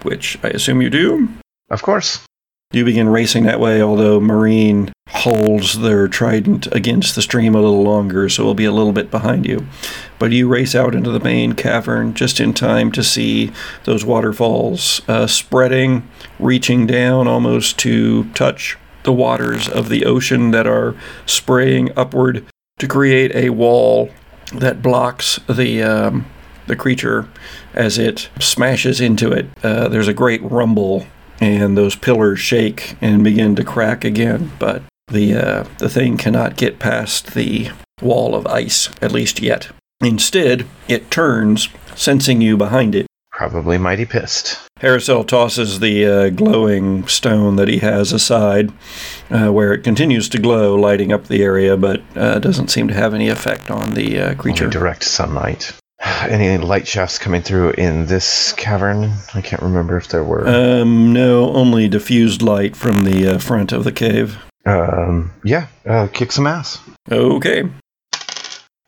which 0.03 0.37
I 0.43 0.49
assume 0.49 0.81
you 0.81 0.89
do, 0.89 1.29
Of 1.69 1.81
course. 1.81 2.25
You 2.73 2.85
begin 2.85 3.09
racing 3.09 3.43
that 3.43 3.59
way, 3.59 3.81
although 3.81 4.19
Marine 4.19 4.91
holds 5.07 5.79
their 5.79 6.07
trident 6.07 6.67
against 6.73 7.15
the 7.15 7.21
stream 7.21 7.55
a 7.55 7.61
little 7.61 7.83
longer, 7.83 8.27
so 8.27 8.43
it'll 8.43 8.53
be 8.53 8.65
a 8.65 8.71
little 8.71 8.93
bit 8.93 9.11
behind 9.11 9.45
you. 9.45 9.65
But 10.19 10.31
you 10.31 10.47
race 10.47 10.73
out 10.73 10.95
into 10.95 11.11
the 11.11 11.19
main 11.19 11.53
cavern 11.53 12.13
just 12.13 12.39
in 12.39 12.53
time 12.53 12.91
to 12.93 13.03
see 13.03 13.51
those 13.83 14.03
waterfalls 14.03 15.01
uh, 15.07 15.27
spreading, 15.27 16.07
reaching 16.39 16.87
down 16.87 17.27
almost 17.27 17.77
to 17.79 18.25
touch 18.31 18.77
the 19.03 19.13
waters 19.13 19.67
of 19.67 19.89
the 19.89 20.05
ocean 20.05 20.51
that 20.51 20.65
are 20.65 20.95
spraying 21.25 21.91
upward 21.97 22.45
to 22.79 22.87
create 22.87 23.35
a 23.35 23.49
wall 23.49 24.09
that 24.53 24.81
blocks 24.81 25.39
the 25.47 25.83
um, 25.83 26.25
the 26.67 26.75
creature 26.75 27.27
as 27.73 27.97
it 27.97 28.29
smashes 28.39 29.01
into 29.01 29.31
it. 29.31 29.45
Uh, 29.63 29.87
there's 29.89 30.07
a 30.07 30.13
great 30.13 30.41
rumble, 30.43 31.05
and 31.43 31.77
those 31.77 31.95
pillars 31.95 32.39
shake 32.39 32.95
and 33.01 33.23
begin 33.23 33.55
to 33.55 33.63
crack 33.63 34.03
again. 34.03 34.51
But 34.59 34.83
the 35.07 35.35
uh, 35.35 35.63
the 35.77 35.89
thing 35.89 36.17
cannot 36.17 36.57
get 36.57 36.79
past 36.79 37.33
the 37.33 37.71
wall 38.01 38.35
of 38.35 38.47
ice, 38.47 38.89
at 39.01 39.11
least 39.11 39.41
yet. 39.41 39.69
Instead, 40.01 40.65
it 40.87 41.11
turns, 41.11 41.69
sensing 41.95 42.41
you 42.41 42.57
behind 42.57 42.95
it. 42.95 43.05
Probably 43.31 43.77
mighty 43.77 44.05
pissed. 44.05 44.59
Harrisel 44.79 45.25
tosses 45.25 45.79
the 45.79 46.05
uh, 46.05 46.29
glowing 46.29 47.07
stone 47.07 47.55
that 47.55 47.67
he 47.67 47.79
has 47.79 48.11
aside, 48.11 48.71
uh, 49.31 49.51
where 49.51 49.73
it 49.73 49.83
continues 49.83 50.29
to 50.29 50.37
glow, 50.37 50.75
lighting 50.75 51.11
up 51.11 51.27
the 51.27 51.41
area, 51.41 51.75
but 51.77 52.01
uh, 52.15 52.37
doesn't 52.39 52.67
seem 52.67 52.87
to 52.89 52.93
have 52.93 53.13
any 53.13 53.29
effect 53.29 53.71
on 53.71 53.93
the 53.93 54.19
uh, 54.19 54.35
creature. 54.35 54.65
Only 54.65 54.73
direct 54.73 55.03
sunlight. 55.03 55.73
Any 56.05 56.57
light 56.57 56.87
shafts 56.87 57.17
coming 57.17 57.41
through 57.41 57.71
in 57.71 58.05
this 58.07 58.53
cavern? 58.53 59.11
I 59.33 59.41
can't 59.41 59.61
remember 59.61 59.95
if 59.97 60.09
there 60.09 60.23
were. 60.23 60.45
Um, 60.47 61.13
no, 61.13 61.53
only 61.53 61.87
diffused 61.87 62.41
light 62.41 62.75
from 62.75 63.03
the 63.05 63.35
uh, 63.35 63.37
front 63.39 63.71
of 63.71 63.83
the 63.85 63.91
cave. 63.91 64.37
Um, 64.65 65.31
yeah, 65.43 65.67
uh, 65.85 66.07
kick 66.11 66.31
some 66.31 66.47
ass. 66.47 66.79
Okay. 67.11 67.63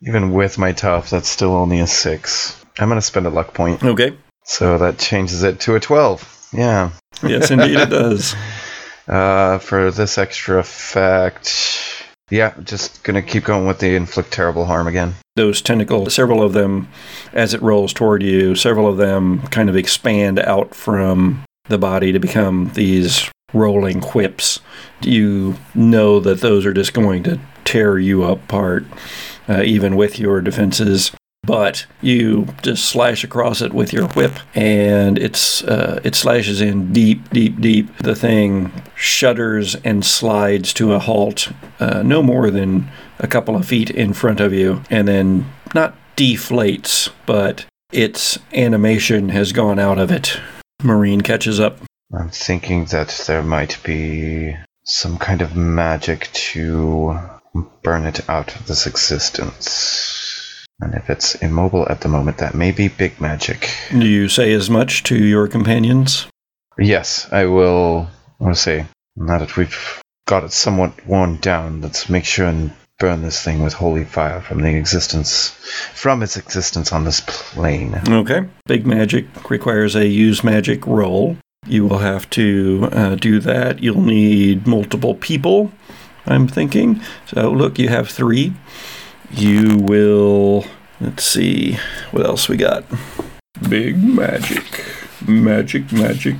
Even 0.01 0.33
with 0.33 0.57
my 0.57 0.71
tough, 0.73 1.09
that's 1.09 1.29
still 1.29 1.53
only 1.53 1.79
a 1.79 1.87
six. 1.87 2.61
I'm 2.79 2.89
gonna 2.89 3.01
spend 3.01 3.25
a 3.25 3.29
luck 3.29 3.53
point, 3.53 3.83
Okay. 3.83 4.17
so 4.43 4.77
that 4.77 4.97
changes 4.99 5.43
it 5.43 5.61
to 5.61 5.75
a 5.75 5.79
twelve. 5.79 6.31
Yeah. 6.53 6.91
Yes, 7.23 7.49
indeed 7.49 7.77
it 7.79 7.89
does. 7.89 8.35
Uh, 9.07 9.59
for 9.59 9.91
this 9.91 10.17
extra 10.17 10.59
effect, 10.59 12.04
yeah, 12.29 12.53
just 12.63 13.03
gonna 13.03 13.21
keep 13.21 13.43
going 13.43 13.65
with 13.65 13.79
the 13.79 13.95
inflict 13.95 14.31
terrible 14.31 14.65
harm 14.65 14.87
again. 14.87 15.15
Those 15.35 15.61
tentacles, 15.61 16.13
several 16.13 16.41
of 16.41 16.53
them, 16.53 16.87
as 17.33 17.53
it 17.53 17.61
rolls 17.61 17.93
toward 17.93 18.23
you, 18.23 18.55
several 18.55 18.87
of 18.87 18.97
them 18.97 19.41
kind 19.47 19.69
of 19.69 19.75
expand 19.75 20.39
out 20.39 20.73
from 20.73 21.43
the 21.67 21.77
body 21.77 22.11
to 22.11 22.19
become 22.19 22.71
these 22.73 23.29
rolling 23.53 24.01
whips. 24.01 24.59
You 25.01 25.55
know 25.73 26.19
that 26.19 26.41
those 26.41 26.65
are 26.65 26.73
just 26.73 26.93
going 26.93 27.23
to 27.23 27.39
tear 27.63 27.97
you 27.99 28.23
apart, 28.23 28.85
uh, 29.49 29.63
even 29.63 29.95
with 29.95 30.19
your 30.19 30.41
defenses. 30.41 31.11
But 31.45 31.85
you 32.01 32.47
just 32.61 32.85
slash 32.85 33.23
across 33.23 33.61
it 33.61 33.73
with 33.73 33.93
your 33.93 34.07
whip, 34.09 34.33
and 34.55 35.17
it's 35.17 35.63
uh, 35.63 35.99
it 36.03 36.15
slashes 36.15 36.61
in 36.61 36.93
deep, 36.93 37.29
deep, 37.29 37.59
deep. 37.59 37.95
The 37.97 38.15
thing 38.15 38.71
shudders 38.95 39.75
and 39.83 40.05
slides 40.05 40.73
to 40.73 40.93
a 40.93 40.99
halt, 40.99 41.51
uh, 41.79 42.01
no 42.03 42.23
more 42.23 42.49
than 42.49 42.89
a 43.19 43.27
couple 43.27 43.55
of 43.55 43.67
feet 43.67 43.89
in 43.89 44.13
front 44.13 44.39
of 44.39 44.53
you, 44.53 44.81
and 44.89 45.07
then 45.07 45.45
not 45.73 45.95
deflates, 46.15 47.09
but 47.25 47.65
its 47.91 48.39
animation 48.53 49.29
has 49.29 49.51
gone 49.51 49.79
out 49.79 49.99
of 49.99 50.11
it. 50.11 50.39
Marine 50.83 51.21
catches 51.21 51.59
up. 51.59 51.79
I'm 52.13 52.29
thinking 52.29 52.85
that 52.85 53.23
there 53.27 53.43
might 53.43 53.77
be 53.83 54.55
some 54.83 55.17
kind 55.17 55.41
of 55.41 55.55
magic 55.55 56.29
to 56.33 57.19
burn 57.81 58.05
it 58.05 58.29
out 58.29 58.55
of 58.55 58.67
this 58.67 58.85
existence. 58.85 60.24
And 60.81 60.93
if 60.93 61.09
it's 61.09 61.35
immobile 61.35 61.87
at 61.89 62.01
the 62.01 62.09
moment, 62.09 62.39
that 62.39 62.53
may 62.53 62.71
be 62.71 62.89
big 62.89 63.21
magic. 63.21 63.69
Do 63.91 64.05
you 64.05 64.27
say 64.27 64.51
as 64.53 64.69
much 64.69 65.03
to 65.03 65.15
your 65.15 65.47
companions? 65.47 66.27
Yes, 66.77 67.27
I 67.31 67.45
will. 67.45 68.07
I 68.41 68.47
will 68.47 68.55
say, 68.55 68.85
now 69.15 69.37
that 69.37 69.55
we've 69.55 70.01
got 70.27 70.43
it 70.43 70.51
somewhat 70.51 71.05
worn 71.07 71.37
down, 71.37 71.81
let's 71.81 72.09
make 72.09 72.25
sure 72.25 72.47
and 72.47 72.73
burn 72.99 73.21
this 73.21 73.41
thing 73.41 73.63
with 73.63 73.73
holy 73.73 74.03
fire 74.05 74.41
from 74.41 74.61
the 74.61 74.75
existence, 74.75 75.49
from 75.93 76.23
its 76.23 76.37
existence 76.37 76.91
on 76.91 77.05
this 77.05 77.21
plane. 77.25 77.95
Okay. 78.07 78.41
Big 78.65 78.85
magic 78.85 79.49
requires 79.49 79.95
a 79.95 80.07
use 80.07 80.43
magic 80.43 80.85
roll. 80.85 81.37
You 81.67 81.85
will 81.85 81.99
have 81.99 82.29
to 82.31 82.89
uh, 82.91 83.15
do 83.15 83.39
that. 83.39 83.81
You'll 83.81 84.01
need 84.01 84.67
multiple 84.67 85.15
people, 85.15 85.71
I'm 86.25 86.47
thinking. 86.47 87.01
So, 87.27 87.49
look, 87.51 87.79
you 87.79 87.89
have 87.89 88.09
three. 88.09 88.53
You 89.31 89.77
will. 89.77 90.65
Let's 91.01 91.23
see. 91.23 91.77
What 92.11 92.25
else 92.25 92.47
we 92.47 92.57
got? 92.57 92.85
Big 93.69 94.01
magic. 94.01 94.83
Magic, 95.27 95.91
magic. 95.91 96.35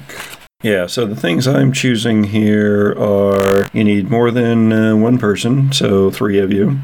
Yeah, 0.63 0.87
so 0.87 1.05
the 1.05 1.15
things 1.15 1.47
I'm 1.47 1.71
choosing 1.71 2.23
here 2.23 2.93
are 2.97 3.67
you 3.73 3.83
need 3.83 4.09
more 4.09 4.31
than 4.31 4.71
uh, 4.73 4.95
one 4.95 5.17
person, 5.17 5.71
so 5.71 6.09
three 6.09 6.39
of 6.39 6.51
you. 6.51 6.79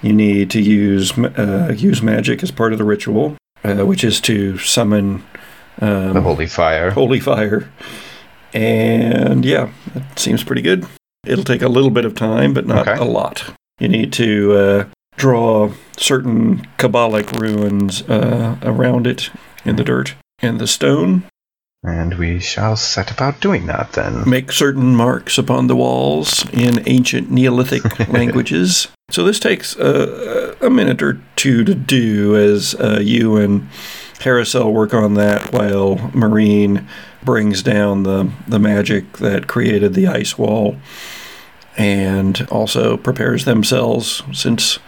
You 0.00 0.12
need 0.12 0.50
to 0.50 0.60
use 0.60 1.16
uh, 1.18 1.72
use 1.76 2.02
magic 2.02 2.42
as 2.42 2.50
part 2.50 2.72
of 2.72 2.78
the 2.78 2.84
ritual, 2.84 3.36
uh, 3.62 3.84
which 3.86 4.02
is 4.02 4.20
to 4.22 4.58
summon 4.58 5.22
um, 5.80 6.14
The 6.14 6.20
holy 6.20 6.46
fire. 6.46 6.90
holy 6.90 7.20
fire. 7.20 7.70
And 8.52 9.44
yeah, 9.44 9.70
that 9.94 10.18
seems 10.18 10.42
pretty 10.42 10.62
good. 10.62 10.86
It'll 11.24 11.44
take 11.44 11.62
a 11.62 11.68
little 11.68 11.90
bit 11.90 12.04
of 12.04 12.14
time, 12.16 12.52
but 12.52 12.66
not 12.66 12.88
Okay. 12.88 12.98
a 13.00 13.04
lot. 13.04 13.54
You 13.78 13.88
need 13.88 14.12
to 14.14 14.52
uh, 14.52 14.84
draw 15.22 15.70
certain 15.96 16.66
Kabbalic 16.78 17.30
runes 17.40 18.02
uh, 18.08 18.58
around 18.62 19.06
it 19.06 19.30
in 19.64 19.76
the 19.76 19.84
dirt. 19.84 20.16
And 20.40 20.58
the 20.58 20.66
stone 20.66 21.22
And 21.84 22.18
we 22.18 22.40
shall 22.40 22.74
set 22.74 23.12
about 23.12 23.40
doing 23.40 23.66
that 23.66 23.92
then. 23.92 24.28
Make 24.28 24.50
certain 24.50 24.96
marks 24.96 25.38
upon 25.38 25.68
the 25.68 25.76
walls 25.76 26.44
in 26.52 26.82
ancient 26.88 27.30
Neolithic 27.30 28.08
languages. 28.08 28.88
So 29.10 29.22
this 29.22 29.38
takes 29.38 29.76
a, 29.76 30.56
a 30.60 30.68
minute 30.68 31.00
or 31.00 31.20
two 31.36 31.62
to 31.66 31.74
do 31.76 32.36
as 32.36 32.74
uh, 32.74 32.98
you 33.00 33.36
and 33.36 33.68
Harrisel 34.18 34.72
work 34.72 34.92
on 34.92 35.14
that 35.14 35.52
while 35.52 36.10
Marine 36.12 36.88
brings 37.22 37.62
down 37.62 38.02
the, 38.02 38.28
the 38.48 38.58
magic 38.58 39.18
that 39.18 39.46
created 39.46 39.94
the 39.94 40.08
ice 40.08 40.36
wall 40.36 40.78
and 41.76 42.46
also 42.50 42.96
prepares 42.96 43.44
themselves 43.44 44.22
since 44.32 44.78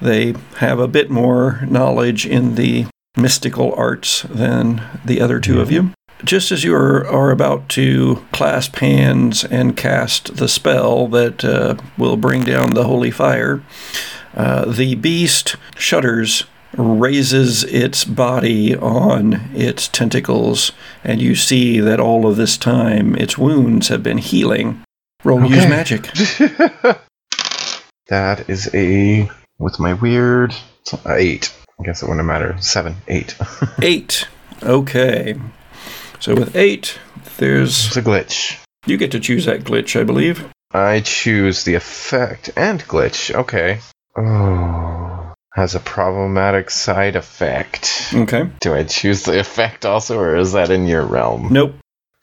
they 0.00 0.34
have 0.56 0.78
a 0.78 0.88
bit 0.88 1.10
more 1.10 1.60
knowledge 1.68 2.26
in 2.26 2.54
the 2.54 2.86
mystical 3.16 3.74
arts 3.74 4.22
than 4.22 4.82
the 5.04 5.20
other 5.20 5.40
2 5.40 5.60
of 5.60 5.70
you. 5.70 5.92
Just 6.22 6.52
as 6.52 6.64
you 6.64 6.74
are, 6.74 7.06
are 7.06 7.30
about 7.30 7.68
to 7.70 8.24
clasp 8.32 8.76
hands 8.76 9.42
and 9.44 9.76
cast 9.76 10.36
the 10.36 10.48
spell 10.48 11.08
that 11.08 11.44
uh, 11.44 11.76
will 11.96 12.16
bring 12.16 12.44
down 12.44 12.70
the 12.70 12.84
holy 12.84 13.10
fire, 13.10 13.62
uh, 14.34 14.66
the 14.66 14.94
beast 14.94 15.56
shudders, 15.76 16.44
raises 16.76 17.64
its 17.64 18.04
body 18.04 18.76
on 18.76 19.50
its 19.54 19.88
tentacles, 19.88 20.72
and 21.02 21.20
you 21.20 21.34
see 21.34 21.80
that 21.80 21.98
all 21.98 22.26
of 22.26 22.36
this 22.36 22.56
time 22.56 23.16
its 23.16 23.36
wounds 23.36 23.88
have 23.88 24.02
been 24.02 24.18
healing. 24.18 24.82
Roll 25.24 25.44
use 25.44 25.68
magic. 25.68 26.08
That 28.10 28.50
is 28.50 28.68
a 28.74 29.30
with 29.60 29.78
my 29.78 29.94
weird 29.94 30.52
uh, 30.92 31.14
eight. 31.14 31.54
I 31.78 31.84
guess 31.84 32.02
it 32.02 32.08
wouldn't 32.08 32.26
matter. 32.26 32.56
Seven, 32.60 32.96
eight. 33.06 33.36
Eight. 33.82 34.26
Okay. 34.64 35.36
So 36.18 36.34
with 36.34 36.56
eight, 36.56 36.98
there's 37.36 37.86
it's 37.86 37.96
a 37.96 38.02
glitch. 38.02 38.58
you 38.84 38.96
get 38.96 39.12
to 39.12 39.20
choose 39.20 39.44
that 39.44 39.62
glitch, 39.62 39.98
I 39.98 40.02
believe. 40.02 40.44
I 40.72 41.00
choose 41.00 41.62
the 41.62 41.76
effect 41.76 42.50
and 42.56 42.82
glitch. 42.82 43.32
Okay. 43.32 43.78
Oh, 44.16 45.32
has 45.54 45.76
a 45.76 45.80
problematic 45.80 46.70
side 46.70 47.14
effect. 47.14 48.12
Okay. 48.12 48.50
Do 48.60 48.74
I 48.74 48.82
choose 48.82 49.22
the 49.22 49.38
effect 49.38 49.86
also, 49.86 50.18
or 50.18 50.34
is 50.34 50.52
that 50.52 50.70
in 50.70 50.86
your 50.88 51.04
realm? 51.04 51.48
Nope. 51.52 51.74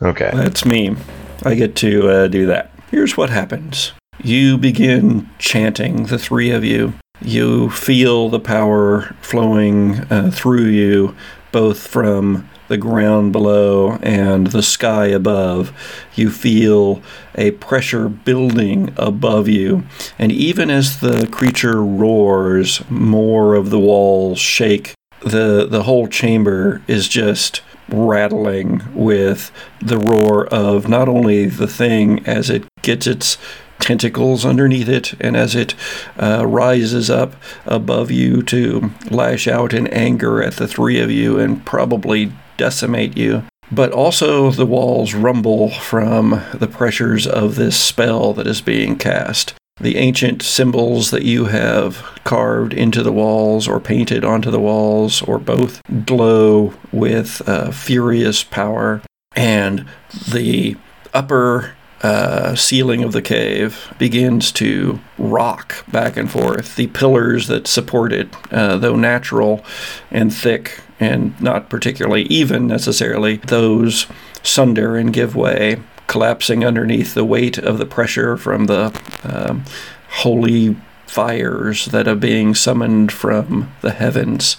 Okay. 0.02 0.32
That's 0.34 0.66
me. 0.66 0.98
I 1.44 1.56
get 1.56 1.78
to 1.78 2.10
uh, 2.10 2.28
do 2.28 2.48
that. 2.48 2.72
Here's 2.90 3.18
what 3.18 3.30
happens 3.30 3.92
you 4.24 4.58
begin 4.58 5.30
chanting, 5.38 6.06
the 6.06 6.18
three 6.18 6.52
of 6.52 6.64
you. 6.64 6.94
You 7.22 7.70
feel 7.70 8.30
the 8.30 8.40
power 8.40 9.16
flowing 9.22 10.00
uh, 10.10 10.32
through 10.34 10.66
you, 10.66 11.16
both 11.52 11.86
from 11.86 12.50
the 12.68 12.78
ground 12.78 13.32
below 13.32 13.98
and 14.02 14.48
the 14.48 14.64
sky 14.64 15.08
above. 15.08 15.72
You 16.16 16.30
feel 16.30 17.02
a 17.36 17.52
pressure 17.52 18.10
building 18.10 18.94
above 18.98 19.48
you. 19.48 19.84
And 20.18 20.32
even 20.32 20.70
as 20.70 21.00
the 21.00 21.28
creature 21.28 21.84
roars, 21.84 22.82
more 22.90 23.56
of 23.56 23.70
the 23.70 23.80
walls 23.80 24.40
shake. 24.40 24.94
The, 25.22 25.68
the 25.70 25.84
whole 25.84 26.08
chamber 26.08 26.82
is 26.88 27.08
just 27.08 27.62
rattling 27.90 28.82
with 28.94 29.52
the 29.82 29.98
roar 29.98 30.48
of 30.48 30.88
not 30.88 31.08
only 31.08 31.46
the 31.46 31.68
thing 31.68 32.26
as 32.26 32.50
it 32.50 32.64
gets 32.82 33.08
its 33.08 33.38
tentacles 33.80 34.46
underneath 34.46 34.90
it 34.90 35.14
and 35.22 35.38
as 35.38 35.56
it 35.56 35.76
uh, 36.20 36.46
rises 36.46 37.10
up 37.10 37.36
above 37.66 38.12
you 38.12 38.42
to 38.42 38.92
lash 39.10 39.48
out 39.48 39.74
in 39.74 39.88
anger 39.88 40.42
at 40.42 40.56
the 40.56 40.68
three 40.68 41.00
of 41.00 41.12
you 41.12 41.40
and 41.40 41.66
probably 41.66 42.32
decimate 42.58 43.16
you. 43.16 43.44
But 43.72 43.92
also, 43.92 44.50
the 44.52 44.66
walls 44.66 45.14
rumble 45.14 45.70
from 45.70 46.42
the 46.54 46.68
pressures 46.68 47.28
of 47.28 47.56
this 47.56 47.78
spell 47.78 48.34
that 48.34 48.48
is 48.48 48.62
being 48.62 48.98
cast. 48.98 49.54
The 49.80 49.98
ancient 49.98 50.42
symbols 50.42 51.12
that 51.12 51.24
you 51.24 51.46
have 51.46 51.98
carved 52.24 52.74
into 52.74 53.04
the 53.04 53.12
walls 53.12 53.68
or 53.68 53.80
painted 53.80 54.26
onto 54.26 54.50
the 54.50 54.60
walls, 54.60 55.22
or 55.22 55.38
both, 55.38 55.82
glow 56.06 56.74
with 56.92 57.48
uh, 57.48 57.72
furious 57.72 58.44
power. 58.44 59.02
And 59.36 59.86
the 60.32 60.76
upper 61.14 61.76
uh, 62.02 62.56
ceiling 62.56 63.04
of 63.04 63.12
the 63.12 63.22
cave 63.22 63.94
begins 63.98 64.52
to 64.54 65.00
rock 65.18 65.86
back 65.92 66.18
and 66.18 66.30
forth. 66.30 66.76
The 66.76 66.88
pillars 66.88 67.48
that 67.48 67.68
support 67.68 68.14
it, 68.14 68.30
uh, 68.52 68.78
though 68.78 68.96
natural 68.96 69.64
and 70.12 70.34
thick 70.34 70.80
and 71.00 71.40
not 71.42 71.70
particularly 71.70 72.24
even 72.24 72.68
necessarily, 72.68 73.38
those 73.38 74.08
sunder 74.44 74.96
and 74.96 75.14
give 75.14 75.36
way, 75.36 75.78
collapsing 76.08 76.66
underneath 76.66 77.14
the 77.14 77.26
weight 77.26 77.58
of 77.58 77.78
the 77.78 77.86
pressure 77.86 78.38
from 78.38 78.66
the 78.66 79.00
um, 79.24 79.64
holy 80.10 80.76
fires 81.06 81.86
that 81.86 82.08
are 82.08 82.16
being 82.16 82.56
summoned 82.56 83.12
from 83.12 83.72
the 83.82 83.92
heavens. 83.92 84.58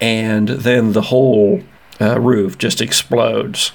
And 0.00 0.48
then 0.48 0.92
the 0.92 1.02
whole 1.02 1.62
uh, 2.00 2.20
roof 2.20 2.58
just 2.58 2.80
explodes. 2.80 3.72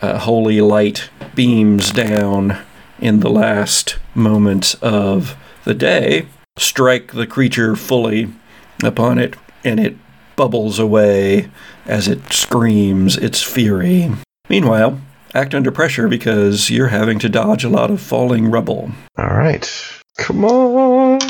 Uh, 0.00 0.18
holy 0.18 0.60
light 0.60 1.08
beams 1.34 1.90
down 1.92 2.58
in 2.98 3.20
the 3.20 3.30
last 3.30 3.98
moments 4.14 4.74
of 4.74 5.36
the 5.64 5.74
day, 5.74 6.26
strike 6.58 7.12
the 7.12 7.26
creature 7.26 7.76
fully 7.76 8.28
upon 8.82 9.18
it, 9.18 9.36
and 9.64 9.78
it 9.78 9.96
bubbles 10.36 10.78
away 10.78 11.48
as 11.86 12.08
it 12.08 12.32
screams 12.32 13.16
its 13.16 13.42
fury. 13.42 14.10
Meanwhile, 14.48 15.00
act 15.34 15.54
under 15.54 15.70
pressure 15.70 16.08
because 16.08 16.70
you're 16.70 16.88
having 16.88 17.18
to 17.20 17.28
dodge 17.28 17.64
a 17.64 17.68
lot 17.68 17.90
of 17.90 18.00
falling 18.00 18.50
rubble. 18.50 18.90
All 19.16 19.26
right. 19.26 19.70
Come 20.18 20.44
on. 20.44 21.20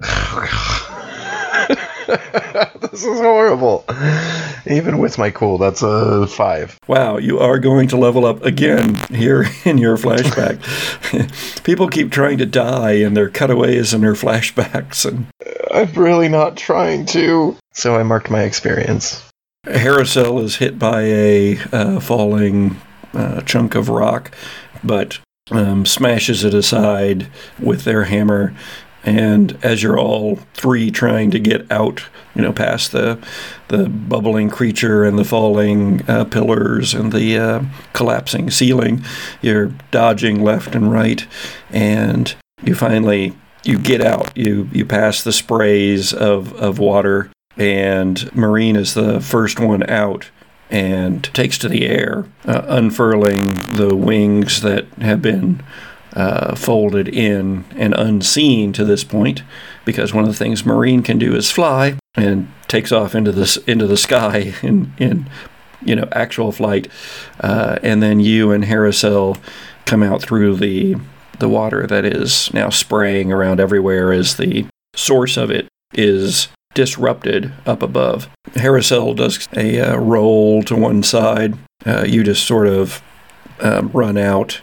this 2.80 3.04
is 3.04 3.20
horrible. 3.20 3.84
Even 4.66 4.98
with 4.98 5.18
my 5.18 5.30
cool, 5.30 5.58
that's 5.58 5.82
a 5.82 6.26
five. 6.26 6.78
Wow, 6.86 7.18
you 7.18 7.38
are 7.38 7.58
going 7.58 7.88
to 7.88 7.96
level 7.96 8.24
up 8.24 8.44
again 8.44 8.94
here 9.10 9.46
in 9.64 9.78
your 9.78 9.96
flashback. 9.96 10.60
People 11.64 11.88
keep 11.88 12.12
trying 12.12 12.38
to 12.38 12.46
die 12.46 12.92
in 12.92 13.14
their 13.14 13.30
cutaways 13.30 13.92
and 13.92 14.02
their 14.02 14.14
flashbacks, 14.14 15.06
and 15.06 15.26
I'm 15.70 15.92
really 15.94 16.28
not 16.28 16.56
trying 16.56 17.06
to. 17.06 17.56
So 17.72 17.96
I 17.96 18.02
marked 18.02 18.30
my 18.30 18.42
experience. 18.42 19.22
Harrisel 19.66 20.42
is 20.42 20.56
hit 20.56 20.78
by 20.78 21.02
a 21.02 21.58
uh, 21.72 22.00
falling 22.00 22.76
uh, 23.14 23.40
chunk 23.42 23.74
of 23.74 23.88
rock, 23.88 24.34
but 24.82 25.18
um, 25.50 25.84
smashes 25.86 26.44
it 26.44 26.54
aside 26.54 27.28
with 27.58 27.84
their 27.84 28.04
hammer. 28.04 28.54
And 29.02 29.58
as 29.62 29.82
you're 29.82 29.98
all 29.98 30.36
three 30.54 30.90
trying 30.90 31.30
to 31.32 31.38
get 31.38 31.70
out, 31.70 32.04
you 32.34 32.40
know, 32.40 32.52
past 32.52 32.92
the 32.92 33.18
the 33.68 33.88
bubbling 33.88 34.48
creature 34.48 35.04
and 35.04 35.18
the 35.18 35.24
falling 35.24 36.02
uh, 36.08 36.24
pillars 36.24 36.94
and 36.94 37.12
the 37.12 37.38
uh, 37.38 37.62
collapsing 37.92 38.50
ceiling, 38.50 39.04
you're 39.42 39.72
dodging 39.90 40.42
left 40.42 40.74
and 40.74 40.90
right, 40.90 41.26
and 41.70 42.34
you 42.62 42.74
finally 42.74 43.34
you 43.62 43.78
get 43.78 44.00
out. 44.00 44.34
You 44.34 44.70
you 44.72 44.86
pass 44.86 45.22
the 45.22 45.32
sprays 45.32 46.14
of 46.14 46.54
of 46.54 46.78
water 46.78 47.30
and 47.56 48.34
Marine 48.34 48.76
is 48.76 48.94
the 48.94 49.20
first 49.20 49.60
one 49.60 49.88
out 49.88 50.30
and 50.70 51.24
takes 51.34 51.58
to 51.58 51.68
the 51.68 51.86
air, 51.86 52.26
uh, 52.46 52.62
unfurling 52.66 53.44
the 53.74 53.94
wings 53.94 54.62
that 54.62 54.86
have 55.00 55.20
been 55.22 55.62
uh, 56.14 56.54
folded 56.54 57.08
in 57.08 57.64
and 57.76 57.94
unseen 57.94 58.72
to 58.72 58.84
this 58.84 59.04
point, 59.04 59.42
because 59.84 60.14
one 60.14 60.24
of 60.24 60.30
the 60.30 60.36
things 60.36 60.64
Marine 60.64 61.02
can 61.02 61.18
do 61.18 61.34
is 61.34 61.50
fly 61.50 61.98
and 62.14 62.50
takes 62.68 62.92
off 62.92 63.14
into 63.14 63.32
the 63.32 63.62
into 63.66 63.86
the 63.86 63.96
sky 63.96 64.54
in 64.62 64.92
in 64.98 65.28
you 65.82 65.96
know 65.96 66.08
actual 66.12 66.52
flight, 66.52 66.88
uh, 67.40 67.78
and 67.82 68.02
then 68.02 68.20
you 68.20 68.52
and 68.52 68.64
Harrisel 68.64 69.38
come 69.86 70.02
out 70.02 70.22
through 70.22 70.56
the 70.56 70.96
the 71.38 71.48
water 71.48 71.86
that 71.86 72.04
is 72.04 72.52
now 72.54 72.70
spraying 72.70 73.32
around 73.32 73.60
everywhere 73.60 74.12
as 74.12 74.36
the 74.36 74.66
source 74.94 75.36
of 75.36 75.50
it 75.50 75.66
is 75.92 76.48
disrupted 76.74 77.52
up 77.64 77.82
above. 77.82 78.28
Harrisel 78.50 79.16
does 79.16 79.48
a 79.56 79.80
uh, 79.80 79.96
roll 79.96 80.62
to 80.64 80.76
one 80.76 81.02
side. 81.02 81.56
Uh, 81.86 82.04
you 82.06 82.22
just 82.22 82.46
sort 82.46 82.66
of 82.66 83.02
um, 83.60 83.90
run 83.92 84.16
out, 84.16 84.60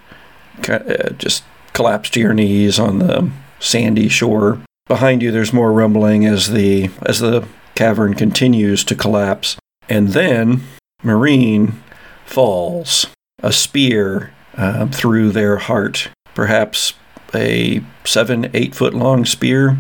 uh, 0.70 1.09
just 1.18 1.43
collapse 1.74 2.09
to 2.12 2.20
your 2.20 2.34
knees 2.34 2.80
on 2.80 2.99
the 2.99 3.32
sandy 3.59 4.09
shore. 4.09 4.59
Behind 4.88 5.22
you, 5.22 5.32
there's 5.32 5.53
more 5.53 5.72
rumbling 5.72 6.26
as 6.26 6.51
the 6.51 6.89
as 7.03 7.20
the 7.20 7.47
cavern 7.76 8.14
continues 8.14 8.84
to 8.84 8.95
collapse, 8.95 9.57
and 9.88 10.09
then 10.09 10.64
Marine 11.03 11.82
falls, 12.26 13.07
a 13.41 13.51
spear 13.51 14.34
uh, 14.55 14.88
through 14.88 15.32
their 15.32 15.57
heart, 15.57 16.09
perhaps 16.36 16.93
a 17.34 17.82
seven, 18.03 18.49
eight 18.53 18.76
foot 18.76 18.93
long 18.93 19.26
spear 19.26 19.78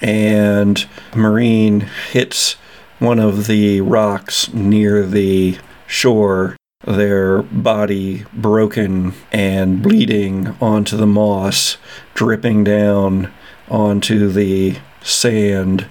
and 0.00 0.88
Marine 1.14 1.80
hits 2.12 2.54
one 2.98 3.18
of 3.18 3.46
the 3.46 3.80
rocks 3.80 4.52
near 4.52 5.06
the 5.06 5.58
shore 5.86 6.56
their 6.86 7.42
body 7.42 8.24
broken 8.32 9.12
and 9.30 9.82
bleeding 9.82 10.56
onto 10.60 10.96
the 10.96 11.06
moss, 11.06 11.76
dripping 12.14 12.64
down 12.64 13.30
onto 13.68 14.28
the 14.28 14.78
sand. 15.02 15.86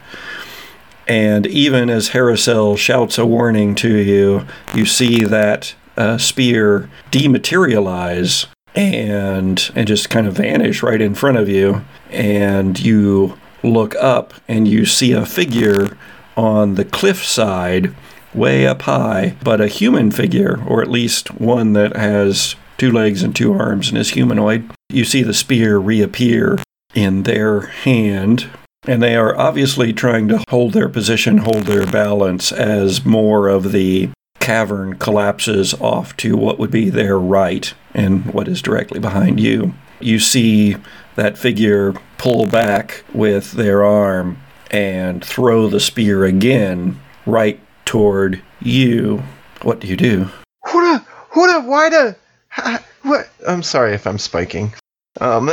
And 1.08 1.46
even 1.48 1.90
as 1.90 2.10
Harrisel 2.10 2.78
shouts 2.78 3.18
a 3.18 3.26
warning 3.26 3.76
to 3.76 3.96
you, 3.96 4.46
you 4.74 4.86
see 4.86 5.24
that 5.24 5.76
uh, 5.98 6.18
spear 6.18 6.90
dematerialize 7.12 8.48
and 8.76 9.72
and 9.76 9.88
just 9.88 10.10
kind 10.12 10.28
of 10.28 10.36
vanish 10.36 10.84
right 10.84 11.02
in 11.02 11.16
front 11.16 11.38
of 11.38 11.50
you. 11.50 11.84
And 12.12 12.80
you 12.80 13.38
look 13.64 13.96
up 13.96 14.34
and 14.48 14.68
you 14.68 14.86
see 14.86 15.12
a 15.12 15.26
figure 15.26 15.98
on 16.36 16.76
the 16.76 16.86
cliff 16.86 17.24
side, 17.24 17.94
way 18.34 18.66
up 18.66 18.84
high, 18.84 19.36
but 19.44 19.60
a 19.60 19.68
human 19.68 20.12
figure, 20.12 20.64
or 20.68 20.82
at 20.82 20.90
least 20.90 21.40
one 21.40 21.74
that 21.74 21.96
has 21.96 22.56
two 22.78 22.92
legs 22.92 23.24
and 23.24 23.36
two 23.36 23.54
arms 23.54 23.90
and 23.90 23.98
is 23.98 24.12
humanoid. 24.12 24.70
You 24.90 25.04
see 25.04 25.22
the 25.22 25.34
spear 25.34 25.78
reappear 25.78 26.58
in 26.96 27.24
their 27.24 27.62
hand, 27.62 28.50
and 28.88 29.04
they 29.04 29.16
are 29.16 29.38
obviously 29.38 29.92
trying 29.94 30.28
to 30.30 30.44
hold 30.50 30.74
their 30.74 30.90
position, 30.90 31.40
hold 31.40 31.64
their 31.64 31.86
balance 31.86 32.52
as 32.52 33.06
more 33.06 33.50
of 33.50 33.72
the 33.72 34.10
cavern 34.40 34.96
collapses 34.96 35.74
off 35.76 36.16
to 36.18 36.36
what 36.36 36.58
would 36.58 36.72
be 36.72 36.90
their 36.90 37.20
right 37.20 37.74
and 37.94 38.34
what 38.34 38.48
is 38.48 38.62
directly 38.62 39.00
behind 39.00 39.40
you. 39.40 39.74
You 40.00 40.20
see 40.20 40.78
that 41.20 41.38
figure 41.38 41.94
pull 42.18 42.46
back 42.46 43.04
with 43.14 43.52
their 43.52 43.84
arm 43.84 44.38
and 44.72 45.24
throw 45.24 45.68
the 45.68 45.80
spear 45.80 46.24
again 46.26 46.98
right 47.26 47.60
toward 47.86 48.42
you. 48.62 49.22
What 49.62 49.80
do 49.82 49.88
you 49.88 49.98
do? 49.98 50.30
Huda, 50.66 51.06
Huda, 51.32 51.66
why 51.68 51.90
the? 51.90 52.16
ha- 52.48 52.84
What? 53.04 53.30
I'm 53.48 53.64
sorry 53.64 53.94
if 53.94 54.08
I'm 54.08 54.18
spiking. 54.18 54.74
Um. 55.20 55.48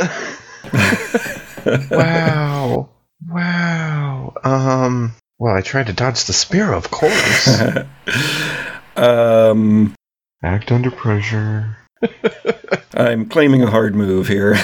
wow. 1.91 2.89
Wow. 3.29 4.33
Um. 4.43 5.13
Well, 5.39 5.55
I 5.55 5.61
tried 5.61 5.87
to 5.87 5.93
dodge 5.93 6.25
the 6.25 6.33
spear, 6.33 6.71
of 6.73 6.89
course. 6.91 7.49
Um, 8.95 9.93
Act 10.41 10.71
under 10.71 10.89
pressure. 10.89 11.77
I'm 12.95 13.29
claiming 13.29 13.61
a 13.61 13.69
hard 13.69 13.93
move 13.93 14.27
here. 14.27 14.55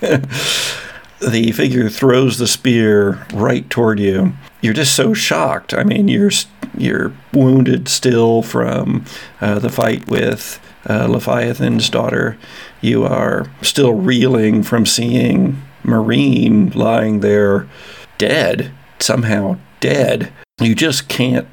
the 1.20 1.52
figure 1.52 1.88
throws 1.88 2.38
the 2.38 2.46
spear 2.46 3.26
right 3.32 3.68
toward 3.68 4.00
you. 4.00 4.32
You're 4.60 4.74
just 4.74 4.94
so 4.94 5.14
shocked. 5.14 5.74
I 5.74 5.84
mean, 5.84 6.08
you're 6.08 6.30
you're 6.76 7.12
wounded 7.32 7.88
still 7.88 8.42
from 8.42 9.04
uh, 9.40 9.58
the 9.58 9.70
fight 9.70 10.08
with 10.08 10.60
uh, 10.88 11.06
Leviathan's 11.06 11.90
daughter. 11.90 12.38
You 12.80 13.04
are 13.04 13.50
still 13.62 13.92
reeling 13.92 14.62
from 14.62 14.86
seeing 14.86 15.60
Marine 15.82 16.70
lying 16.70 17.20
there, 17.20 17.68
dead, 18.18 18.72
somehow 18.98 19.58
dead. 19.80 20.32
You 20.60 20.74
just 20.74 21.08
can't 21.08 21.48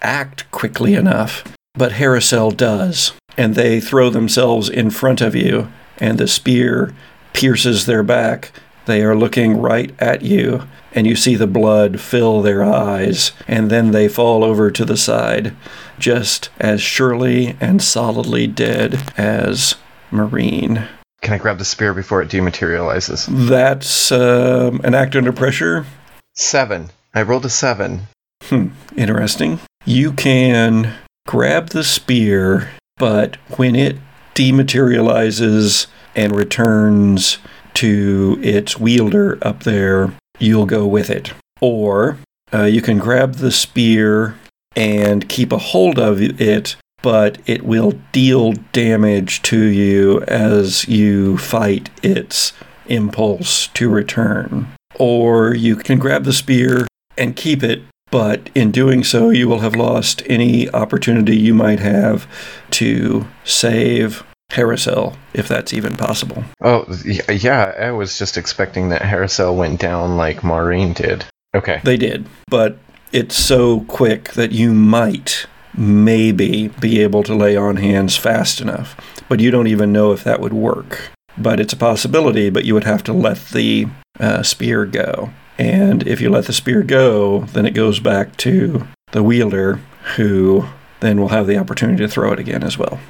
act 0.00 0.50
quickly 0.50 0.94
enough. 0.94 1.44
But 1.74 1.92
Harrisel 1.92 2.56
does, 2.56 3.12
and 3.36 3.54
they 3.54 3.80
throw 3.80 4.10
themselves 4.10 4.68
in 4.68 4.90
front 4.90 5.20
of 5.20 5.34
you, 5.34 5.68
and 5.98 6.18
the 6.18 6.28
spear 6.28 6.94
pierces 7.32 7.86
their 7.86 8.02
back. 8.02 8.52
They 8.86 9.02
are 9.02 9.14
looking 9.14 9.60
right 9.60 9.94
at 10.00 10.22
you, 10.22 10.64
and 10.92 11.06
you 11.06 11.14
see 11.14 11.36
the 11.36 11.46
blood 11.46 12.00
fill 12.00 12.42
their 12.42 12.64
eyes, 12.64 13.32
and 13.46 13.70
then 13.70 13.92
they 13.92 14.08
fall 14.08 14.42
over 14.42 14.70
to 14.70 14.84
the 14.84 14.96
side, 14.96 15.54
just 15.98 16.50
as 16.58 16.82
surely 16.82 17.56
and 17.60 17.82
solidly 17.82 18.46
dead 18.46 19.12
as 19.16 19.76
Marine. 20.10 20.88
Can 21.22 21.34
I 21.34 21.38
grab 21.38 21.58
the 21.58 21.64
spear 21.64 21.94
before 21.94 22.20
it 22.20 22.28
dematerializes? 22.28 23.26
That's 23.48 24.10
um, 24.10 24.80
an 24.82 24.94
act 24.94 25.14
under 25.14 25.32
pressure. 25.32 25.86
Seven. 26.34 26.90
I 27.14 27.22
rolled 27.22 27.44
a 27.44 27.50
seven. 27.50 28.02
Hmm, 28.44 28.68
interesting. 28.96 29.60
You 29.84 30.12
can 30.12 30.92
grab 31.28 31.68
the 31.68 31.84
spear, 31.84 32.70
but 32.96 33.36
when 33.56 33.76
it 33.76 33.98
dematerializes 34.34 35.86
and 36.14 36.34
returns 36.34 37.38
to 37.74 38.38
its 38.42 38.78
wielder 38.78 39.38
up 39.42 39.62
there, 39.62 40.12
you'll 40.38 40.66
go 40.66 40.86
with 40.86 41.10
it. 41.10 41.32
Or 41.60 42.18
uh, 42.52 42.64
you 42.64 42.82
can 42.82 42.98
grab 42.98 43.36
the 43.36 43.50
spear 43.50 44.38
and 44.76 45.28
keep 45.28 45.52
a 45.52 45.58
hold 45.58 45.98
of 45.98 46.20
it, 46.20 46.76
but 47.02 47.38
it 47.46 47.64
will 47.64 47.92
deal 48.12 48.52
damage 48.72 49.42
to 49.42 49.58
you 49.58 50.22
as 50.22 50.86
you 50.88 51.38
fight 51.38 51.90
its 52.02 52.52
impulse 52.86 53.68
to 53.68 53.88
return. 53.88 54.68
Or 54.98 55.54
you 55.54 55.76
can 55.76 55.98
grab 55.98 56.24
the 56.24 56.32
spear 56.32 56.86
and 57.16 57.36
keep 57.36 57.62
it, 57.62 57.82
but 58.10 58.50
in 58.54 58.70
doing 58.70 59.04
so, 59.04 59.30
you 59.30 59.48
will 59.48 59.60
have 59.60 59.74
lost 59.74 60.22
any 60.26 60.68
opportunity 60.70 61.36
you 61.36 61.54
might 61.54 61.80
have 61.80 62.26
to 62.72 63.26
save 63.44 64.24
Harrisel, 64.52 65.16
if 65.32 65.48
that's 65.48 65.72
even 65.72 65.96
possible. 65.96 66.44
Oh, 66.62 66.84
yeah, 67.04 67.74
I 67.78 67.90
was 67.90 68.18
just 68.18 68.36
expecting 68.36 68.90
that 68.90 69.02
Harrisel 69.02 69.56
went 69.56 69.80
down 69.80 70.16
like 70.16 70.44
Maureen 70.44 70.92
did. 70.92 71.24
Okay. 71.54 71.80
They 71.84 71.96
did, 71.96 72.26
but 72.48 72.78
it's 73.12 73.36
so 73.36 73.80
quick 73.80 74.32
that 74.32 74.52
you 74.52 74.72
might, 74.72 75.46
maybe, 75.76 76.68
be 76.68 77.00
able 77.00 77.22
to 77.24 77.34
lay 77.34 77.56
on 77.56 77.76
hands 77.76 78.16
fast 78.16 78.60
enough. 78.60 78.96
But 79.28 79.40
you 79.40 79.50
don't 79.50 79.66
even 79.68 79.92
know 79.92 80.12
if 80.12 80.22
that 80.24 80.40
would 80.40 80.52
work. 80.52 81.10
But 81.38 81.58
it's 81.58 81.72
a 81.72 81.78
possibility, 81.78 82.50
but 82.50 82.66
you 82.66 82.74
would 82.74 82.84
have 82.84 83.02
to 83.04 83.12
let 83.12 83.38
the 83.46 83.86
uh, 84.20 84.42
spear 84.42 84.84
go. 84.84 85.30
And 85.58 86.06
if 86.06 86.20
you 86.20 86.28
let 86.28 86.44
the 86.44 86.52
spear 86.52 86.82
go, 86.82 87.44
then 87.52 87.64
it 87.64 87.72
goes 87.72 88.00
back 88.00 88.36
to 88.38 88.86
the 89.12 89.22
wielder, 89.22 89.80
who 90.16 90.66
then 91.00 91.20
will 91.20 91.28
have 91.28 91.46
the 91.46 91.56
opportunity 91.56 91.98
to 91.98 92.08
throw 92.08 92.32
it 92.32 92.38
again 92.38 92.62
as 92.62 92.76
well. 92.76 93.00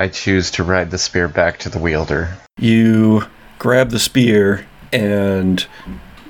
I 0.00 0.08
choose 0.08 0.50
to 0.52 0.64
ride 0.64 0.90
the 0.90 0.96
spear 0.96 1.28
back 1.28 1.58
to 1.58 1.68
the 1.68 1.78
wielder. 1.78 2.38
You 2.56 3.24
grab 3.58 3.90
the 3.90 3.98
spear 3.98 4.66
and 4.94 5.66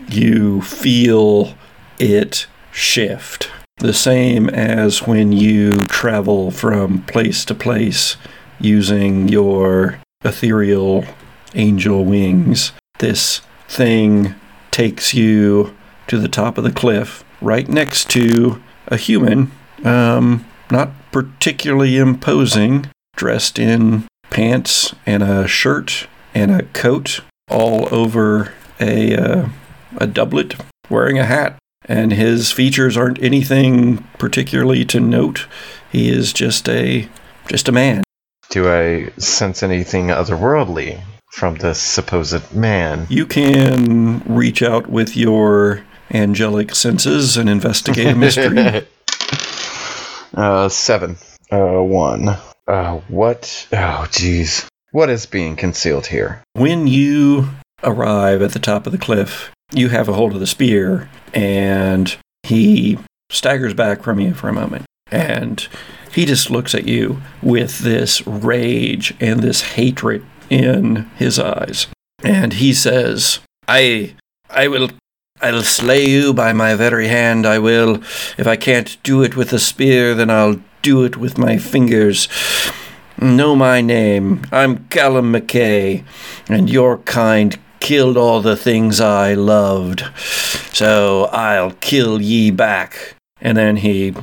you 0.09 0.61
feel 0.63 1.55
it 1.97 2.49
shift. 2.73 3.49
The 3.77 3.95
same 3.95 4.51
as 4.51 5.07
when 5.07 5.31
you 5.31 5.75
travel 5.83 6.51
from 6.51 7.03
place 7.03 7.45
to 7.45 7.55
place 7.55 8.17
using 8.59 9.29
your 9.29 10.01
ethereal 10.25 11.05
angel 11.55 12.05
wings. 12.05 12.73
This 12.99 13.41
thing 13.69 14.35
takes 14.73 15.15
you 15.15 15.77
to 16.09 16.19
the 16.19 16.29
top 16.29 16.59
of 16.59 16.65
the 16.65 16.73
cliff, 16.73 17.23
right 17.41 17.69
next 17.69 18.11
to 18.11 18.61
a 18.89 18.97
human, 18.97 19.53
um, 19.85 20.45
not 20.73 20.91
particularly 21.13 21.99
imposing, 21.99 22.89
dressed 23.21 23.59
in 23.59 24.03
pants 24.31 24.95
and 25.05 25.23
a 25.23 25.47
shirt 25.47 26.07
and 26.35 26.51
a 26.51 26.63
coat, 26.73 27.21
all 27.51 27.87
over 27.95 28.55
a 28.81 29.15
uh, 29.15 29.49
a 29.99 30.07
doublet, 30.07 30.55
wearing 30.89 31.19
a 31.19 31.27
hat. 31.27 31.59
And 31.85 32.15
his 32.15 32.51
features 32.51 32.97
aren't 32.97 33.23
anything 33.23 33.99
particularly 34.19 34.87
to 34.87 35.01
note. 35.01 35.47
He 35.93 36.09
is 36.09 36.33
just 36.33 36.67
a 36.67 37.11
just 37.47 37.69
a 37.69 37.73
man. 37.73 38.03
Do 38.49 38.71
I 38.71 39.11
sense 39.19 39.63
anything 39.63 40.07
otherworldly 40.07 41.03
from 41.31 41.57
this 41.57 41.79
supposed 41.79 42.55
man? 42.55 43.07
You 43.11 43.27
can 43.27 44.21
reach 44.21 44.63
out 44.63 44.87
with 44.87 45.15
your 45.15 45.85
angelic 46.11 46.75
senses 46.75 47.37
and 47.37 47.51
investigate 47.51 48.07
a 48.07 48.15
mystery. 48.15 48.87
uh, 50.35 50.71
seven. 50.71 51.19
Uh, 51.53 51.83
one. 51.83 52.39
Uh, 52.71 53.01
what? 53.09 53.67
Oh, 53.73 54.07
jeez. 54.11 54.65
What 54.93 55.11
is 55.11 55.27
being 55.27 55.57
concealed 55.57 56.07
here? 56.07 56.43
when 56.53 56.87
you 56.87 57.49
arrive 57.83 58.43
at 58.43 58.53
the 58.53 58.61
top 58.61 58.87
of 58.87 58.93
the 58.93 58.99
cliff, 58.99 59.51
you 59.73 59.89
have 59.89 60.09
a 60.09 60.13
hold 60.13 60.35
of 60.35 60.41
the 60.41 60.47
spear, 60.47 61.11
and 61.35 62.17
he 62.45 62.97
staggers 63.29 63.75
back 63.75 64.05
from 64.05 64.21
you 64.21 64.35
for 64.35 64.49
a 64.49 64.53
moment. 64.53 64.85
And 65.11 65.67
he 66.13 66.25
just 66.25 66.49
looks 66.49 66.73
at 66.73 66.87
you 66.87 67.21
with 67.43 67.81
this 67.81 68.25
rage 68.25 69.15
and 69.19 69.41
this 69.41 69.63
hatred 69.75 70.25
in 70.49 71.11
his 71.17 71.41
eyes. 71.41 71.89
And 72.23 72.53
he 72.53 72.73
says, 72.73 73.41
I 73.67 74.15
I 74.49 74.69
will 74.69 74.91
I'll 75.43 75.63
slay 75.63 76.07
you 76.07 76.33
by 76.33 76.53
my 76.53 76.77
very 76.77 77.09
hand, 77.09 77.47
I 77.47 77.59
will. 77.59 77.97
If 78.39 78.47
I 78.47 78.55
can't 78.55 78.97
do 79.03 79.23
it 79.25 79.35
with 79.35 79.51
the 79.51 79.59
spear, 79.59 80.15
then 80.15 80.31
I'll 80.31 80.61
do 80.83 81.05
it 81.05 81.17
with 81.17 81.39
my 81.39 81.59
fingers. 81.59 82.29
Know 83.19 83.55
my 83.55 83.81
name. 83.81 84.43
I'm 84.51 84.87
Callum 84.89 85.33
McKay, 85.33 86.05
and 86.49 86.71
your 86.71 86.99
kind 86.99 87.59
killed 87.81 88.17
all 88.17 88.41
the 88.41 88.57
things 88.57 89.01
I 89.01 89.35
loved. 89.35 90.05
So 90.73 91.25
I'll 91.27 91.73
kill 91.73 92.21
ye 92.21 92.51
back. 92.51 93.15
And 93.41 93.57
then 93.57 93.77
he 93.77 94.15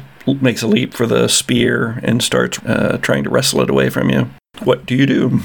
makes 0.41 0.61
a 0.61 0.67
leap 0.67 0.93
for 0.93 1.05
the 1.05 1.27
spear 1.27 1.99
and 2.03 2.21
starts 2.21 2.59
uh, 2.59 2.97
trying 3.01 3.23
to 3.23 3.29
wrestle 3.29 3.61
it 3.61 3.69
away 3.69 3.89
from 3.89 4.09
you. 4.09 4.29
What 4.63 4.85
do 4.85 4.95
you 4.95 5.05
do? 5.05 5.39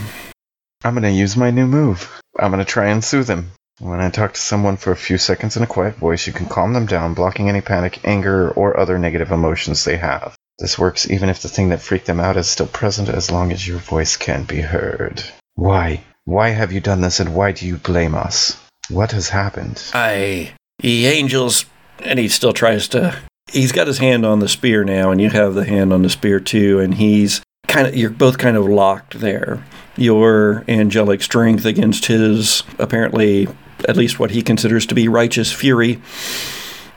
I'm 0.84 0.94
going 0.94 1.02
to 1.04 1.10
use 1.10 1.36
my 1.36 1.50
new 1.50 1.66
move. 1.66 2.10
I'm 2.38 2.50
going 2.50 2.64
to 2.64 2.70
try 2.70 2.88
and 2.88 3.04
soothe 3.04 3.28
him. 3.28 3.52
When 3.78 4.00
I 4.00 4.10
talk 4.10 4.34
to 4.34 4.40
someone 4.40 4.76
for 4.76 4.92
a 4.92 4.96
few 4.96 5.18
seconds 5.18 5.56
in 5.56 5.62
a 5.62 5.66
quiet 5.66 5.96
voice, 5.96 6.26
you 6.26 6.32
can 6.32 6.46
calm 6.46 6.72
them 6.72 6.86
down, 6.86 7.14
blocking 7.14 7.48
any 7.48 7.60
panic, 7.60 8.00
anger, 8.04 8.50
or 8.50 8.78
other 8.78 8.98
negative 8.98 9.30
emotions 9.30 9.84
they 9.84 9.96
have. 9.96 10.34
This 10.59 10.78
works 10.78 11.11
even 11.11 11.28
if 11.28 11.42
the 11.42 11.48
thing 11.48 11.70
that 11.70 11.80
freaked 11.80 12.07
them 12.07 12.20
out 12.20 12.36
is 12.36 12.48
still 12.48 12.66
present 12.66 13.09
as 13.09 13.30
long 13.30 13.53
as 13.53 13.66
your 13.66 13.78
voice 13.78 14.16
can 14.16 14.44
be 14.44 14.61
heard. 14.61 15.22
Why? 15.55 16.05
Why 16.24 16.50
have 16.50 16.72
you 16.72 16.80
done 16.80 17.00
this 17.00 17.20
and 17.20 17.34
why 17.34 17.53
do 17.53 17.66
you 17.66 17.76
blame 17.76 18.14
us? 18.14 18.57
What 18.88 19.12
has 19.12 19.28
happened? 19.28 19.82
I, 19.92 20.53
the 20.78 21.07
angels, 21.07 21.64
and 22.00 22.18
he 22.18 22.28
still 22.28 22.53
tries 22.53 22.88
to. 22.88 23.16
He's 23.50 23.72
got 23.72 23.86
his 23.86 23.98
hand 23.98 24.24
on 24.24 24.38
the 24.38 24.48
spear 24.48 24.84
now, 24.84 25.11
and 25.11 25.20
you 25.20 25.30
have 25.30 25.55
the 25.55 25.64
hand 25.64 25.92
on 25.92 26.03
the 26.03 26.11
spear 26.11 26.40
too, 26.40 26.78
and 26.80 26.94
he's 26.94 27.42
kind 27.66 27.86
of. 27.86 27.96
You're 27.96 28.11
both 28.11 28.38
kind 28.38 28.57
of 28.57 28.66
locked 28.66 29.20
there. 29.20 29.64
Your 29.96 30.64
angelic 30.68 31.22
strength 31.22 31.64
against 31.64 32.07
his 32.07 32.62
apparently, 32.78 33.48
at 33.88 33.96
least 33.96 34.18
what 34.18 34.30
he 34.30 34.42
considers 34.42 34.86
to 34.86 34.94
be 34.94 35.09
righteous 35.09 35.53
fury, 35.53 36.00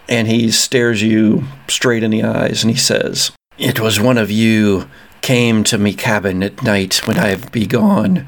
and 0.08 0.28
he 0.28 0.51
stares 0.51 1.01
you 1.01 1.45
straight 1.68 2.03
in 2.03 2.12
the 2.12 2.24
eyes, 2.24 2.64
and 2.64 2.72
he 2.72 2.78
says, 2.78 3.32
"It 3.58 3.80
was 3.80 3.99
one 3.99 4.18
of 4.18 4.30
you 4.30 4.89
came 5.22 5.64
to 5.66 5.78
me 5.78 5.93
cabin 5.93 6.43
at 6.43 6.64
night 6.64 7.08
when 7.08 7.18
I've 7.18 7.51
be 7.51 7.66
gone, 7.66 8.28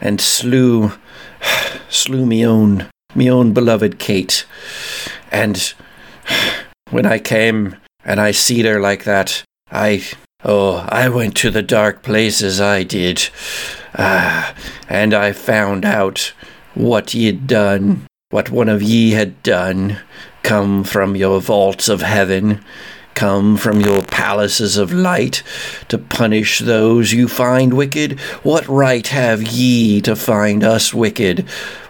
and 0.00 0.20
slew." 0.20 0.92
slew 1.88 2.24
me 2.24 2.46
own 2.46 2.88
me 3.14 3.30
own 3.30 3.52
beloved 3.52 3.98
Kate. 3.98 4.46
And 5.30 5.74
when 6.90 7.06
I 7.06 7.18
came 7.18 7.76
and 8.04 8.20
I 8.20 8.30
seed 8.30 8.64
her 8.64 8.80
like 8.80 9.04
that, 9.04 9.42
I 9.70 10.04
oh, 10.44 10.86
I 10.88 11.08
went 11.08 11.36
to 11.36 11.50
the 11.50 11.62
dark 11.62 12.02
places 12.02 12.60
I 12.60 12.82
did. 12.82 13.28
Ah, 13.96 14.54
and 14.88 15.12
I 15.14 15.32
found 15.32 15.84
out 15.84 16.32
what 16.74 17.14
ye'd 17.14 17.46
done, 17.46 18.06
what 18.30 18.50
one 18.50 18.68
of 18.68 18.82
ye 18.82 19.10
had 19.10 19.42
done, 19.42 19.98
come 20.42 20.82
from 20.84 21.14
your 21.14 21.40
vaults 21.40 21.88
of 21.88 22.00
heaven, 22.00 22.64
come 23.14 23.56
from 23.56 23.80
your 23.80 24.02
palaces 24.02 24.76
of 24.76 24.92
light, 24.92 25.42
to 25.88 25.98
punish 25.98 26.60
those 26.60 27.12
you 27.12 27.28
find 27.28 27.74
wicked? 27.74 28.18
What 28.42 28.66
right 28.68 29.06
have 29.08 29.42
ye 29.42 30.00
to 30.02 30.16
find 30.16 30.64
us 30.64 30.92
wicked? 30.94 31.46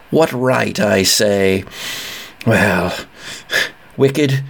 What 0.09 0.31
right, 0.31 0.79
I 0.79 1.03
say? 1.03 1.65
Well, 2.45 2.95
wicked, 3.97 4.43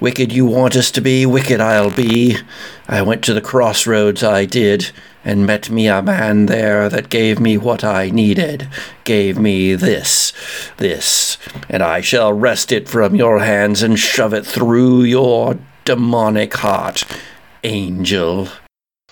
wicked 0.00 0.32
you 0.32 0.46
want 0.46 0.76
us 0.76 0.90
to 0.92 1.00
be, 1.00 1.26
wicked 1.26 1.60
I'll 1.60 1.90
be. 1.90 2.36
I 2.88 3.02
went 3.02 3.24
to 3.24 3.34
the 3.34 3.40
crossroads, 3.40 4.22
I 4.22 4.44
did, 4.44 4.92
and 5.24 5.46
met 5.46 5.68
me 5.68 5.88
a 5.88 6.02
man 6.02 6.46
there 6.46 6.88
that 6.88 7.10
gave 7.10 7.40
me 7.40 7.58
what 7.58 7.84
I 7.84 8.10
needed, 8.10 8.68
gave 9.04 9.38
me 9.38 9.74
this, 9.74 10.32
this, 10.76 11.36
and 11.68 11.82
I 11.82 12.00
shall 12.00 12.32
wrest 12.32 12.72
it 12.72 12.88
from 12.88 13.14
your 13.14 13.40
hands 13.40 13.82
and 13.82 13.98
shove 13.98 14.32
it 14.32 14.46
through 14.46 15.02
your 15.02 15.58
demonic 15.88 16.54
heart, 16.54 17.04
angel. 17.64 18.48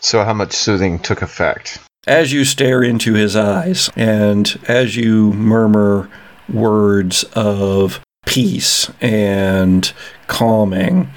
So, 0.00 0.22
how 0.24 0.34
much 0.34 0.52
soothing 0.52 0.98
took 0.98 1.22
effect? 1.22 1.78
as 2.06 2.32
you 2.32 2.44
stare 2.44 2.82
into 2.82 3.14
his 3.14 3.34
eyes 3.34 3.90
and 3.96 4.58
as 4.68 4.96
you 4.96 5.32
murmur 5.32 6.08
words 6.48 7.24
of 7.34 8.00
peace 8.26 8.90
and 9.00 9.92
calming, 10.28 11.10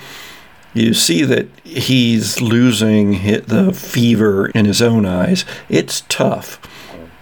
you 0.74 0.94
see 0.94 1.24
that 1.24 1.48
he's 1.64 2.42
losing 2.42 3.12
the 3.44 3.72
fever 3.74 4.48
in 4.50 4.66
his 4.66 4.82
own 4.82 5.06
eyes. 5.06 5.46
It's 5.68 6.02
tough 6.10 6.60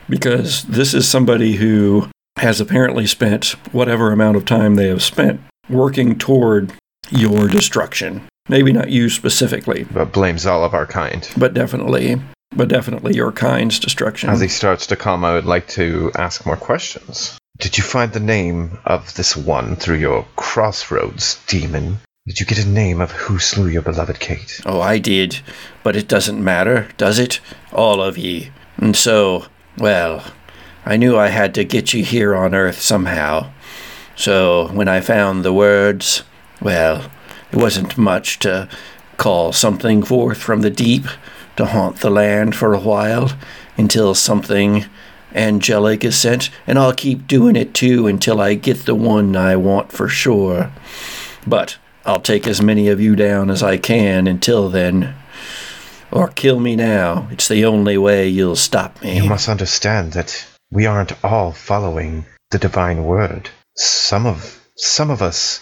because 0.09 0.63
this 0.63 0.93
is 0.93 1.07
somebody 1.07 1.53
who 1.57 2.09
has 2.38 2.61
apparently 2.61 3.07
spent 3.07 3.55
whatever 3.73 4.11
amount 4.11 4.38
of 4.38 4.45
time 4.45 4.75
they 4.75 4.88
have 4.88 5.03
spent 5.03 5.41
working 5.69 6.17
toward 6.17 6.71
your 7.10 7.47
destruction. 7.47 8.28
Maybe 8.49 8.72
not 8.72 8.89
you 8.89 9.10
specifically, 9.10 9.84
But 9.91 10.14
blames 10.14 10.45
all 10.45 10.64
of 10.64 10.74
our 10.74 10.86
kind. 10.86 11.28
but 11.38 11.53
definitely 11.53 12.22
but 12.55 12.70
definitely 12.70 13.14
your 13.14 13.32
kind's 13.34 13.78
destruction. 13.78 14.30
As 14.30 14.39
he 14.39 14.47
starts 14.47 14.88
to 14.88 14.95
calm, 14.95 15.26
I 15.26 15.34
would 15.34 15.45
like 15.45 15.68
to 15.70 16.12
ask 16.16 16.45
more 16.45 16.55
questions. 16.55 17.38
Did 17.60 17.78
you 17.78 17.84
find 17.84 18.14
the 18.14 18.22
name 18.22 18.80
of 18.86 19.14
this 19.16 19.36
one 19.36 19.76
through 19.76 19.97
your 19.97 20.26
crossroads, 20.38 21.39
demon? 21.47 21.99
Did 22.26 22.39
you 22.39 22.45
get 22.45 22.64
a 22.64 22.68
name 22.68 23.01
of 23.01 23.12
who 23.12 23.38
slew 23.38 23.68
your 23.68 23.82
beloved 23.82 24.20
Kate? 24.20 24.62
Oh, 24.66 24.80
I 24.82 24.97
did, 24.97 25.39
but 25.84 25.95
it 25.95 26.08
doesn't 26.08 26.43
matter, 26.43 26.88
does 26.97 27.20
it? 27.20 27.39
All 27.74 28.01
of 28.01 28.18
ye. 28.18 28.51
And 28.78 28.95
so, 28.95 29.45
well, 29.78 30.24
I 30.86 30.97
knew 30.97 31.18
I 31.18 31.28
had 31.28 31.53
to 31.55 31.64
get 31.64 31.93
you 31.93 32.03
here 32.03 32.34
on 32.36 32.55
Earth 32.55 32.80
somehow. 32.80 33.51
So 34.16 34.70
when 34.72 34.88
I 34.88 35.01
found 35.01 35.43
the 35.43 35.53
words, 35.53 36.24
well, 36.62 37.10
it 37.51 37.58
wasn't 37.58 37.97
much 37.97 38.39
to 38.39 38.70
call 39.18 39.51
something 39.51 40.03
forth 40.03 40.38
from 40.38 40.62
the 40.62 40.70
deep 40.70 41.05
to 41.55 41.66
haunt 41.66 41.97
the 42.01 42.10
land 42.10 42.55
for 42.55 42.74
a 42.74 42.80
while 42.80 43.32
until 43.78 44.14
something 44.14 44.86
angelic 45.34 46.03
is 46.03 46.18
sent, 46.18 46.49
and 46.66 46.80
I'll 46.80 46.93
keep 46.93 47.28
doing 47.28 47.55
it 47.55 47.74
too 47.74 48.08
until 48.08 48.39
I 48.39 48.53
get 48.53 48.86
the 48.86 48.95
one 48.95 49.36
I 49.36 49.55
want 49.55 49.91
for 49.91 50.08
sure. 50.08 50.72
But 51.45 51.78
I'll 52.05 52.20
take 52.20 52.47
as 52.47 52.62
many 52.62 52.88
of 52.88 52.99
you 52.99 53.16
down 53.16 53.49
as 53.49 53.62
I 53.62 53.78
can 53.78 54.28
until 54.28 54.70
then. 54.70 55.16
Or 56.12 56.30
kill 56.30 56.60
me 56.60 56.76
now. 56.76 57.28
It's 57.32 57.49
the 57.49 57.66
only 57.66 57.97
way 57.97 58.30
you'll 58.30 58.55
stop 58.55 59.01
me. 59.01 59.18
You 59.18 59.30
must 59.30 59.49
understand 59.49 60.14
that 60.14 60.47
we 60.72 60.86
aren't 60.86 61.24
all 61.24 61.51
following 61.51 62.26
the 62.51 62.58
divine 62.58 63.03
word. 63.03 63.49
Some 63.76 64.26
of 64.26 64.62
some 64.78 65.10
of 65.10 65.22
us 65.22 65.62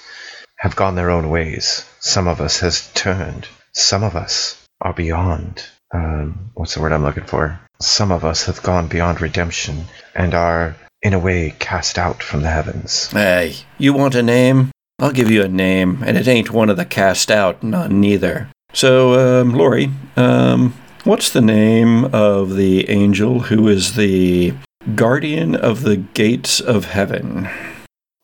have 0.57 0.75
gone 0.75 0.95
their 0.95 1.11
own 1.11 1.29
ways. 1.29 1.85
Some 1.99 2.27
of 2.27 2.41
us 2.41 2.59
has 2.59 2.91
turned. 2.93 3.47
Some 3.73 4.03
of 4.03 4.15
us 4.15 4.61
are 4.81 4.93
beyond 4.93 5.65
um, 5.95 6.51
what's 6.55 6.73
the 6.73 6.81
word 6.81 6.91
I'm 6.91 7.03
looking 7.03 7.25
for? 7.25 7.59
Some 7.79 8.11
of 8.11 8.25
us 8.25 8.45
have 8.45 8.63
gone 8.63 8.87
beyond 8.87 9.21
redemption 9.21 9.85
and 10.13 10.33
are, 10.33 10.75
in 11.01 11.13
a 11.13 11.19
way, 11.19 11.55
cast 11.59 11.97
out 11.97 12.21
from 12.21 12.41
the 12.41 12.49
heavens. 12.49 13.11
Hey, 13.11 13.55
you 13.77 13.93
want 13.93 14.15
a 14.15 14.23
name? 14.23 14.71
I'll 14.99 15.11
give 15.11 15.29
you 15.29 15.43
a 15.43 15.49
name, 15.49 16.03
and 16.05 16.17
it 16.17 16.27
ain't 16.27 16.51
one 16.51 16.69
of 16.69 16.77
the 16.77 16.85
cast 16.85 17.29
out, 17.29 17.61
none 17.63 17.99
neither. 17.99 18.49
So, 18.73 19.41
um, 19.41 19.53
Lori, 19.53 19.89
um, 20.15 20.73
what's 21.03 21.29
the 21.29 21.41
name 21.41 22.05
of 22.05 22.55
the 22.55 22.89
angel 22.89 23.41
who 23.41 23.67
is 23.67 23.95
the 23.95 24.53
guardian 24.95 25.55
of 25.55 25.83
the 25.83 25.97
gates 25.97 26.59
of 26.59 26.85
heaven? 26.85 27.49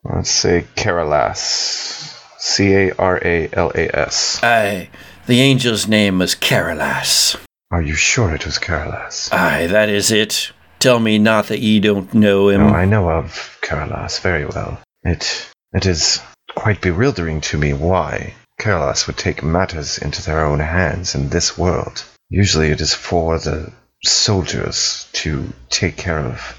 Let's 0.04 0.32
say 0.32 0.66
Caralas. 0.76 2.11
C 2.44 2.74
A 2.74 2.92
R 2.98 3.22
A 3.24 3.50
L 3.54 3.72
A 3.76 3.96
S. 3.96 4.44
Aye, 4.44 4.90
the 5.28 5.42
angel's 5.42 5.88
name 5.88 6.18
was 6.18 6.34
Caralas. 6.34 7.38
Are 7.70 7.84
you 7.84 7.94
sure 7.94 8.34
it 8.34 8.48
was 8.48 8.58
Caralas? 8.58 9.32
Aye, 9.32 9.68
that 9.68 9.90
is 9.90 10.12
it. 10.12 10.52
Tell 10.80 11.00
me 11.00 11.20
not 11.20 11.50
that 11.50 11.60
ye 11.60 11.80
don't 11.80 12.12
know 12.16 12.50
him. 12.50 12.62
No, 12.62 12.74
I 12.74 12.86
know 12.86 13.12
of 13.12 13.60
Caralas 13.62 14.20
very 14.22 14.46
well. 14.46 14.80
It 15.04 15.48
it 15.72 15.86
is 15.86 16.20
quite 16.56 16.82
bewildering 16.82 17.42
to 17.42 17.60
me 17.60 17.74
why 17.74 18.34
Caralas 18.60 19.06
would 19.06 19.18
take 19.18 19.44
matters 19.44 20.00
into 20.00 20.24
their 20.24 20.44
own 20.44 20.62
hands 20.62 21.14
in 21.14 21.30
this 21.30 21.56
world. 21.56 22.04
Usually 22.30 22.72
it 22.72 22.82
is 22.82 22.96
for 22.96 23.38
the 23.38 23.72
soldiers 24.04 25.08
to 25.14 25.54
take 25.70 25.96
care 25.96 26.20
of 26.20 26.58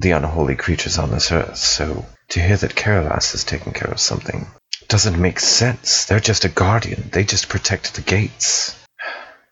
the 0.00 0.10
unholy 0.10 0.56
creatures 0.56 0.98
on 0.98 1.12
this 1.12 1.30
earth, 1.30 1.58
so 1.58 2.04
to 2.30 2.40
hear 2.40 2.56
that 2.56 2.74
Caralas 2.74 3.36
is 3.36 3.44
taking 3.44 3.72
care 3.72 3.92
of 3.92 4.00
something 4.00 4.48
doesn't 4.88 5.20
make 5.20 5.40
sense. 5.40 6.04
They're 6.04 6.20
just 6.20 6.44
a 6.44 6.48
guardian. 6.48 7.10
They 7.12 7.24
just 7.24 7.48
protect 7.48 7.94
the 7.94 8.02
gates. 8.02 8.76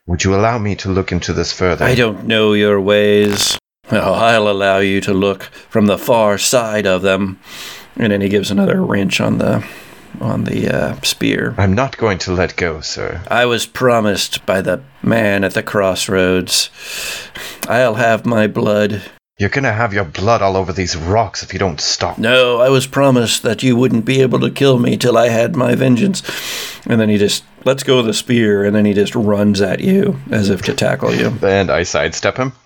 Would 0.07 0.25
you 0.25 0.35
allow 0.35 0.59
me 0.59 0.75
to 0.77 0.91
look 0.91 1.13
into 1.13 1.33
this 1.33 1.53
further? 1.53 1.85
I 1.85 1.95
don't 1.95 2.27
know 2.27 2.53
your 2.53 2.81
ways. 2.81 3.59
Well, 3.91 4.15
I'll 4.15 4.49
allow 4.49 4.79
you 4.79 5.01
to 5.03 5.15
look 5.15 5.45
from 5.71 5.87
the 5.87 5.99
far 5.99 6.39
side 6.39 6.87
of 6.87 7.03
them. 7.03 7.39
And 7.97 8.13
then 8.13 8.21
he 8.21 8.29
gives 8.29 8.51
another 8.51 8.83
wrench 8.83 9.21
on 9.21 9.39
the 9.39 9.65
on 10.21 10.45
the 10.45 10.69
uh, 10.69 11.01
spear. 11.03 11.55
I'm 11.59 11.75
not 11.75 11.97
going 11.97 12.19
to 12.19 12.33
let 12.33 12.57
go, 12.57 12.81
sir. 12.81 13.23
I 13.29 13.47
was 13.47 13.67
promised 13.67 14.47
by 14.47 14.61
the 14.61 14.83
man 15.03 15.43
at 15.45 15.55
the 15.55 15.63
crossroads. 15.63 16.71
I'll 17.69 17.95
have 17.95 18.25
my 18.25 18.47
blood. 18.47 19.03
You're 19.39 19.51
gonna 19.51 19.73
have 19.73 19.93
your 19.93 20.05
blood 20.05 20.43
all 20.43 20.57
over 20.57 20.73
these 20.73 20.97
rocks 20.97 21.43
if 21.43 21.53
you 21.53 21.59
don't 21.59 21.81
stop. 21.81 22.19
No, 22.19 22.61
I 22.61 22.69
was 22.69 22.87
promised 22.87 23.43
that 23.43 23.65
you 23.65 23.75
wouldn't 23.75 24.05
be 24.05 24.23
able 24.23 24.39
to 24.41 24.51
kill 24.51 24.79
me 24.79 24.97
till 24.97 25.19
I 25.19 25.29
had 25.29 25.57
my 25.57 25.75
vengeance. 25.75 26.23
And 26.87 27.01
then 27.01 27.09
he 27.09 27.19
just 27.19 27.43
lets 27.65 27.83
go 27.83 27.99
of 27.99 28.07
the 28.07 28.15
spear, 28.15 28.65
and 28.65 28.77
then 28.77 28.85
he 28.85 28.93
just 28.93 29.15
runs 29.17 29.61
at 29.61 29.81
you 29.81 30.21
as 30.31 30.51
if 30.51 30.63
to 30.63 30.75
tackle 30.75 31.13
you. 31.13 31.37
And 31.43 31.69
I 31.71 31.83
sidestep 31.83 32.37
him. 32.37 32.53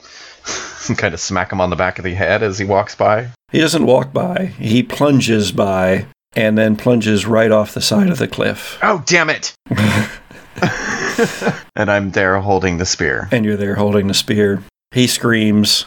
And 0.89 0.97
kind 0.97 1.13
of 1.13 1.21
smack 1.21 1.53
him 1.53 1.61
on 1.61 1.69
the 1.69 1.77
back 1.77 1.99
of 1.99 2.05
the 2.05 2.15
head 2.15 2.43
as 2.43 2.59
he 2.59 2.65
walks 2.65 2.95
by. 2.95 3.29
He 3.53 3.61
doesn't 3.61 3.85
walk 3.85 4.15
by, 4.15 4.47
he 4.59 4.83
plunges 4.83 5.53
by, 5.53 6.07
and 6.35 6.57
then 6.57 6.77
plunges 6.77 7.27
right 7.27 7.51
off 7.51 7.75
the 7.75 7.83
side 7.83 8.09
of 8.09 8.17
the 8.17 8.27
cliff. 8.27 8.79
Oh, 8.83 9.03
damn 9.05 9.29
it! 9.29 9.53
and 11.77 11.91
I'm 11.91 12.13
there 12.13 12.41
holding 12.41 12.79
the 12.79 12.87
spear. 12.87 13.29
and 13.31 13.45
you're 13.45 13.59
there 13.59 13.75
holding 13.75 14.07
the 14.07 14.15
spear. 14.15 14.63
He 14.93 15.07
screams, 15.07 15.85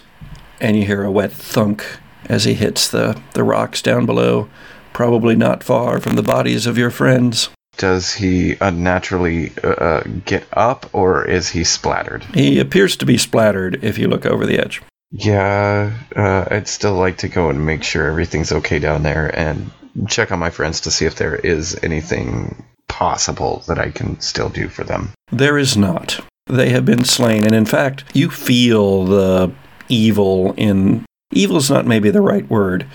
and 0.61 0.77
you 0.77 0.85
hear 0.85 1.03
a 1.03 1.11
wet 1.11 1.33
thunk 1.33 1.85
as 2.29 2.45
he 2.45 2.53
hits 2.53 2.87
the, 2.87 3.21
the 3.33 3.43
rocks 3.43 3.81
down 3.81 4.05
below, 4.05 4.47
probably 4.93 5.35
not 5.35 5.63
far 5.63 5.99
from 5.99 6.15
the 6.15 6.23
bodies 6.23 6.65
of 6.65 6.77
your 6.77 6.91
friends. 6.91 7.49
Does 7.77 8.13
he 8.13 8.55
unnaturally 8.61 9.51
uh, 9.63 9.69
uh, 9.69 10.03
get 10.25 10.45
up, 10.53 10.89
or 10.93 11.25
is 11.25 11.49
he 11.49 11.63
splattered? 11.63 12.23
He 12.33 12.59
appears 12.59 12.95
to 12.97 13.05
be 13.05 13.17
splattered 13.17 13.83
if 13.83 13.97
you 13.97 14.07
look 14.07 14.25
over 14.25 14.45
the 14.45 14.59
edge. 14.59 14.81
Yeah, 15.11 15.91
uh, 16.15 16.45
I'd 16.51 16.67
still 16.67 16.93
like 16.93 17.17
to 17.17 17.27
go 17.27 17.49
and 17.49 17.65
make 17.65 17.83
sure 17.83 18.07
everything's 18.07 18.51
okay 18.51 18.79
down 18.79 19.03
there 19.03 19.27
and 19.37 19.71
check 20.07 20.31
on 20.31 20.39
my 20.39 20.49
friends 20.49 20.81
to 20.81 20.91
see 20.91 21.05
if 21.05 21.15
there 21.15 21.35
is 21.35 21.77
anything 21.83 22.63
possible 22.87 23.63
that 23.67 23.79
I 23.79 23.89
can 23.89 24.19
still 24.19 24.49
do 24.49 24.67
for 24.69 24.83
them. 24.83 25.11
There 25.31 25.57
is 25.57 25.75
not. 25.75 26.19
They 26.47 26.69
have 26.69 26.85
been 26.85 27.03
slain, 27.03 27.45
and 27.45 27.55
in 27.55 27.65
fact, 27.65 28.03
you 28.13 28.29
feel 28.29 29.05
the 29.05 29.51
evil 29.91 30.53
in. 30.57 31.05
Evil 31.33 31.57
is 31.57 31.69
not 31.69 31.87
maybe 31.87 32.09
the 32.09 32.21
right 32.21 32.49
word. 32.49 32.85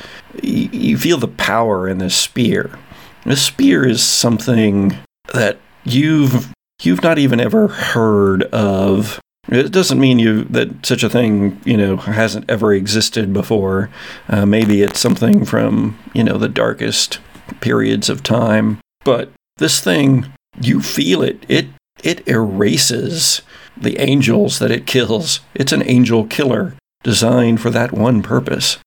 You 0.42 0.98
feel 0.98 1.16
the 1.16 1.26
power 1.26 1.88
in 1.88 1.98
this 1.98 2.14
spear. 2.14 2.78
This 3.24 3.42
spear 3.42 3.86
is 3.86 4.02
something 4.02 4.98
that 5.32 5.58
you've 5.84 6.52
you've 6.82 7.02
not 7.02 7.18
even 7.18 7.40
ever 7.40 7.68
heard 7.68 8.44
of. 8.44 9.20
It 9.48 9.70
doesn't 9.72 10.00
mean 10.00 10.18
you 10.18 10.44
that 10.44 10.84
such 10.84 11.02
a 11.02 11.08
thing 11.08 11.60
you 11.64 11.76
know 11.76 11.96
hasn't 11.96 12.50
ever 12.50 12.74
existed 12.74 13.32
before. 13.32 13.90
Uh, 14.28 14.44
maybe 14.44 14.82
it's 14.82 15.00
something 15.00 15.44
from 15.44 15.98
you 16.12 16.24
know 16.24 16.36
the 16.36 16.48
darkest 16.48 17.20
periods 17.60 18.08
of 18.08 18.22
time. 18.22 18.78
But 19.04 19.30
this 19.56 19.80
thing, 19.80 20.26
you 20.60 20.80
feel 20.80 21.22
it. 21.22 21.44
It 21.48 21.66
it 22.02 22.26
erases 22.28 23.42
the 23.76 23.98
angels 23.98 24.58
that 24.58 24.70
it 24.70 24.86
kills. 24.86 25.40
It's 25.54 25.72
an 25.72 25.88
angel 25.88 26.26
killer 26.26 26.74
designed 27.10 27.60
for 27.60 27.70
that 27.70 27.92
one 27.92 28.20
purpose. 28.20 28.78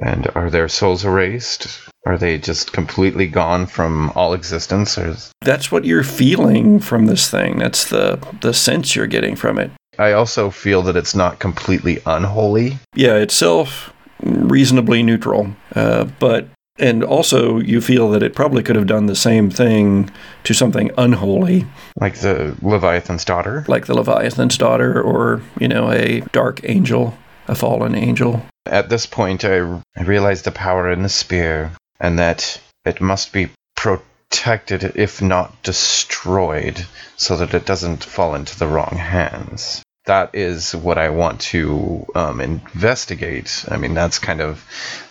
And 0.00 0.28
are 0.36 0.48
their 0.48 0.68
souls 0.68 1.04
erased? 1.04 1.66
Are 2.06 2.16
they 2.16 2.38
just 2.38 2.72
completely 2.72 3.26
gone 3.26 3.66
from 3.66 4.10
all 4.14 4.32
existence? 4.32 4.96
Or 4.96 5.16
That's 5.40 5.72
what 5.72 5.84
you're 5.84 6.04
feeling 6.04 6.78
from 6.80 7.06
this 7.06 7.28
thing. 7.30 7.58
That's 7.58 7.84
the 7.90 8.18
the 8.40 8.52
sense 8.54 8.94
you're 8.94 9.08
getting 9.08 9.34
from 9.36 9.58
it. 9.58 9.70
I 9.98 10.12
also 10.12 10.50
feel 10.50 10.82
that 10.82 10.96
it's 10.96 11.14
not 11.14 11.38
completely 11.40 11.98
unholy. 12.06 12.78
Yeah, 12.94 13.16
itself 13.16 13.92
reasonably 14.22 15.02
neutral, 15.02 15.48
uh, 15.74 16.04
but 16.20 16.46
and 16.78 17.02
also 17.04 17.58
you 17.60 17.80
feel 17.80 18.10
that 18.10 18.22
it 18.22 18.34
probably 18.34 18.62
could 18.62 18.76
have 18.76 18.86
done 18.88 19.06
the 19.06 19.14
same 19.16 19.50
thing 19.50 20.10
to 20.44 20.54
something 20.54 20.90
unholy, 20.98 21.66
Like 22.00 22.16
the 22.16 22.56
Leviathan's 22.62 23.24
daughter. 23.24 23.64
like 23.68 23.86
the 23.86 23.94
Leviathan's 23.94 24.58
daughter, 24.58 25.00
or 25.00 25.40
you 25.60 25.68
know, 25.68 25.90
a 25.90 26.20
dark 26.32 26.60
angel, 26.64 27.16
a 27.48 27.54
fallen 27.54 27.94
angel. 27.94 28.42
At 28.66 28.88
this 28.88 29.06
point, 29.06 29.44
I, 29.44 29.58
I 29.96 30.02
realize 30.04 30.42
the 30.42 30.50
power 30.50 30.90
in 30.90 31.02
the 31.02 31.08
spear 31.08 31.72
and 32.00 32.18
that 32.18 32.60
it 32.84 33.00
must 33.00 33.32
be 33.32 33.50
protected, 33.76 34.92
if 34.96 35.22
not 35.22 35.62
destroyed, 35.62 36.86
so 37.16 37.36
that 37.36 37.54
it 37.54 37.66
doesn't 37.66 38.04
fall 38.04 38.34
into 38.34 38.58
the 38.58 38.66
wrong 38.66 38.96
hands. 38.96 39.82
That 40.06 40.34
is 40.34 40.74
what 40.74 40.98
I 40.98 41.08
want 41.10 41.40
to 41.52 42.06
um, 42.14 42.40
investigate. 42.40 43.64
I 43.68 43.78
mean, 43.78 43.94
that's 43.94 44.18
kind 44.18 44.42
of 44.42 44.62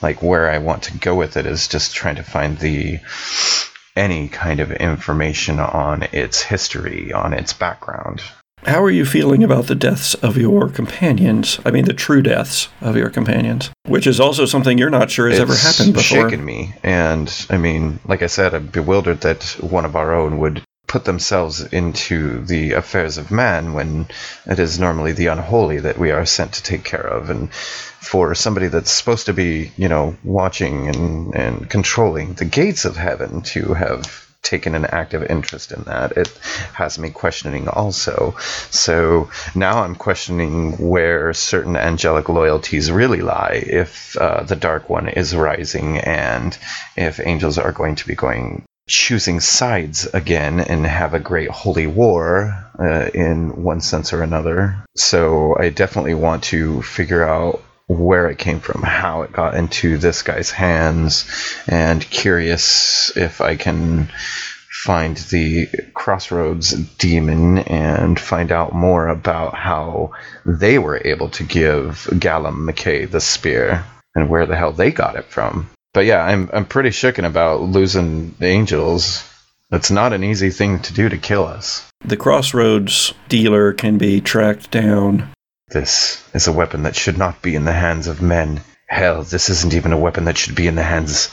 like 0.01 0.21
where 0.21 0.51
I 0.51 0.59
want 0.59 0.83
to 0.83 0.97
go 0.97 1.15
with 1.15 1.35
it 1.35 1.47
is 1.47 1.67
just 1.67 1.95
trying 1.95 2.17
to 2.17 2.23
find 2.23 2.59
the 2.59 2.99
any 3.95 4.27
kind 4.27 4.59
of 4.59 4.71
information 4.71 5.59
on 5.59 6.03
its 6.11 6.41
history, 6.41 7.11
on 7.11 7.33
its 7.33 7.53
background. 7.53 8.21
How 8.65 8.81
are 8.81 8.89
you 8.89 9.05
feeling 9.05 9.43
about 9.43 9.67
the 9.67 9.75
deaths 9.75 10.13
of 10.15 10.37
your 10.37 10.69
companions? 10.69 11.59
I 11.65 11.71
mean, 11.71 11.85
the 11.85 11.93
true 11.93 12.21
deaths 12.21 12.69
of 12.81 12.95
your 12.95 13.09
companions, 13.09 13.69
which 13.85 14.07
is 14.07 14.19
also 14.19 14.45
something 14.45 14.77
you're 14.77 14.89
not 14.89 15.11
sure 15.11 15.29
has 15.29 15.39
ever 15.39 15.55
happened 15.55 15.93
before. 15.93 16.29
shaken 16.29 16.43
me, 16.45 16.73
and 16.81 17.31
I 17.49 17.57
mean, 17.57 17.99
like 18.05 18.23
I 18.23 18.27
said, 18.27 18.53
I'm 18.53 18.67
bewildered 18.67 19.21
that 19.21 19.43
one 19.59 19.85
of 19.85 19.95
our 19.95 20.13
own 20.13 20.37
would 20.39 20.63
put 20.87 21.05
themselves 21.05 21.61
into 21.61 22.45
the 22.45 22.73
affairs 22.73 23.17
of 23.17 23.31
man 23.31 23.73
when 23.73 24.07
it 24.45 24.59
is 24.59 24.79
normally 24.79 25.11
the 25.11 25.27
unholy 25.27 25.79
that 25.79 25.97
we 25.97 26.11
are 26.11 26.25
sent 26.25 26.53
to 26.53 26.63
take 26.63 26.83
care 26.83 27.05
of, 27.05 27.29
and 27.29 27.53
for 27.53 28.33
somebody 28.33 28.67
that's 28.67 28.91
supposed 28.91 29.25
to 29.25 29.33
be, 29.33 29.71
you 29.75 29.89
know, 29.89 30.15
watching 30.23 30.87
and 30.87 31.35
and 31.35 31.69
controlling 31.69 32.33
the 32.35 32.45
gates 32.45 32.85
of 32.85 32.95
heaven 32.95 33.41
to 33.41 33.73
have 33.73 34.32
taken 34.43 34.75
an 34.75 34.85
active 34.85 35.23
interest 35.23 35.71
in 35.71 35.83
that. 35.83 36.11
It 36.17 36.27
has 36.73 36.99
me 36.99 37.09
questioning 37.09 37.67
also. 37.67 38.35
So 38.69 39.29
now 39.55 39.83
i'm 39.83 39.95
questioning 39.95 40.73
where 40.77 41.33
certain 41.33 41.75
angelic 41.75 42.29
loyalties 42.29 42.91
really 42.91 43.21
lie 43.21 43.63
if 43.65 44.17
uh, 44.17 44.43
the 44.43 44.55
dark 44.55 44.89
one 44.89 45.07
is 45.07 45.35
rising 45.35 45.97
and 45.99 46.57
if 46.95 47.19
angels 47.19 47.57
are 47.57 47.71
going 47.71 47.95
to 47.95 48.07
be 48.07 48.15
going 48.15 48.63
choosing 48.87 49.39
sides 49.39 50.05
again 50.13 50.59
and 50.59 50.85
have 50.85 51.13
a 51.13 51.19
great 51.19 51.49
holy 51.49 51.87
war 51.87 52.53
uh, 52.77 53.09
in 53.13 53.63
one 53.63 53.79
sense 53.79 54.11
or 54.11 54.21
another. 54.21 54.83
So 54.95 55.55
i 55.57 55.69
definitely 55.69 56.15
want 56.15 56.43
to 56.45 56.81
figure 56.81 57.23
out 57.23 57.61
where 57.87 58.29
it 58.29 58.37
came 58.37 58.59
from, 58.59 58.81
how 58.81 59.23
it 59.23 59.31
got 59.31 59.55
into 59.55 59.97
this 59.97 60.21
guy's 60.21 60.51
hands, 60.51 61.29
and 61.67 62.01
curious 62.09 63.15
if 63.15 63.41
I 63.41 63.55
can 63.55 64.09
find 64.83 65.15
the 65.15 65.67
Crossroads 65.93 66.71
demon 66.97 67.59
and 67.59 68.19
find 68.19 68.51
out 68.51 68.73
more 68.73 69.07
about 69.07 69.55
how 69.55 70.11
they 70.45 70.77
were 70.77 71.01
able 71.05 71.29
to 71.29 71.43
give 71.43 72.09
Callum 72.19 72.67
McKay 72.67 73.09
the 73.09 73.21
spear 73.21 73.85
and 74.13 74.29
where 74.29 74.45
the 74.45 74.57
hell 74.57 74.73
they 74.73 74.91
got 74.91 75.15
it 75.15 75.25
from. 75.25 75.69
But 75.93 76.05
yeah, 76.05 76.23
I'm 76.23 76.49
I'm 76.51 76.65
pretty 76.65 76.89
shooken 76.89 77.25
about 77.25 77.61
losing 77.61 78.35
the 78.39 78.47
angels. 78.47 79.29
It's 79.71 79.91
not 79.91 80.11
an 80.11 80.23
easy 80.23 80.49
thing 80.49 80.79
to 80.79 80.93
do 80.93 81.07
to 81.07 81.17
kill 81.17 81.45
us. 81.45 81.87
The 82.03 82.17
Crossroads 82.17 83.13
dealer 83.29 83.73
can 83.73 83.97
be 83.97 84.19
tracked 84.19 84.69
down. 84.69 85.29
This 85.73 86.23
is 86.35 86.45
a 86.45 86.53
weapon 86.53 86.83
that 86.83 86.95
should 86.95 87.17
not 87.17 87.41
be 87.41 87.55
in 87.55 87.65
the 87.65 87.73
hands 87.73 88.05
of 88.05 88.21
men. 88.21 88.61
Hell, 88.87 89.23
this 89.23 89.49
isn't 89.49 89.73
even 89.73 89.91
a 89.91 89.97
weapon 89.97 90.25
that 90.25 90.37
should 90.37 90.53
be 90.53 90.67
in 90.67 90.75
the 90.75 90.83
hands 90.83 91.29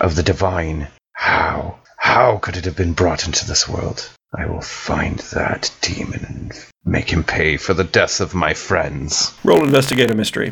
of 0.00 0.16
the 0.16 0.24
divine. 0.24 0.88
How? 1.12 1.78
How 1.96 2.38
could 2.38 2.56
it 2.56 2.64
have 2.64 2.74
been 2.74 2.94
brought 2.94 3.26
into 3.26 3.46
this 3.46 3.68
world? 3.68 4.10
I 4.36 4.46
will 4.46 4.60
find 4.60 5.20
that 5.34 5.70
demon 5.82 6.24
and 6.28 6.66
make 6.84 7.12
him 7.12 7.22
pay 7.22 7.58
for 7.58 7.72
the 7.72 7.84
deaths 7.84 8.18
of 8.18 8.34
my 8.34 8.54
friends. 8.54 9.32
Roll 9.44 9.62
investigate 9.62 10.10
a 10.10 10.16
mystery. 10.16 10.50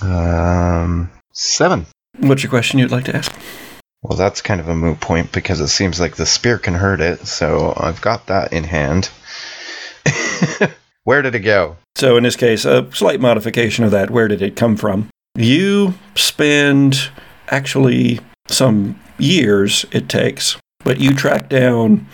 Um, 0.00 1.10
seven. 1.34 1.84
What's 2.20 2.42
your 2.42 2.48
question 2.48 2.78
you'd 2.78 2.90
like 2.90 3.04
to 3.04 3.16
ask? 3.16 3.30
Well, 4.00 4.16
that's 4.16 4.40
kind 4.40 4.62
of 4.62 4.68
a 4.70 4.74
moot 4.74 4.98
point 4.98 5.30
because 5.30 5.60
it 5.60 5.68
seems 5.68 6.00
like 6.00 6.16
the 6.16 6.24
spear 6.24 6.56
can 6.56 6.72
hurt 6.72 7.02
it, 7.02 7.26
so 7.26 7.74
I've 7.76 8.00
got 8.00 8.28
that 8.28 8.54
in 8.54 8.64
hand. 8.64 9.10
Where 11.10 11.22
did 11.22 11.34
it 11.34 11.40
go? 11.40 11.76
So, 11.96 12.16
in 12.16 12.22
this 12.22 12.36
case, 12.36 12.64
a 12.64 12.88
slight 12.94 13.18
modification 13.18 13.82
of 13.82 13.90
that. 13.90 14.12
Where 14.12 14.28
did 14.28 14.42
it 14.42 14.54
come 14.54 14.76
from? 14.76 15.08
You 15.34 15.94
spend 16.14 17.10
actually 17.48 18.20
some 18.46 18.96
years 19.18 19.84
it 19.90 20.08
takes, 20.08 20.56
but 20.84 21.00
you 21.00 21.12
track 21.12 21.48
down 21.48 22.06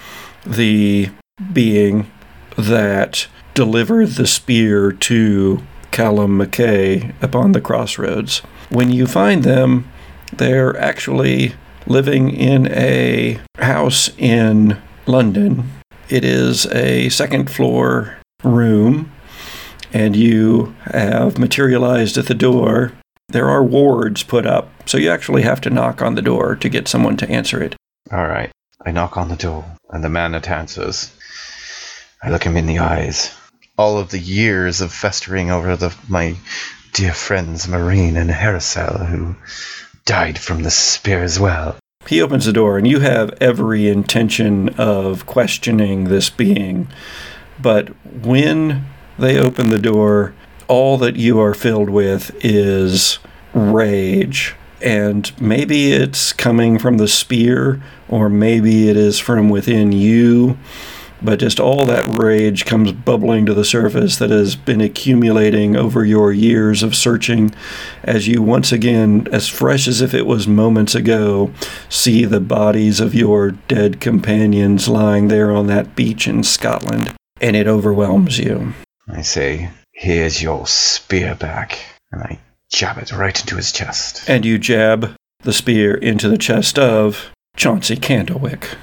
the 0.47 1.11
being 1.53 2.11
that 2.57 3.27
delivered 3.53 4.13
the 4.13 4.27
spear 4.27 4.93
to 4.93 5.63
Callum 5.91 6.39
McKay 6.39 7.13
upon 7.23 7.53
the 7.53 7.61
crossroads. 7.61 8.39
When 8.71 8.91
you 8.91 9.07
find 9.07 9.45
them, 9.45 9.91
they're 10.33 10.75
actually 10.79 11.53
living 11.87 12.31
in 12.31 12.73
a 12.73 13.41
house 13.59 14.09
in 14.17 14.81
London. 15.05 15.71
It 16.09 16.25
is 16.25 16.65
a 16.69 17.11
second 17.11 17.51
floor 17.51 18.17
room, 18.47 19.13
and 19.93 20.17
you 20.17 20.75
have 20.85 21.39
materialized 21.39 22.17
at 22.17 22.27
the 22.27 22.35
door. 22.35 22.93
There 23.29 23.49
are 23.49 23.63
wards 23.63 24.23
put 24.23 24.47
up, 24.47 24.71
so 24.87 24.99
you 24.99 25.11
actually 25.11 25.43
have 25.43 25.61
to 25.63 25.71
knock 25.71 26.01
on 26.01 26.15
the 26.15 26.23
door 26.23 26.57
to 26.57 26.69
get 26.69 26.89
someone 26.89 27.17
to 27.19 27.29
answer 27.29 27.63
it. 27.63 27.75
All 28.13 28.27
right. 28.27 28.51
I 28.85 28.93
knock 28.93 29.17
on 29.17 29.29
the 29.29 29.37
door, 29.37 29.65
and 29.91 30.05
the 30.05 30.09
man 30.09 30.33
that 30.33 30.49
answers. 30.49 31.13
I 32.23 32.31
look 32.31 32.45
him 32.45 32.57
in 32.57 32.67
the 32.67 32.79
eyes. 32.79 33.35
All 33.77 33.99
of 33.99 34.11
the 34.11 34.19
years 34.19 34.81
of 34.81 34.93
festering 34.93 35.51
over 35.51 35.77
the, 35.77 35.95
my 36.09 36.37
dear 36.93 37.13
friends 37.13 37.69
Marine 37.69 38.17
and 38.17 38.31
Harrisel, 38.31 39.07
who 39.07 39.37
died 40.05 40.39
from 40.39 40.63
the 40.63 40.71
spear 40.71 41.23
as 41.23 41.39
well. 41.39 41.77
He 42.07 42.23
opens 42.23 42.45
the 42.45 42.53
door, 42.53 42.79
and 42.79 42.87
you 42.87 43.01
have 43.01 43.35
every 43.41 43.89
intention 43.89 44.69
of 44.79 45.27
questioning 45.27 46.05
this 46.05 46.31
being. 46.31 46.89
But 47.61 47.89
when 48.05 48.85
they 49.19 49.39
open 49.39 49.71
the 49.71 49.79
door, 49.79 50.35
all 50.69 50.99
that 50.99 51.17
you 51.17 51.41
are 51.41 51.55
filled 51.55 51.91
with 51.91 52.31
is 52.45 53.19
rage. 53.55 54.55
And 54.83 55.33
maybe 55.41 55.93
it's 55.93 56.33
coming 56.35 56.79
from 56.79 56.99
the 56.99 57.09
spear, 57.09 57.83
or 58.09 58.29
maybe 58.29 58.89
it 58.91 58.97
is 58.97 59.19
from 59.19 59.49
within 59.49 59.91
you. 59.93 60.59
but 61.23 61.39
just 61.39 61.59
all 61.59 61.85
that 61.87 62.19
rage 62.19 62.65
comes 62.65 62.93
bubbling 62.93 63.47
to 63.47 63.55
the 63.55 63.65
surface 63.65 64.17
that 64.19 64.31
has 64.31 64.55
been 64.55 64.81
accumulating 64.81 65.75
over 65.77 66.05
your 66.05 66.33
years 66.33 66.83
of 66.83 66.95
searching 66.95 67.55
as 68.05 68.29
you 68.29 68.43
once 68.43 68.71
again, 68.73 69.27
as 69.33 69.49
fresh 69.49 69.89
as 69.89 70.01
if 70.01 70.13
it 70.13 70.27
was 70.27 70.47
moments 70.47 70.95
ago, 70.95 71.51
see 71.89 72.25
the 72.25 72.41
bodies 72.41 73.01
of 73.01 73.15
your 73.15 73.53
dead 73.53 74.01
companions 74.01 74.89
lying 74.89 75.29
there 75.29 75.51
on 75.53 75.67
that 75.67 75.97
beach 75.97 76.29
in 76.29 76.43
Scotland, 76.43 77.15
and 77.41 77.57
it 77.57 77.67
overwhelms 77.67 78.39
you. 78.39 78.75
I 79.09 79.23
say, 79.23 79.71
Here's 79.93 80.43
your 80.43 80.67
spear 80.67 81.35
back. 81.35 81.79
And 82.13 82.23
I 82.23 82.39
jab 82.71 82.99
it 82.99 83.13
right 83.13 83.39
into 83.41 83.57
his 83.57 83.73
chest. 83.73 84.29
And 84.29 84.45
you 84.45 84.59
jab 84.59 85.15
the 85.41 85.53
spear 85.53 85.95
into 85.95 86.29
the 86.29 86.39
chest 86.39 86.79
of 86.79 87.31
Chauncey 87.57 87.97
Candlewick. 87.97 88.77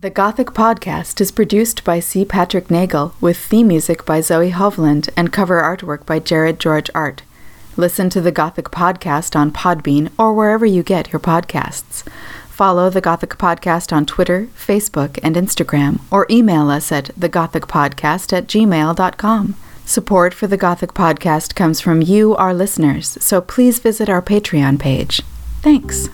The 0.00 0.10
Gothic 0.10 0.48
Podcast 0.48 1.20
is 1.20 1.32
produced 1.32 1.82
by 1.82 2.00
C. 2.00 2.24
Patrick 2.24 2.70
Neagle 2.70 3.14
with 3.20 3.36
theme 3.36 3.68
music 3.68 4.06
by 4.06 4.20
Zoe 4.20 4.52
Hovland 4.52 5.08
and 5.16 5.32
cover 5.32 5.60
artwork 5.60 6.06
by 6.06 6.18
Jared 6.18 6.60
George 6.60 6.90
Art. 6.94 7.22
Listen 7.76 8.08
to 8.10 8.20
the 8.20 8.32
Gothic 8.32 8.66
Podcast 8.66 9.36
on 9.36 9.50
Podbean 9.50 10.10
or 10.18 10.32
wherever 10.32 10.64
you 10.64 10.82
get 10.82 11.12
your 11.12 11.20
podcasts. 11.20 12.06
Follow 12.56 12.88
the 12.88 13.02
Gothic 13.02 13.36
Podcast 13.36 13.92
on 13.92 14.06
Twitter, 14.06 14.48
Facebook, 14.56 15.18
and 15.22 15.36
Instagram, 15.36 16.00
or 16.10 16.26
email 16.30 16.70
us 16.70 16.90
at 16.90 17.14
thegothicpodcast 17.14 18.32
at 18.32 18.46
gmail.com. 18.46 19.54
Support 19.84 20.32
for 20.32 20.46
the 20.46 20.56
Gothic 20.56 20.94
Podcast 20.94 21.54
comes 21.54 21.82
from 21.82 22.00
you, 22.00 22.34
our 22.36 22.54
listeners, 22.54 23.18
so 23.20 23.42
please 23.42 23.78
visit 23.78 24.08
our 24.08 24.22
Patreon 24.22 24.78
page. 24.78 25.20
Thanks. 25.60 26.08